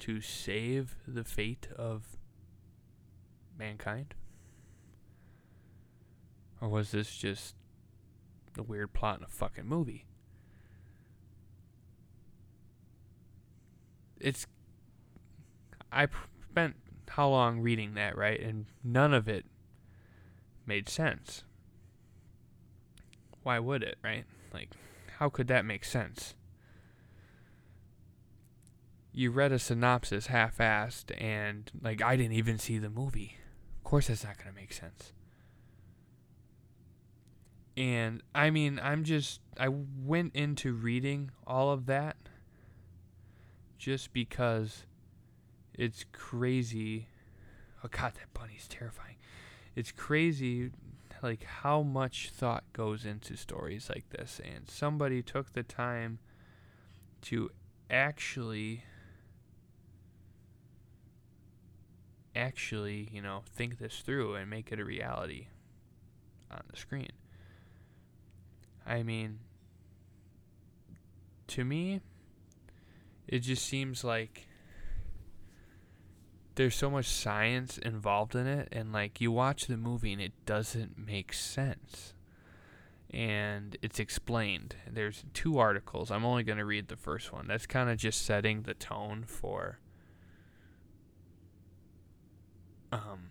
to 0.01 0.21
save 0.21 0.97
the 1.07 1.23
fate 1.23 1.69
of 1.77 2.17
mankind? 3.57 4.15
Or 6.63 6.69
was 6.69 6.93
this 6.93 7.17
just 7.17 7.57
a 8.57 8.63
weird 8.63 8.93
plot 8.93 9.19
in 9.19 9.25
a 9.25 9.29
fucking 9.29 9.67
movie? 9.67 10.07
It's. 14.21 14.47
I 15.91 16.07
spent 16.49 16.77
how 17.09 17.29
long 17.29 17.59
reading 17.61 17.95
that, 17.95 18.17
right? 18.17 18.41
And 18.41 18.67
none 18.85 19.13
of 19.13 19.29
it 19.29 19.45
made 20.65 20.89
sense. 20.89 21.43
Why 23.43 23.59
would 23.59 23.83
it, 23.83 23.99
right? 24.05 24.25
Like, 24.55 24.71
how 25.19 25.29
could 25.29 25.49
that 25.49 25.65
make 25.65 25.85
sense? 25.85 26.37
You 29.13 29.33
read 29.33 29.51
a 29.51 29.59
synopsis 29.59 30.29
half 30.29 30.59
assed, 30.59 31.13
and, 31.21 31.71
like, 31.83 32.01
I 32.01 32.17
didn't 32.17 32.35
even 32.35 32.59
see 32.59 32.79
the 32.79 32.89
movie. 32.89 33.37
Of 33.79 33.85
course, 33.85 34.07
that's 34.07 34.25
not 34.25 34.39
going 34.39 34.55
to 34.55 34.55
make 34.55 34.73
sense. 34.73 35.13
And 37.77 38.23
I 38.35 38.51
mean, 38.51 38.79
I'm 38.83 39.05
just, 39.05 39.41
I 39.59 39.69
went 39.69 40.35
into 40.35 40.73
reading 40.73 41.31
all 41.47 41.71
of 41.71 41.87
that 41.87 42.17
just 43.79 44.13
because 44.13 44.85
it's 45.75 46.05
crazy. 46.13 47.09
Oh, 47.83 47.89
God, 47.91 48.13
that 48.15 48.33
bunny's 48.35 48.69
terrifying. 48.69 49.17
It's 49.75 49.91
crazy, 49.91 50.71
like, 51.23 51.45
how 51.45 51.83
much 51.83 52.31
thought 52.31 52.65
goes 52.75 53.07
into 53.07 53.37
stories 53.37 53.89
like 53.89 54.11
this. 54.11 54.41
And 54.45 54.69
somebody 54.69 55.23
took 55.23 55.55
the 55.55 55.63
time 55.63 56.19
to 57.23 57.51
actually 57.91 58.85
actually, 62.35 63.09
you 63.13 63.21
know, 63.21 63.43
think 63.55 63.79
this 63.79 64.01
through 64.01 64.35
and 64.35 64.49
make 64.49 64.73
it 64.73 64.81
a 64.81 64.85
reality 64.85 65.49
on 66.51 66.63
the 66.71 66.77
screen. 66.77 67.11
I 68.87 69.03
mean, 69.03 69.39
to 71.49 71.65
me, 71.65 72.01
it 73.29 73.41
just 73.41 73.65
seems 73.65 74.05
like 74.05 74.47
there's 76.55 76.75
so 76.75 76.91
much 76.91 77.07
science 77.07 77.79
involved 77.79 78.35
in 78.35 78.47
it, 78.47 78.69
and 78.73 78.93
like 78.93 79.21
you 79.21 79.33
watch 79.33 79.67
the 79.67 79.77
movie 79.77 80.13
and 80.13 80.21
it 80.21 80.33
doesn't 80.45 80.99
make 80.99 81.33
sense. 81.33 82.15
And 83.11 83.77
it's 83.83 84.01
explained. 84.01 84.77
There's 84.91 85.25
two 85.35 85.59
articles. 85.59 86.11
I'm 86.11 86.25
only 86.25 86.43
going 86.43 86.59
to 86.59 86.65
read 86.65 86.89
the 86.89 86.97
first 86.97 87.33
one. 87.33 87.47
That's 87.47 87.67
kind 87.67 87.91
of 87.91 87.99
just 87.99 88.25
setting 88.25 88.63
the 88.63 88.73
tone 88.75 89.25
for 89.27 89.79
um 92.91 93.29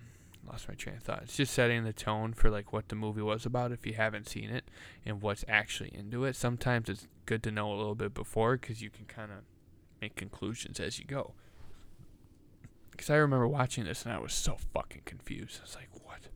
lost 0.47 0.67
my 0.67 0.75
train 0.75 0.97
of 0.97 1.03
thought. 1.03 1.21
It's 1.23 1.37
just 1.37 1.53
setting 1.53 1.83
the 1.83 1.93
tone 1.93 2.33
for 2.33 2.49
like 2.49 2.73
what 2.73 2.89
the 2.89 2.95
movie 2.95 3.21
was 3.21 3.45
about 3.45 3.71
if 3.71 3.85
you 3.85 3.93
haven't 3.93 4.27
seen 4.27 4.49
it 4.49 4.65
and 5.05 5.21
what's 5.21 5.45
actually 5.47 5.91
into 5.93 6.25
it. 6.25 6.35
Sometimes 6.35 6.89
it's 6.89 7.07
good 7.25 7.43
to 7.43 7.51
know 7.51 7.71
a 7.71 7.75
little 7.75 7.95
bit 7.95 8.13
before 8.13 8.57
because 8.57 8.81
you 8.81 8.89
can 8.89 9.05
kind 9.05 9.31
of 9.31 9.39
make 10.01 10.15
conclusions 10.15 10.79
as 10.79 10.99
you 10.99 11.05
go. 11.05 11.33
Because 12.91 13.09
I 13.09 13.15
remember 13.15 13.47
watching 13.47 13.85
this 13.85 14.03
and 14.03 14.13
I 14.13 14.19
was 14.19 14.33
so 14.33 14.57
fucking 14.73 15.03
confused. 15.05 15.59
I 15.59 15.63
was 15.63 15.75
like, 15.75 15.89
what? 16.03 16.27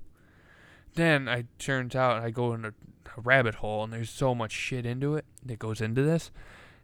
Then 0.94 1.28
I 1.28 1.46
turns 1.60 1.96
out 1.96 2.24
I 2.24 2.30
go 2.30 2.54
in 2.54 2.66
a, 2.66 2.74
a 3.18 3.22
rabbit 3.22 3.56
hole 3.56 3.84
and 3.84 3.92
there's 3.92 4.10
so 4.10 4.34
much 4.34 4.52
shit 4.52 4.86
into 4.86 5.16
it 5.16 5.26
that 5.44 5.60
goes 5.60 5.82
into 5.82 6.04
this. 6.04 6.32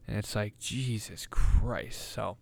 And 0.08 0.18
it's 0.18 0.36
like, 0.36 0.60
Jesus 0.60 1.28
Christ. 1.30 2.12
So 2.12 2.38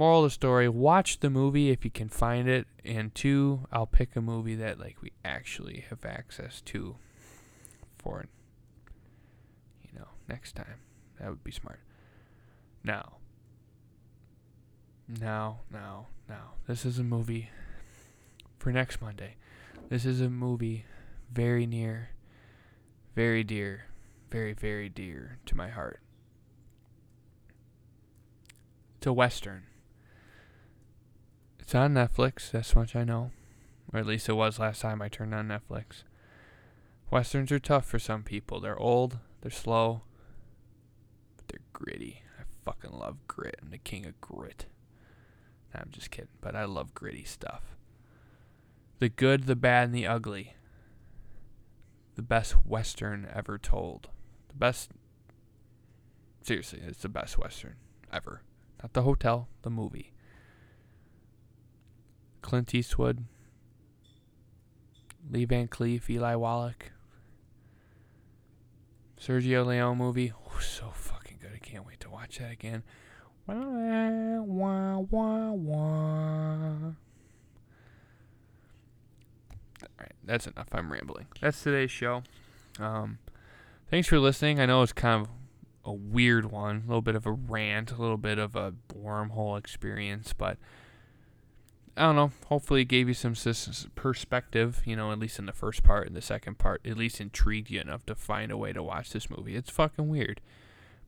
moral 0.00 0.24
of 0.24 0.30
the 0.30 0.34
story 0.34 0.68
watch 0.68 1.20
the 1.20 1.30
movie 1.30 1.70
if 1.70 1.84
you 1.84 1.90
can 1.90 2.08
find 2.08 2.48
it 2.48 2.66
and 2.84 3.14
two 3.14 3.60
i'll 3.70 3.86
pick 3.86 4.16
a 4.16 4.20
movie 4.20 4.54
that 4.54 4.80
like 4.80 4.96
we 5.02 5.12
actually 5.24 5.84
have 5.90 6.04
access 6.04 6.60
to 6.62 6.96
for 8.02 8.26
you 9.82 9.98
know 9.98 10.06
next 10.28 10.56
time. 10.56 10.80
That 11.18 11.28
would 11.28 11.44
be 11.44 11.50
smart. 11.50 11.80
Now 12.82 13.16
now 15.20 15.60
now 15.70 16.06
now. 16.28 16.52
This 16.66 16.84
is 16.84 16.98
a 16.98 17.04
movie 17.04 17.50
for 18.58 18.72
next 18.72 19.00
monday. 19.00 19.36
This 19.88 20.06
is 20.06 20.20
a 20.20 20.30
movie 20.30 20.84
very 21.32 21.66
near 21.66 22.10
very 23.14 23.44
dear 23.44 23.86
very 24.30 24.52
very 24.52 24.88
dear 24.88 25.38
to 25.46 25.56
my 25.56 25.68
heart. 25.68 26.00
A 29.06 29.12
western 29.12 29.62
it's 31.70 31.74
on 31.76 31.94
Netflix, 31.94 32.50
that's 32.50 32.74
much 32.74 32.96
I 32.96 33.04
know. 33.04 33.30
Or 33.92 34.00
at 34.00 34.06
least 34.06 34.28
it 34.28 34.32
was 34.32 34.58
last 34.58 34.80
time 34.80 35.00
I 35.00 35.08
turned 35.08 35.32
on 35.32 35.46
Netflix. 35.46 36.02
Westerns 37.12 37.52
are 37.52 37.60
tough 37.60 37.86
for 37.86 38.00
some 38.00 38.24
people. 38.24 38.58
They're 38.58 38.76
old, 38.76 39.18
they're 39.40 39.52
slow, 39.52 40.02
but 41.36 41.46
they're 41.46 41.60
gritty. 41.72 42.24
I 42.40 42.42
fucking 42.64 42.90
love 42.90 43.18
grit. 43.28 43.60
I'm 43.62 43.70
the 43.70 43.78
king 43.78 44.04
of 44.04 44.20
grit. 44.20 44.66
Nah, 45.72 45.82
I'm 45.82 45.90
just 45.92 46.10
kidding, 46.10 46.30
but 46.40 46.56
I 46.56 46.64
love 46.64 46.92
gritty 46.92 47.22
stuff. 47.22 47.76
The 48.98 49.08
good, 49.08 49.46
the 49.46 49.54
bad, 49.54 49.84
and 49.84 49.94
the 49.94 50.08
ugly. 50.08 50.56
The 52.16 52.22
best 52.22 52.66
Western 52.66 53.28
ever 53.32 53.58
told. 53.58 54.08
The 54.48 54.56
best. 54.56 54.90
Seriously, 56.42 56.80
it's 56.84 57.02
the 57.02 57.08
best 57.08 57.38
Western 57.38 57.76
ever. 58.12 58.42
Not 58.82 58.92
the 58.92 59.02
hotel, 59.02 59.46
the 59.62 59.70
movie. 59.70 60.12
Clint 62.42 62.74
Eastwood, 62.74 63.24
Lee 65.30 65.44
Van 65.44 65.68
Cleef, 65.68 66.08
Eli 66.08 66.34
Wallach, 66.34 66.92
Sergio 69.20 69.66
Leone 69.66 69.98
movie. 69.98 70.32
Oh, 70.34 70.58
so 70.60 70.90
fucking 70.92 71.38
good. 71.40 71.52
I 71.54 71.58
can't 71.58 71.86
wait 71.86 72.00
to 72.00 72.10
watch 72.10 72.38
that 72.38 72.52
again. 72.52 72.82
Wah, 73.46 74.40
wah, 74.42 74.98
wah, 74.98 75.50
wah. 75.52 76.92
Alright, 79.98 80.12
that's 80.24 80.46
enough. 80.46 80.68
I'm 80.72 80.92
rambling. 80.92 81.26
That's 81.40 81.62
today's 81.62 81.90
show. 81.90 82.22
Um, 82.78 83.18
thanks 83.90 84.08
for 84.08 84.18
listening. 84.18 84.60
I 84.60 84.66
know 84.66 84.82
it's 84.82 84.92
kind 84.92 85.22
of 85.22 85.28
a 85.84 85.92
weird 85.92 86.50
one, 86.50 86.82
a 86.84 86.88
little 86.88 87.02
bit 87.02 87.14
of 87.14 87.26
a 87.26 87.32
rant, 87.32 87.90
a 87.90 87.96
little 87.96 88.16
bit 88.16 88.38
of 88.38 88.54
a 88.56 88.74
wormhole 88.94 89.58
experience, 89.58 90.32
but 90.32 90.58
I 92.00 92.04
don't 92.04 92.16
know. 92.16 92.32
Hopefully, 92.46 92.80
it 92.80 92.86
gave 92.86 93.08
you 93.08 93.14
some 93.14 93.34
perspective, 93.94 94.80
you 94.86 94.96
know, 94.96 95.12
at 95.12 95.18
least 95.18 95.38
in 95.38 95.44
the 95.44 95.52
first 95.52 95.82
part 95.82 96.06
and 96.06 96.16
the 96.16 96.22
second 96.22 96.56
part, 96.56 96.80
at 96.86 96.96
least 96.96 97.20
intrigued 97.20 97.68
you 97.68 97.78
enough 97.78 98.06
to 98.06 98.14
find 98.14 98.50
a 98.50 98.56
way 98.56 98.72
to 98.72 98.82
watch 98.82 99.10
this 99.10 99.28
movie. 99.28 99.54
It's 99.54 99.68
fucking 99.68 100.08
weird, 100.08 100.40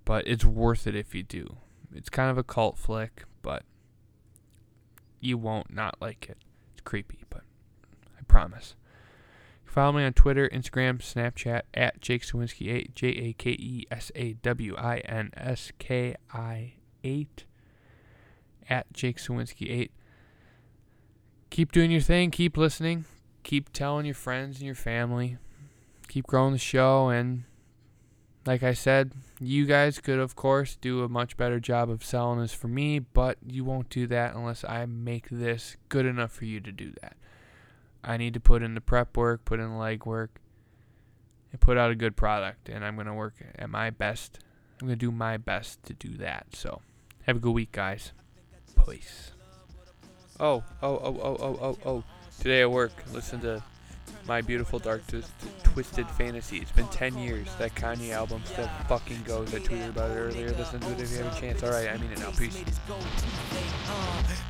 but 0.05 0.29
it's 0.29 0.45
worth 0.45 0.87
it 0.87 0.95
if 0.95 1.15
you 1.15 1.23
do. 1.23 1.57
It's 1.95 2.11
kind 2.11 2.31
of 2.31 2.37
a 2.37 2.45
cult 2.45 2.77
flick, 2.77 3.25
but 3.41 3.63
you 5.19 5.39
won't 5.39 5.73
not 5.73 5.97
like 5.99 6.29
it. 6.29 6.37
It's 6.73 6.83
creepy, 6.83 7.21
but 7.31 7.41
I 8.19 8.23
promise. 8.29 8.75
Follow 9.65 9.93
me 9.93 10.05
on 10.05 10.13
Twitter, 10.13 10.47
Instagram, 10.51 10.99
Snapchat 10.99 11.63
at 11.73 12.03
Jake 12.03 12.23
Sawinski 12.23 12.71
8, 12.71 12.95
J 12.95 13.07
A 13.09 13.33
K 13.33 13.51
E 13.53 13.87
S 13.91 14.13
A 14.15 14.35
W 14.35 14.77
I 14.77 14.99
N 14.99 15.31
S 15.39 15.73
K 15.79 16.17
I 16.35 16.75
8, 17.03 17.45
at 18.69 18.93
Jake 18.93 19.17
Sawinski 19.17 19.71
8. 19.71 19.91
Keep 21.53 21.71
doing 21.71 21.91
your 21.91 22.01
thing, 22.01 22.31
keep 22.31 22.57
listening, 22.57 23.05
keep 23.43 23.71
telling 23.75 24.07
your 24.07 24.15
friends 24.15 24.57
and 24.57 24.65
your 24.65 24.75
family, 24.75 25.37
keep 26.09 26.27
growing 26.27 26.55
the 26.55 26.59
show, 26.59 27.11
and 27.11 27.45
like 28.47 28.63
I 28.63 28.73
said, 28.73 29.13
you 29.39 29.67
guys 29.67 29.99
could, 29.99 30.19
of 30.19 30.35
course, 30.35 30.77
do 30.77 31.05
a 31.05 31.11
much 31.11 31.37
better 31.37 31.61
job 31.61 31.91
of 31.91 32.03
selling 32.03 32.41
this 32.41 32.55
for 32.55 32.69
me, 32.69 33.01
but 33.01 33.37
you 33.47 33.67
won't 33.67 33.91
do 33.91 34.07
that 34.07 34.35
unless 34.35 34.65
I 34.65 34.87
make 34.87 35.29
this 35.29 35.77
good 35.91 36.07
enough 36.07 36.33
for 36.33 36.47
you 36.47 36.59
to 36.59 36.73
do 36.73 36.95
that. 37.03 37.19
I 38.03 38.17
need 38.17 38.33
to 38.33 38.41
put 38.41 38.63
in 38.63 38.73
the 38.73 38.81
prep 38.81 39.15
work, 39.15 39.45
put 39.45 39.61
in 39.61 39.69
the 39.69 39.77
leg 39.77 40.07
work, 40.07 40.41
and 41.51 41.61
put 41.61 41.77
out 41.77 41.91
a 41.91 41.95
good 41.95 42.17
product. 42.17 42.71
And 42.71 42.83
I'm 42.83 42.95
going 42.95 43.09
to 43.09 43.13
work 43.13 43.35
at 43.57 43.69
my 43.69 43.91
best. 43.91 44.39
I'm 44.81 44.87
going 44.87 44.99
to 44.99 45.07
do 45.07 45.13
my 45.13 45.37
best 45.37 45.83
to 45.83 45.93
do 45.93 46.17
that. 46.17 46.47
So, 46.55 46.81
have 47.27 47.37
a 47.37 47.41
good 47.41 47.53
week, 47.53 47.73
guys. 47.73 48.13
Peace. 48.87 49.33
Oh, 50.41 50.63
oh, 50.83 50.89
oh, 50.97 51.21
oh, 51.23 51.37
oh, 51.41 51.59
oh, 51.61 51.79
oh. 51.85 52.05
Today 52.41 52.63
at 52.63 52.71
work, 52.71 52.93
listen 53.13 53.41
to 53.41 53.63
my 54.27 54.41
Beautiful 54.41 54.79
Dark 54.79 55.03
Twisted 55.65 56.09
Fantasy. 56.11 56.59
It's 56.59 56.73
been 56.73 56.87
10 56.89 57.19
years. 57.19 57.49
That 57.59 57.75
Kanye 57.75 58.11
album 58.11 58.43
still 58.45 58.69
fucking 58.89 59.23
goes. 59.25 59.55
I 59.55 59.59
tweeted 59.59 59.91
about 59.91 60.11
it 60.11 60.15
earlier. 60.15 60.51
Listen 60.53 60.81
to 60.81 60.93
it 60.93 61.01
if 61.01 61.11
you 61.11 61.19
have 61.19 61.37
a 61.37 61.41
chance. 61.41 61.63
Alright, 61.63 61.89
I 61.89 61.97
mean 61.97 62.13
it 62.13 62.19
now. 62.19 62.31
Peace. 62.31 62.63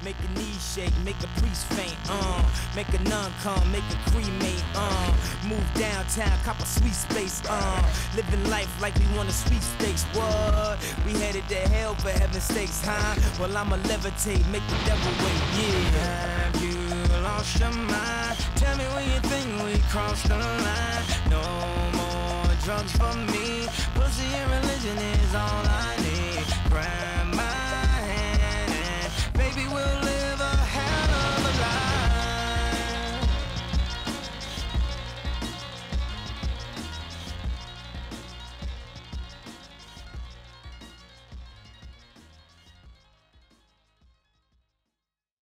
Make 0.04 0.16
a 0.18 0.38
knee 0.38 0.52
shake, 0.74 0.92
make 1.04 1.16
a 1.22 1.40
priest 1.40 1.66
faint, 1.72 1.96
uh. 2.08 2.42
Make 2.74 2.88
a 2.88 3.02
nun 3.04 3.30
come, 3.42 3.70
make 3.70 3.84
a 3.90 4.10
cremate, 4.10 4.64
uh. 4.74 5.14
Move 5.48 5.64
downtown, 5.74 6.36
cop 6.44 6.58
a 6.58 6.66
sweet 6.66 6.94
space, 6.94 7.42
uh. 7.48 7.92
Living 8.16 8.50
life 8.50 8.70
like 8.82 8.94
we 8.96 9.06
want 9.16 9.28
a 9.28 9.32
sweet 9.32 9.62
stakes, 9.62 10.04
what? 10.12 10.78
We 11.06 11.12
headed 11.12 11.48
to 11.48 11.54
hell 11.70 11.94
for 11.94 12.10
heaven's 12.10 12.42
sakes, 12.42 12.82
huh? 12.84 13.14
Well, 13.40 13.56
I'ma 13.56 13.76
levitate, 13.76 14.46
make 14.50 14.66
the 14.66 14.78
devil 14.84 15.12
wait, 15.24 15.42
yeah. 15.62 16.71
Lost 17.22 17.60
your 17.60 17.70
mind? 17.70 18.36
Tell 18.56 18.76
me 18.76 18.84
when 18.94 19.04
you 19.04 19.20
think 19.20 19.46
we 19.62 19.78
crossed 19.90 20.26
the 20.26 20.36
line. 20.36 21.04
No 21.30 21.42
more 21.94 22.54
drugs 22.64 22.92
for 22.96 23.14
me. 23.30 23.68
Pussy 23.94 24.26
and 24.34 24.50
religion 24.50 24.98
is 24.98 25.34
all 25.34 25.62
I 25.64 25.96
need. 26.02 26.46
Grab 26.68 27.26
my 27.34 27.42
hand 27.42 28.72
and 28.72 29.38
baby, 29.38 29.68
we'll. 29.72 30.11